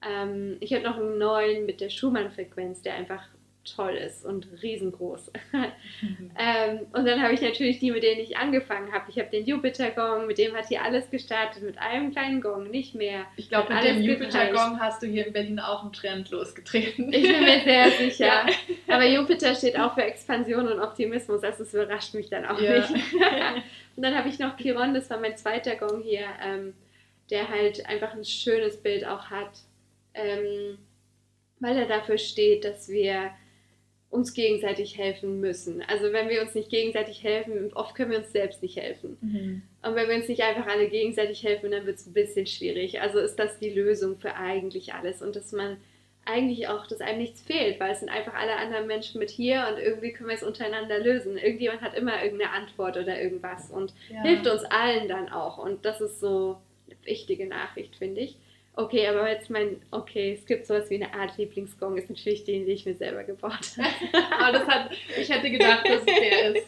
Ähm, 0.05 0.57
ich 0.59 0.73
habe 0.73 0.83
noch 0.83 0.97
einen 0.97 1.17
neuen 1.17 1.65
mit 1.65 1.81
der 1.81 1.89
Schumann-Frequenz, 1.89 2.81
der 2.81 2.95
einfach 2.95 3.23
toll 3.63 3.93
ist 3.93 4.25
und 4.25 4.47
riesengroß. 4.61 5.31
Mhm. 6.01 6.31
ähm, 6.39 6.79
und 6.93 7.05
dann 7.05 7.21
habe 7.21 7.33
ich 7.33 7.41
natürlich 7.41 7.79
die, 7.79 7.91
mit 7.91 8.03
denen 8.03 8.21
ich 8.21 8.37
angefangen 8.37 8.91
habe. 8.91 9.05
Ich 9.09 9.19
habe 9.19 9.29
den 9.29 9.45
Jupiter-Gong, 9.45 10.25
mit 10.25 10.37
dem 10.37 10.55
hat 10.55 10.67
hier 10.67 10.83
alles 10.83 11.09
gestartet, 11.09 11.61
mit 11.61 11.77
einem 11.77 12.11
kleinen 12.11 12.41
Gong, 12.41 12.69
nicht 12.69 12.95
mehr. 12.95 13.25
Ich 13.35 13.49
glaube, 13.49 13.73
mit 13.73 13.83
dem 13.83 14.01
Jupiter-Gong 14.01 14.79
hast 14.79 15.03
du 15.03 15.07
hier 15.07 15.27
in 15.27 15.33
Berlin 15.33 15.59
auch 15.59 15.83
einen 15.83 15.93
Trend 15.93 16.31
losgetreten. 16.31 17.13
Ich 17.13 17.21
bin 17.21 17.43
mir 17.43 17.61
sehr 17.61 17.91
sicher. 18.09 18.25
ja. 18.25 18.45
Aber 18.87 19.05
Jupiter 19.05 19.53
steht 19.53 19.77
auch 19.79 19.93
für 19.93 20.03
Expansion 20.03 20.67
und 20.67 20.79
Optimismus, 20.79 21.43
also 21.43 21.63
es 21.63 21.73
überrascht 21.73 22.13
mich 22.15 22.29
dann 22.29 22.45
auch 22.45 22.59
ja. 22.59 22.79
nicht. 22.79 22.91
und 23.95 24.03
dann 24.03 24.17
habe 24.17 24.29
ich 24.29 24.39
noch 24.39 24.57
Chiron, 24.57 24.93
das 24.93 25.09
war 25.09 25.19
mein 25.19 25.37
zweiter 25.37 25.75
Gong 25.75 26.01
hier, 26.01 26.25
ähm, 26.43 26.73
der 27.29 27.47
halt 27.47 27.85
einfach 27.87 28.13
ein 28.13 28.25
schönes 28.25 28.81
Bild 28.81 29.05
auch 29.05 29.29
hat. 29.29 29.51
Ähm, 30.13 30.77
weil 31.61 31.77
er 31.77 31.85
dafür 31.85 32.17
steht, 32.17 32.65
dass 32.65 32.89
wir 32.89 33.31
uns 34.11 34.33
gegenseitig 34.33 34.97
helfen 34.97 35.39
müssen. 35.39 35.81
Also 35.87 36.11
wenn 36.11 36.29
wir 36.29 36.41
uns 36.41 36.53
nicht 36.53 36.69
gegenseitig 36.69 37.23
helfen, 37.23 37.71
oft 37.73 37.95
können 37.95 38.11
wir 38.11 38.19
uns 38.19 38.31
selbst 38.31 38.61
nicht 38.61 38.75
helfen. 38.75 39.17
Mhm. 39.21 39.61
Und 39.81 39.95
wenn 39.95 40.09
wir 40.09 40.15
uns 40.17 40.27
nicht 40.27 40.41
einfach 40.41 40.67
alle 40.67 40.89
gegenseitig 40.89 41.43
helfen, 41.43 41.71
dann 41.71 41.85
wird 41.85 41.97
es 41.97 42.05
ein 42.05 42.13
bisschen 42.13 42.45
schwierig. 42.45 42.99
Also 43.01 43.19
ist 43.19 43.37
das 43.37 43.57
die 43.57 43.69
Lösung 43.69 44.19
für 44.19 44.35
eigentlich 44.35 44.93
alles 44.93 45.21
und 45.21 45.35
dass 45.37 45.53
man 45.53 45.77
eigentlich 46.25 46.67
auch, 46.67 46.85
dass 46.87 47.01
einem 47.01 47.19
nichts 47.19 47.41
fehlt, 47.41 47.79
weil 47.79 47.91
es 47.91 47.99
sind 47.99 48.09
einfach 48.09 48.33
alle 48.35 48.57
anderen 48.57 48.85
Menschen 48.85 49.17
mit 49.17 49.29
hier 49.29 49.65
und 49.71 49.81
irgendwie 49.81 50.11
können 50.11 50.29
wir 50.29 50.35
es 50.35 50.43
untereinander 50.43 50.99
lösen. 50.99 51.37
Irgendjemand 51.37 51.81
hat 51.81 51.95
immer 51.95 52.21
irgendeine 52.21 52.51
Antwort 52.51 52.97
oder 52.97 53.19
irgendwas 53.19 53.71
und 53.71 53.93
ja. 54.09 54.21
hilft 54.21 54.45
uns 54.45 54.63
allen 54.65 55.07
dann 55.07 55.29
auch. 55.29 55.57
Und 55.57 55.85
das 55.85 56.01
ist 56.01 56.19
so 56.19 56.57
eine 56.87 56.97
wichtige 57.05 57.47
Nachricht, 57.47 57.95
finde 57.95 58.21
ich. 58.21 58.37
Okay, 58.81 59.07
aber 59.07 59.29
jetzt 59.29 59.49
mein, 59.51 59.79
okay, 59.91 60.33
es 60.33 60.45
gibt 60.45 60.65
sowas 60.65 60.89
wie 60.89 60.95
eine 60.95 61.13
Art 61.13 61.37
Lieblingsgong, 61.37 61.97
ist 61.97 62.09
natürlich 62.09 62.43
den, 62.45 62.65
den 62.65 62.73
ich 62.73 62.85
mir 62.85 62.95
selber 62.95 63.23
gebaut 63.23 63.77
habe. 63.77 63.89
aber 64.39 64.57
das 64.57 64.67
hat, 64.67 64.91
ich 65.19 65.29
hätte 65.29 65.51
gedacht, 65.51 65.87
dass 65.87 65.99
es 65.99 66.05
der 66.05 66.55
ist. 66.55 66.67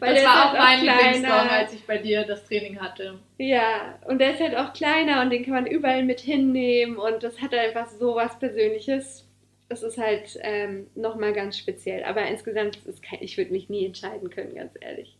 Weil 0.00 0.14
das 0.14 0.24
war 0.24 0.48
auch 0.48 0.58
mein 0.58 0.80
Lieblingsgong, 0.80 1.48
als 1.48 1.72
ich 1.72 1.84
bei 1.86 1.98
dir 1.98 2.24
das 2.24 2.44
Training 2.46 2.80
hatte. 2.80 3.18
Ja, 3.38 3.98
und 4.08 4.18
der 4.18 4.32
ist 4.32 4.40
halt 4.40 4.56
auch 4.56 4.72
kleiner 4.72 5.22
und 5.22 5.30
den 5.30 5.44
kann 5.44 5.54
man 5.54 5.66
überall 5.66 6.02
mit 6.02 6.20
hinnehmen 6.20 6.96
und 6.96 7.22
das 7.22 7.40
hat 7.40 7.54
einfach 7.54 7.88
so 7.88 8.16
was 8.16 8.36
Persönliches. 8.40 9.28
Das 9.68 9.84
ist 9.84 9.98
halt 9.98 10.38
ähm, 10.42 10.88
nochmal 10.96 11.32
ganz 11.32 11.56
speziell. 11.56 12.02
Aber 12.02 12.26
insgesamt, 12.26 12.78
ist 12.86 13.02
kein, 13.02 13.22
ich 13.22 13.38
würde 13.38 13.52
mich 13.52 13.68
nie 13.68 13.86
entscheiden 13.86 14.30
können, 14.30 14.54
ganz 14.54 14.72
ehrlich 14.80 15.16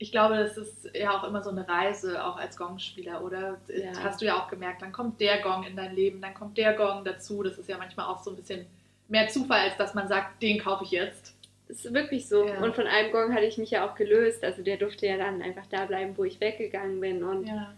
ich 0.00 0.10
glaube, 0.12 0.38
das 0.38 0.56
ist 0.56 0.88
ja 0.94 1.10
auch 1.10 1.24
immer 1.24 1.42
so 1.42 1.50
eine 1.50 1.68
Reise, 1.68 2.24
auch 2.24 2.36
als 2.36 2.56
Gongspieler, 2.56 3.22
oder? 3.22 3.58
Ja. 3.68 3.92
Hast 4.02 4.22
du 4.22 4.24
ja 4.24 4.42
auch 4.42 4.48
gemerkt, 4.48 4.80
dann 4.80 4.92
kommt 4.92 5.20
der 5.20 5.42
Gong 5.42 5.64
in 5.64 5.76
dein 5.76 5.94
Leben, 5.94 6.22
dann 6.22 6.32
kommt 6.32 6.56
der 6.56 6.72
Gong 6.72 7.04
dazu. 7.04 7.42
Das 7.42 7.58
ist 7.58 7.68
ja 7.68 7.76
manchmal 7.76 8.06
auch 8.06 8.24
so 8.24 8.30
ein 8.30 8.36
bisschen 8.36 8.64
mehr 9.08 9.28
Zufall, 9.28 9.60
als 9.60 9.76
dass 9.76 9.92
man 9.92 10.08
sagt, 10.08 10.42
den 10.42 10.58
kaufe 10.58 10.84
ich 10.84 10.90
jetzt. 10.92 11.36
Das 11.68 11.84
ist 11.84 11.92
wirklich 11.92 12.26
so. 12.26 12.48
Ja. 12.48 12.62
Und 12.62 12.74
von 12.74 12.86
einem 12.86 13.12
Gong 13.12 13.34
hatte 13.34 13.44
ich 13.44 13.58
mich 13.58 13.72
ja 13.72 13.86
auch 13.86 13.94
gelöst. 13.94 14.42
Also 14.42 14.62
der 14.62 14.78
durfte 14.78 15.06
ja 15.06 15.18
dann 15.18 15.42
einfach 15.42 15.66
da 15.66 15.84
bleiben, 15.84 16.16
wo 16.16 16.24
ich 16.24 16.40
weggegangen 16.40 16.98
bin. 16.98 17.22
Und 17.22 17.46
ja, 17.46 17.74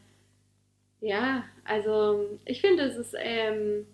ja 1.01 1.45
also 1.64 2.39
ich 2.45 2.61
finde, 2.61 2.85
es 2.85 2.95
ist, 2.95 3.16
ähm, 3.18 3.85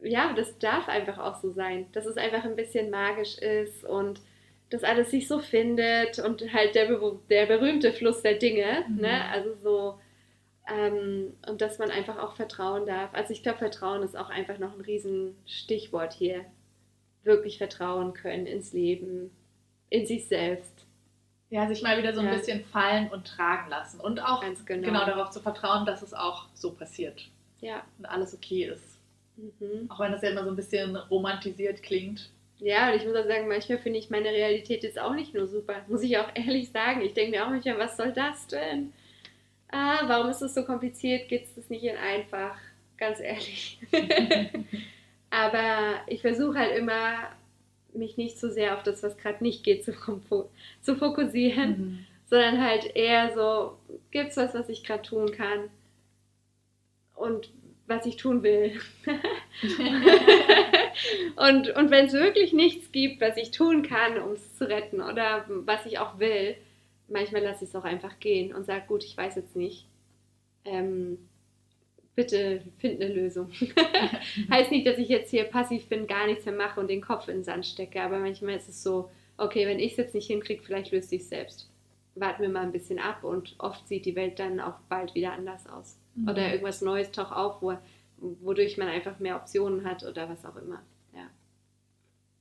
ja, 0.00 0.32
das 0.32 0.58
darf 0.58 0.88
einfach 0.88 1.18
auch 1.18 1.38
so 1.38 1.50
sein, 1.50 1.84
dass 1.92 2.06
es 2.06 2.16
einfach 2.16 2.44
ein 2.44 2.56
bisschen 2.56 2.88
magisch 2.88 3.36
ist 3.36 3.84
und 3.84 4.22
dass 4.70 4.84
alles 4.84 5.10
sich 5.10 5.28
so 5.28 5.40
findet 5.40 6.18
und 6.20 6.52
halt 6.52 6.74
der, 6.74 6.88
der 7.28 7.46
berühmte 7.46 7.92
Fluss 7.92 8.22
der 8.22 8.34
Dinge, 8.34 8.84
mhm. 8.88 9.00
ne? 9.00 9.24
Also 9.30 9.54
so, 9.54 9.98
ähm, 10.68 11.36
und 11.48 11.60
dass 11.60 11.78
man 11.78 11.90
einfach 11.90 12.18
auch 12.18 12.36
vertrauen 12.36 12.86
darf. 12.86 13.10
Also 13.12 13.32
ich 13.32 13.42
glaube, 13.42 13.58
Vertrauen 13.58 14.02
ist 14.02 14.16
auch 14.16 14.30
einfach 14.30 14.58
noch 14.58 14.74
ein 14.74 14.80
Riesenstichwort 14.80 16.12
hier. 16.12 16.44
Wirklich 17.24 17.58
vertrauen 17.58 18.14
können 18.14 18.46
ins 18.46 18.72
Leben, 18.72 19.30
in 19.90 20.06
sich 20.06 20.28
selbst. 20.28 20.86
Ja, 21.50 21.66
sich 21.66 21.82
mal 21.82 21.98
wieder 21.98 22.14
so 22.14 22.20
ein 22.20 22.26
ja. 22.26 22.34
bisschen 22.34 22.64
fallen 22.64 23.08
und 23.08 23.26
tragen 23.26 23.68
lassen 23.68 24.00
und 24.00 24.20
auch 24.20 24.40
genau. 24.40 24.86
genau. 24.86 25.04
darauf 25.04 25.30
zu 25.30 25.40
vertrauen, 25.40 25.84
dass 25.84 26.00
es 26.00 26.14
auch 26.14 26.46
so 26.54 26.72
passiert. 26.72 27.28
Ja. 27.60 27.82
Und 27.98 28.06
alles 28.06 28.32
okay 28.32 28.66
ist. 28.66 29.00
Mhm. 29.36 29.90
Auch 29.90 29.98
wenn 29.98 30.12
das 30.12 30.22
ja 30.22 30.30
immer 30.30 30.44
so 30.44 30.50
ein 30.50 30.56
bisschen 30.56 30.94
romantisiert 30.96 31.82
klingt. 31.82 32.30
Ja, 32.60 32.90
und 32.90 32.96
ich 32.96 33.06
muss 33.06 33.16
auch 33.16 33.26
sagen, 33.26 33.48
manchmal 33.48 33.78
finde 33.78 33.98
ich 33.98 34.10
meine 34.10 34.28
Realität 34.28 34.82
jetzt 34.82 34.98
auch 34.98 35.14
nicht 35.14 35.34
nur 35.34 35.46
super. 35.46 35.76
Muss 35.88 36.02
ich 36.02 36.18
auch 36.18 36.28
ehrlich 36.34 36.70
sagen. 36.70 37.00
Ich 37.00 37.14
denke 37.14 37.32
mir 37.32 37.44
auch 37.44 37.50
manchmal, 37.50 37.78
was 37.78 37.96
soll 37.96 38.12
das 38.12 38.46
denn? 38.46 38.92
Ah, 39.70 40.02
warum 40.06 40.30
ist 40.30 40.42
es 40.42 40.54
so 40.54 40.64
kompliziert? 40.64 41.28
Geht 41.28 41.44
es 41.44 41.54
das 41.54 41.70
nicht 41.70 41.84
in 41.84 41.96
einfach? 41.96 42.56
Ganz 42.98 43.20
ehrlich. 43.20 43.78
Aber 45.30 46.00
ich 46.06 46.20
versuche 46.20 46.58
halt 46.58 46.76
immer, 46.76 47.30
mich 47.94 48.16
nicht 48.16 48.38
zu 48.38 48.50
sehr 48.50 48.76
auf 48.76 48.82
das, 48.82 49.02
was 49.02 49.16
gerade 49.16 49.42
nicht 49.42 49.64
geht, 49.64 49.84
zu, 49.84 49.92
zu 50.82 50.96
fokussieren, 50.96 51.70
mhm. 51.70 52.06
sondern 52.28 52.62
halt 52.62 52.94
eher 52.94 53.32
so, 53.32 53.78
gibt 54.10 54.30
es 54.30 54.36
was, 54.36 54.54
was 54.54 54.68
ich 54.68 54.84
gerade 54.84 55.02
tun 55.02 55.32
kann 55.32 55.70
und 57.14 57.50
was 57.86 58.06
ich 58.06 58.16
tun 58.16 58.42
will. 58.42 58.78
und 61.36 61.70
und 61.76 61.90
wenn 61.90 62.06
es 62.06 62.12
wirklich 62.12 62.52
nichts 62.52 62.92
gibt, 62.92 63.20
was 63.20 63.36
ich 63.36 63.50
tun 63.50 63.82
kann, 63.82 64.18
um 64.18 64.32
es 64.32 64.56
zu 64.56 64.68
retten 64.68 65.00
oder 65.00 65.44
was 65.48 65.86
ich 65.86 65.98
auch 65.98 66.18
will, 66.18 66.56
manchmal 67.08 67.42
lasse 67.42 67.64
ich 67.64 67.70
es 67.70 67.76
auch 67.76 67.84
einfach 67.84 68.18
gehen 68.20 68.54
und 68.54 68.64
sage, 68.64 68.84
gut, 68.86 69.04
ich 69.04 69.16
weiß 69.16 69.36
jetzt 69.36 69.56
nicht. 69.56 69.86
Ähm, 70.64 71.18
bitte 72.14 72.62
find 72.78 73.00
eine 73.00 73.12
Lösung. 73.12 73.50
heißt 74.50 74.70
nicht, 74.70 74.86
dass 74.86 74.98
ich 74.98 75.08
jetzt 75.08 75.30
hier 75.30 75.44
passiv 75.44 75.88
bin, 75.88 76.06
gar 76.06 76.26
nichts 76.26 76.44
mehr 76.44 76.54
mache 76.54 76.80
und 76.80 76.88
den 76.88 77.00
Kopf 77.00 77.28
in 77.28 77.36
den 77.36 77.44
Sand 77.44 77.66
stecke, 77.66 78.02
aber 78.02 78.18
manchmal 78.18 78.56
ist 78.56 78.68
es 78.68 78.82
so, 78.82 79.10
okay, 79.36 79.66
wenn 79.66 79.78
ich 79.78 79.92
es 79.92 79.98
jetzt 79.98 80.14
nicht 80.14 80.26
hinkriege, 80.26 80.62
vielleicht 80.62 80.92
löst 80.92 81.10
sich 81.10 81.26
selbst. 81.26 81.70
Warten 82.14 82.42
wir 82.42 82.48
mal 82.48 82.62
ein 82.62 82.72
bisschen 82.72 82.98
ab 82.98 83.24
und 83.24 83.54
oft 83.58 83.86
sieht 83.88 84.04
die 84.04 84.16
Welt 84.16 84.38
dann 84.38 84.60
auch 84.60 84.78
bald 84.88 85.14
wieder 85.14 85.32
anders 85.32 85.66
aus. 85.66 85.96
Mhm. 86.14 86.28
Oder 86.28 86.50
irgendwas 86.50 86.82
Neues 86.82 87.10
taucht 87.10 87.32
auf, 87.32 87.62
wo, 87.62 87.76
wodurch 88.20 88.76
man 88.76 88.88
einfach 88.88 89.18
mehr 89.18 89.36
Optionen 89.36 89.84
hat 89.84 90.04
oder 90.04 90.28
was 90.28 90.44
auch 90.44 90.56
immer. 90.56 90.82
Ja. 91.14 91.28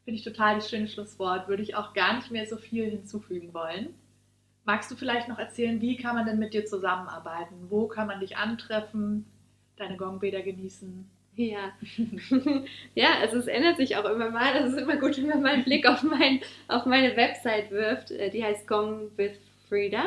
Finde 0.04 0.18
ich 0.18 0.24
total 0.24 0.56
das 0.56 0.70
schöne 0.70 0.88
Schlusswort. 0.88 1.48
Würde 1.48 1.64
ich 1.64 1.76
auch 1.76 1.94
gar 1.94 2.16
nicht 2.16 2.32
mehr 2.32 2.46
so 2.46 2.58
viel 2.58 2.90
hinzufügen 2.90 3.54
wollen. 3.54 3.94
Magst 4.66 4.92
du 4.92 4.96
vielleicht 4.96 5.28
noch 5.28 5.40
erzählen, 5.40 5.82
wie 5.82 5.98
kann 5.98 6.16
man 6.16 6.26
denn 6.26 6.40
mit 6.40 6.54
dir 6.54 6.66
zusammenarbeiten? 6.66 7.68
Wo 7.70 7.88
kann 7.88 8.08
man 8.08 8.20
dich 8.20 8.38
antreffen, 8.38 9.26
deine 9.78 9.98
Gongbäder 9.98 10.42
genießen? 10.42 11.10
Ja. 11.36 11.72
ja, 12.96 13.20
also 13.22 13.38
es 13.38 13.48
ändert 13.48 13.78
sich 13.78 13.96
auch 13.96 14.06
immer 14.06 14.30
mal. 14.30 14.56
Es 14.58 14.74
ist 14.74 14.80
immer 14.80 14.98
gut, 14.98 15.18
wenn 15.18 15.28
man 15.28 15.42
mal 15.42 15.54
einen 15.54 15.64
Blick 15.64 15.88
auf, 15.88 16.04
mein, 16.04 16.42
auf 16.68 16.86
meine 16.86 17.16
Website 17.16 17.72
wirft. 17.72 18.12
Äh, 18.12 18.30
die 18.30 18.44
heißt 18.44 18.68
Gong 18.68 19.10
with 19.16 19.38
Frida 19.70 20.04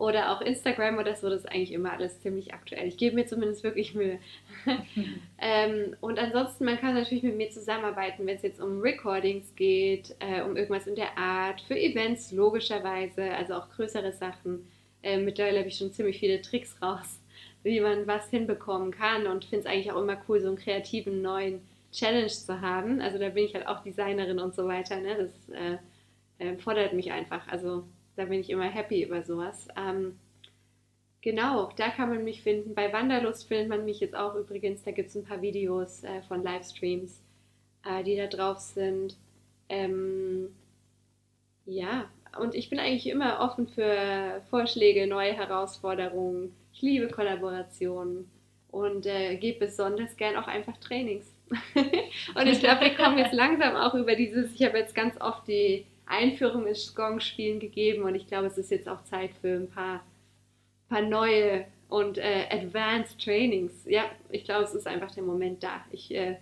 oder 0.00 0.32
auch 0.32 0.40
Instagram 0.40 0.96
oder 0.96 1.14
so, 1.14 1.28
das 1.28 1.42
ist 1.42 1.52
eigentlich 1.52 1.72
immer 1.72 1.92
alles 1.92 2.20
ziemlich 2.20 2.54
aktuell. 2.54 2.88
Ich 2.88 2.96
gebe 2.96 3.16
mir 3.16 3.26
zumindest 3.26 3.62
wirklich 3.62 3.94
Mühe. 3.94 4.18
ähm, 5.38 5.94
und 6.00 6.18
ansonsten, 6.18 6.64
man 6.64 6.78
kann 6.78 6.94
natürlich 6.94 7.22
mit 7.22 7.36
mir 7.36 7.50
zusammenarbeiten, 7.50 8.26
wenn 8.26 8.36
es 8.36 8.42
jetzt 8.42 8.62
um 8.62 8.80
Recordings 8.80 9.54
geht, 9.56 10.16
äh, 10.20 10.40
um 10.40 10.56
irgendwas 10.56 10.86
in 10.86 10.94
der 10.94 11.18
Art, 11.18 11.60
für 11.60 11.78
Events 11.78 12.32
logischerweise, 12.32 13.30
also 13.34 13.52
auch 13.52 13.68
größere 13.68 14.12
Sachen. 14.12 14.66
Äh, 15.02 15.18
mittlerweile 15.18 15.58
habe 15.58 15.68
ich 15.68 15.76
schon 15.76 15.92
ziemlich 15.92 16.18
viele 16.18 16.40
Tricks 16.40 16.80
raus, 16.80 17.20
wie 17.62 17.80
man 17.80 18.06
was 18.06 18.30
hinbekommen 18.30 18.92
kann 18.92 19.26
und 19.26 19.44
finde 19.44 19.66
es 19.66 19.70
eigentlich 19.70 19.92
auch 19.92 20.00
immer 20.00 20.16
cool, 20.30 20.40
so 20.40 20.48
einen 20.48 20.56
kreativen 20.56 21.20
neuen 21.20 21.60
Challenge 21.92 22.26
zu 22.28 22.62
haben. 22.62 23.02
Also 23.02 23.18
da 23.18 23.28
bin 23.28 23.44
ich 23.44 23.54
halt 23.54 23.66
auch 23.66 23.82
Designerin 23.82 24.38
und 24.38 24.54
so 24.54 24.66
weiter. 24.66 24.98
Ne? 24.98 25.16
Das 25.18 25.54
äh, 25.54 25.76
äh 26.38 26.56
fordert 26.56 26.94
mich 26.94 27.12
einfach. 27.12 27.46
Also 27.48 27.84
da 28.16 28.24
bin 28.24 28.40
ich 28.40 28.50
immer 28.50 28.68
happy 28.68 29.02
über 29.02 29.22
sowas. 29.22 29.68
Ähm, 29.76 30.18
genau, 31.20 31.70
da 31.76 31.88
kann 31.88 32.08
man 32.08 32.24
mich 32.24 32.42
finden. 32.42 32.74
Bei 32.74 32.92
Wanderlust 32.92 33.48
findet 33.48 33.68
man 33.68 33.84
mich 33.84 34.00
jetzt 34.00 34.16
auch 34.16 34.34
übrigens. 34.34 34.82
Da 34.82 34.90
gibt 34.90 35.10
es 35.10 35.16
ein 35.16 35.24
paar 35.24 35.42
Videos 35.42 36.04
äh, 36.04 36.22
von 36.22 36.42
Livestreams, 36.42 37.20
äh, 37.84 38.02
die 38.04 38.16
da 38.16 38.26
drauf 38.26 38.58
sind. 38.58 39.16
Ähm, 39.68 40.54
ja, 41.66 42.10
und 42.38 42.54
ich 42.54 42.70
bin 42.70 42.78
eigentlich 42.78 43.08
immer 43.08 43.40
offen 43.40 43.68
für 43.68 44.42
Vorschläge, 44.50 45.06
neue 45.06 45.32
Herausforderungen. 45.32 46.54
Ich 46.72 46.82
liebe 46.82 47.08
Kollaborationen 47.08 48.30
und 48.70 49.06
äh, 49.06 49.36
gebe 49.36 49.66
besonders 49.66 50.16
gern 50.16 50.36
auch 50.36 50.46
einfach 50.46 50.76
Trainings. 50.78 51.32
und 51.74 52.46
ich 52.46 52.60
glaube, 52.60 52.82
wir 52.82 52.94
kommen 52.94 53.18
jetzt 53.18 53.32
langsam 53.32 53.74
auch 53.74 53.94
über 53.94 54.14
dieses, 54.14 54.54
ich 54.54 54.62
habe 54.62 54.78
jetzt 54.78 54.94
ganz 54.94 55.20
oft 55.20 55.48
die 55.48 55.84
Einführung 56.10 56.66
ins 56.66 56.94
Gong-Spielen 56.94 57.60
gegeben 57.60 58.02
und 58.02 58.14
ich 58.14 58.26
glaube, 58.26 58.48
es 58.48 58.58
ist 58.58 58.70
jetzt 58.70 58.88
auch 58.88 59.04
Zeit 59.04 59.30
für 59.40 59.54
ein 59.54 59.70
paar, 59.70 60.04
paar 60.88 61.02
neue 61.02 61.66
und 61.88 62.18
äh, 62.18 62.46
Advanced 62.50 63.22
Trainings. 63.22 63.84
Ja, 63.86 64.04
ich 64.30 64.44
glaube, 64.44 64.64
es 64.64 64.74
ist 64.74 64.86
einfach 64.86 65.10
der 65.12 65.22
Moment 65.22 65.62
da. 65.62 65.84
Ich 65.90 66.12
äh, 66.14 66.36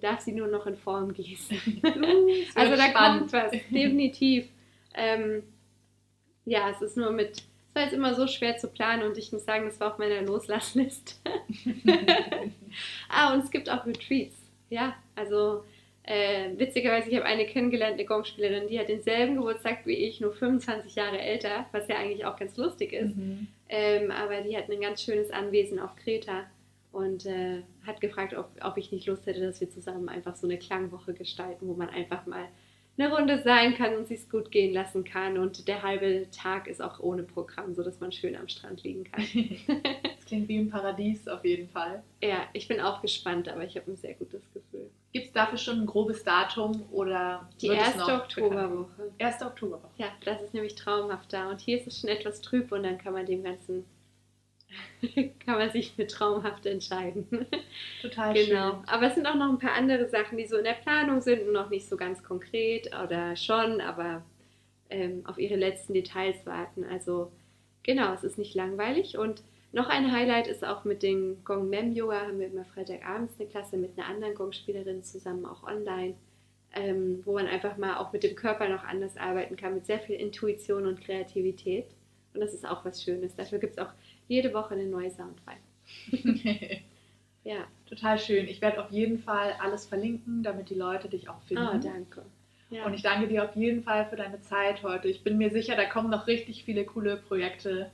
darf 0.00 0.20
sie 0.20 0.32
nur 0.32 0.48
noch 0.48 0.66
in 0.66 0.76
Form 0.76 1.12
gießen. 1.12 1.56
Uh, 1.84 2.30
also 2.54 2.76
da 2.76 2.88
spannend. 2.88 3.30
kommt 3.30 3.32
was, 3.32 3.50
definitiv. 3.70 4.48
Ähm, 4.94 5.42
ja, 6.44 6.70
es 6.70 6.82
ist 6.82 6.96
nur 6.96 7.10
mit, 7.10 7.38
es 7.38 7.74
war 7.74 7.82
jetzt 7.82 7.94
immer 7.94 8.14
so 8.14 8.26
schwer 8.26 8.56
zu 8.56 8.68
planen 8.68 9.02
und 9.02 9.18
ich 9.18 9.32
muss 9.32 9.44
sagen, 9.44 9.64
das 9.64 9.80
war 9.80 9.92
auf 9.92 9.98
meiner 9.98 10.22
Loslassliste. 10.22 11.14
ah, 13.08 13.34
und 13.34 13.44
es 13.44 13.50
gibt 13.50 13.70
auch 13.70 13.86
Retreats. 13.86 14.36
Ja, 14.70 14.94
also 15.14 15.64
äh, 16.06 16.50
witzigerweise, 16.58 17.08
ich 17.08 17.16
habe 17.16 17.24
eine 17.24 17.46
kennengelernt, 17.46 17.94
eine 17.94 18.04
Gongspielerin, 18.04 18.68
die 18.68 18.78
hat 18.78 18.88
denselben 18.88 19.36
Geburtstag 19.36 19.86
wie 19.86 19.94
ich, 19.94 20.20
nur 20.20 20.32
25 20.32 20.94
Jahre 20.94 21.18
älter, 21.18 21.66
was 21.72 21.88
ja 21.88 21.96
eigentlich 21.96 22.26
auch 22.26 22.36
ganz 22.36 22.56
lustig 22.58 22.92
ist. 22.92 23.16
Mhm. 23.16 23.46
Ähm, 23.70 24.10
aber 24.10 24.42
die 24.42 24.56
hat 24.56 24.70
ein 24.70 24.80
ganz 24.82 25.02
schönes 25.02 25.30
Anwesen 25.30 25.78
auf 25.78 25.96
Kreta 25.96 26.44
und 26.92 27.24
äh, 27.24 27.62
hat 27.86 28.02
gefragt, 28.02 28.34
ob, 28.34 28.50
ob 28.60 28.76
ich 28.76 28.92
nicht 28.92 29.06
Lust 29.06 29.26
hätte, 29.26 29.40
dass 29.40 29.60
wir 29.60 29.70
zusammen 29.70 30.10
einfach 30.10 30.36
so 30.36 30.46
eine 30.46 30.58
Klangwoche 30.58 31.14
gestalten, 31.14 31.66
wo 31.68 31.72
man 31.72 31.88
einfach 31.88 32.26
mal 32.26 32.48
eine 32.96 33.12
Runde 33.12 33.42
sein 33.42 33.74
kann 33.74 33.96
und 33.96 34.06
sich 34.06 34.28
gut 34.28 34.50
gehen 34.50 34.72
lassen 34.72 35.04
kann. 35.04 35.38
Und 35.38 35.66
der 35.68 35.82
halbe 35.82 36.26
Tag 36.30 36.68
ist 36.68 36.80
auch 36.80 37.00
ohne 37.00 37.22
Programm, 37.22 37.74
sodass 37.74 37.98
man 38.00 38.12
schön 38.12 38.36
am 38.36 38.48
Strand 38.48 38.84
liegen 38.84 39.04
kann. 39.04 39.24
das 40.02 40.24
klingt 40.26 40.48
wie 40.48 40.56
im 40.56 40.70
Paradies 40.70 41.26
auf 41.26 41.44
jeden 41.44 41.68
Fall. 41.68 42.02
Ja, 42.22 42.46
ich 42.52 42.68
bin 42.68 42.80
auch 42.80 43.00
gespannt, 43.00 43.48
aber 43.48 43.64
ich 43.64 43.76
habe 43.76 43.90
ein 43.90 43.96
sehr 43.96 44.14
gutes 44.14 44.42
Gefühl. 44.52 44.73
Gibt 45.14 45.28
es 45.28 45.32
dafür 45.32 45.58
schon 45.58 45.82
ein 45.82 45.86
grobes 45.86 46.24
Datum 46.24 46.86
oder 46.90 47.48
die 47.62 47.68
erste 47.68 48.14
Oktoberwoche? 48.14 49.12
Erste 49.16 49.46
Oktoberwoche. 49.46 49.88
Ja, 49.96 50.08
das 50.24 50.42
ist 50.42 50.54
nämlich 50.54 50.74
traumhaft 50.74 51.32
da. 51.32 51.50
Und 51.50 51.60
hier 51.60 51.78
ist 51.78 51.86
es 51.86 52.00
schon 52.00 52.10
etwas 52.10 52.40
trüb 52.40 52.72
und 52.72 52.82
dann 52.82 52.98
kann 52.98 53.12
man 53.12 53.24
dem 53.24 53.44
Ganzen 53.44 53.84
kann 55.46 55.58
man 55.58 55.70
sich 55.70 55.92
für 55.92 56.08
traumhaft 56.08 56.66
entscheiden. 56.66 57.28
Total 58.02 58.34
genau. 58.34 58.72
Schön. 58.72 58.88
Aber 58.88 59.06
es 59.06 59.14
sind 59.14 59.28
auch 59.28 59.36
noch 59.36 59.50
ein 59.50 59.60
paar 59.60 59.74
andere 59.74 60.08
Sachen, 60.08 60.36
die 60.36 60.48
so 60.48 60.56
in 60.56 60.64
der 60.64 60.72
Planung 60.72 61.20
sind 61.20 61.46
und 61.46 61.52
noch 61.52 61.70
nicht 61.70 61.88
so 61.88 61.96
ganz 61.96 62.24
konkret 62.24 62.90
oder 63.04 63.36
schon, 63.36 63.80
aber 63.80 64.24
ähm, 64.90 65.24
auf 65.26 65.38
ihre 65.38 65.54
letzten 65.54 65.94
Details 65.94 66.44
warten. 66.44 66.82
Also 66.82 67.30
genau, 67.84 68.14
es 68.14 68.24
ist 68.24 68.36
nicht 68.36 68.56
langweilig 68.56 69.16
und 69.16 69.44
noch 69.74 69.88
ein 69.88 70.12
Highlight 70.12 70.46
ist 70.46 70.64
auch 70.64 70.84
mit 70.84 71.02
dem 71.02 71.42
Gong 71.44 71.68
Mem 71.68 71.92
Yoga 71.92 72.20
haben 72.20 72.38
wir 72.38 72.46
immer 72.46 72.64
Freitagabends 72.64 73.38
eine 73.38 73.48
Klasse 73.48 73.76
mit 73.76 73.98
einer 73.98 74.06
anderen 74.06 74.34
Gong-Spielerin 74.36 75.02
zusammen, 75.02 75.44
auch 75.44 75.64
online, 75.64 76.14
ähm, 76.72 77.22
wo 77.24 77.34
man 77.34 77.48
einfach 77.48 77.76
mal 77.76 77.96
auch 77.96 78.12
mit 78.12 78.22
dem 78.22 78.36
Körper 78.36 78.68
noch 78.68 78.84
anders 78.84 79.16
arbeiten 79.16 79.56
kann, 79.56 79.74
mit 79.74 79.84
sehr 79.84 79.98
viel 79.98 80.14
Intuition 80.14 80.86
und 80.86 81.00
Kreativität. 81.00 81.86
Und 82.32 82.40
das 82.40 82.54
ist 82.54 82.64
auch 82.64 82.84
was 82.84 83.02
Schönes. 83.02 83.34
Dafür 83.34 83.58
gibt 83.58 83.72
es 83.72 83.78
auch 83.84 83.92
jede 84.28 84.54
Woche 84.54 84.74
eine 84.74 84.86
neue 84.86 85.10
Soundfile. 85.10 85.58
ja. 87.42 87.66
Total 87.86 88.18
schön. 88.18 88.46
Ich 88.46 88.60
werde 88.60 88.80
auf 88.80 88.92
jeden 88.92 89.18
Fall 89.18 89.54
alles 89.60 89.86
verlinken, 89.86 90.44
damit 90.44 90.70
die 90.70 90.74
Leute 90.74 91.08
dich 91.08 91.28
auch 91.28 91.42
finden. 91.42 91.68
Oh, 91.68 91.78
danke. 91.78 92.24
Ja. 92.70 92.86
Und 92.86 92.94
ich 92.94 93.02
danke 93.02 93.26
dir 93.26 93.44
auf 93.44 93.56
jeden 93.56 93.82
Fall 93.82 94.06
für 94.06 94.16
deine 94.16 94.40
Zeit 94.40 94.84
heute. 94.84 95.08
Ich 95.08 95.24
bin 95.24 95.36
mir 95.36 95.50
sicher, 95.50 95.74
da 95.74 95.84
kommen 95.84 96.10
noch 96.10 96.28
richtig 96.28 96.62
viele 96.64 96.84
coole 96.84 97.16
Projekte 97.16 97.90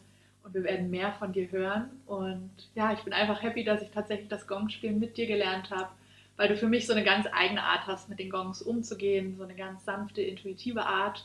und 0.50 0.54
wir 0.54 0.64
werden 0.64 0.90
mehr 0.90 1.12
von 1.12 1.32
dir 1.32 1.50
hören. 1.50 1.90
Und 2.06 2.50
ja, 2.74 2.92
ich 2.92 3.00
bin 3.00 3.12
einfach 3.12 3.42
happy, 3.42 3.64
dass 3.64 3.82
ich 3.82 3.90
tatsächlich 3.90 4.28
das 4.28 4.46
Gongspielen 4.46 4.98
mit 4.98 5.16
dir 5.16 5.26
gelernt 5.26 5.70
habe, 5.70 5.90
weil 6.36 6.48
du 6.48 6.56
für 6.56 6.68
mich 6.68 6.86
so 6.86 6.92
eine 6.92 7.04
ganz 7.04 7.26
eigene 7.32 7.62
Art 7.62 7.86
hast, 7.86 8.08
mit 8.08 8.18
den 8.18 8.30
Gongs 8.30 8.62
umzugehen, 8.62 9.36
so 9.36 9.44
eine 9.44 9.54
ganz 9.54 9.84
sanfte, 9.84 10.22
intuitive 10.22 10.84
Art 10.84 11.24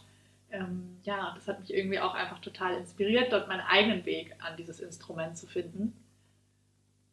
ähm, 0.56 0.98
ja, 1.04 1.34
das 1.36 1.48
hat 1.48 1.60
mich 1.60 1.74
irgendwie 1.74 2.00
auch 2.00 2.14
einfach 2.14 2.40
total 2.40 2.78
inspiriert, 2.78 3.32
dort 3.32 3.48
meinen 3.48 3.66
eigenen 3.68 4.06
Weg 4.06 4.36
an 4.40 4.56
dieses 4.58 4.80
Instrument 4.80 5.38
zu 5.38 5.48
finden. 5.48 5.94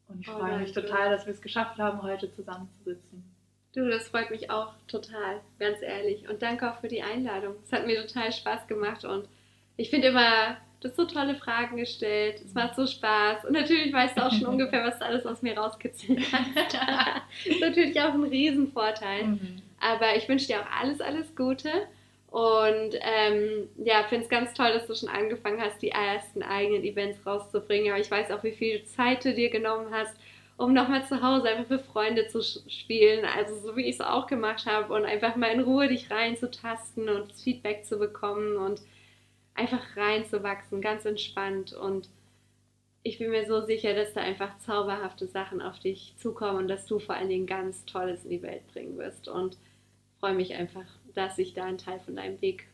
Und 0.09 0.21
ich 0.21 0.29
oh, 0.29 0.39
freue 0.39 0.59
mich 0.59 0.73
total, 0.73 1.11
dass 1.11 1.27
wir 1.27 1.33
es 1.33 1.41
geschafft 1.41 1.79
haben, 1.79 2.03
heute 2.03 2.33
zusammenzusitzen. 2.35 3.25
Du, 3.75 3.89
das 3.89 4.09
freut 4.09 4.31
mich 4.31 4.51
auch 4.51 4.75
total, 4.87 5.41
ganz 5.59 5.81
ehrlich. 5.81 6.29
Und 6.29 6.43
danke 6.43 6.71
auch 6.71 6.81
für 6.81 6.89
die 6.89 7.03
Einladung. 7.03 7.55
Es 7.65 7.73
hat 7.73 7.87
mir 7.87 8.07
total 8.07 8.31
Spaß 8.31 8.67
gemacht 8.67 9.05
und 9.05 9.27
ich 9.79 9.89
finde 9.89 10.09
immer, 10.09 10.59
du 10.83 10.89
hast 10.89 10.97
so 10.97 11.05
tolle 11.05 11.35
Fragen 11.37 11.77
gestellt. 11.77 12.41
Es 12.45 12.55
macht 12.55 12.77
so 12.77 12.87
Spaß. 12.87 13.45
Und 13.45 13.53
natürlich 13.53 13.93
weißt 13.93 14.17
du 14.17 14.27
auch 14.27 14.33
schon 14.33 14.47
ungefähr, 14.47 14.85
was 14.85 14.99
du 14.99 15.05
alles 15.05 15.25
aus 15.27 15.43
mir 15.43 15.57
rauskitzelt 15.57 16.21
hast. 16.33 16.75
das 16.75 17.45
ist 17.47 17.61
natürlich 17.61 18.01
auch 18.01 18.15
ein 18.15 18.25
Riesenvorteil. 18.25 19.25
Mhm. 19.25 19.63
Aber 19.81 20.17
ich 20.17 20.29
wünsche 20.29 20.47
dir 20.47 20.61
auch 20.61 20.81
alles, 20.81 21.01
alles 21.01 21.35
Gute. 21.35 21.71
Und 22.31 22.95
ähm, 23.01 23.69
ja, 23.85 24.05
finde 24.09 24.25
es 24.25 24.31
ganz 24.31 24.55
toll, 24.55 24.73
dass 24.73 24.87
du 24.87 24.95
schon 24.95 25.11
angefangen 25.11 25.61
hast, 25.61 25.83
die 25.83 25.91
ersten 25.91 26.43
eigenen 26.43 26.83
Events 26.83 27.19
rauszubringen. 27.27 27.93
Aber 27.93 28.01
ich 28.01 28.11
weiß 28.11 28.31
auch, 28.31 28.43
wie 28.43 28.53
viel 28.53 28.85
Zeit 28.85 29.25
du 29.25 29.35
dir 29.35 29.51
genommen 29.51 29.89
hast, 29.93 30.15
um 30.57 30.73
nochmal 30.73 31.07
zu 31.07 31.23
Hause 31.23 31.49
einfach 31.49 31.67
für 31.67 31.79
Freunde 31.79 32.29
zu 32.29 32.43
spielen. 32.43 33.27
Also 33.27 33.57
so 33.57 33.77
wie 33.77 33.83
ich 33.83 33.97
es 33.97 34.01
auch 34.01 34.27
gemacht 34.27 34.65
habe 34.65 34.95
und 34.95 35.05
einfach 35.05 35.37
mal 35.37 35.51
in 35.51 35.61
Ruhe 35.61 35.89
dich 35.89 36.11
reinzutasten 36.11 37.09
und 37.09 37.31
das 37.31 37.43
Feedback 37.43 37.85
zu 37.85 37.99
bekommen 37.99 38.57
und 38.57 38.81
einfach 39.55 39.97
reinzuwachsen, 39.97 40.81
ganz 40.81 41.05
entspannt. 41.05 41.73
Und 41.73 42.09
ich 43.03 43.19
bin 43.19 43.31
mir 43.31 43.47
so 43.47 43.65
sicher, 43.65 43.95
dass 43.95 44.15
da 44.15 44.21
einfach 44.21 44.59
zauberhafte 44.59 45.27
Sachen 45.27 45.61
auf 45.61 45.79
dich 45.79 46.15
zukommen 46.19 46.59
und 46.59 46.69
dass 46.69 46.87
du 46.87 46.99
vor 46.99 47.15
allen 47.15 47.29
Dingen 47.29 47.47
ganz 47.47 47.85
Tolles 47.85 48.25
in 48.25 48.31
die 48.31 48.43
Welt 48.43 48.67
bringen 48.73 48.97
wirst. 48.99 49.29
Und 49.29 49.57
freue 50.19 50.35
mich 50.35 50.55
einfach 50.55 50.87
dass 51.15 51.39
ich 51.39 51.55
da 51.55 51.65
ein 51.65 51.79
Teil 51.79 52.01
von 52.01 52.17
deinem 52.17 52.41
Weg 52.41 52.67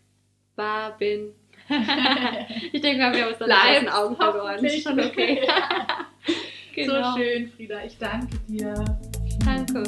war, 0.57 0.97
bin 0.99 1.35
ich 2.73 2.81
denke 2.81 3.03
mal, 3.03 3.13
wir 3.13 3.25
haben 3.25 3.31
uns 3.31 3.39
dann 3.39 3.53
aus 3.53 3.79
den 3.79 3.89
Augen 3.89 4.17
verloren. 4.17 4.71
Schon 4.71 5.01
okay. 5.01 5.41
genau. 6.75 7.13
So 7.13 7.19
schön, 7.19 7.51
Frieda. 7.51 7.85
Ich 7.85 7.99
danke 7.99 8.39
dir. 8.49 8.75
Danke. 9.45 9.83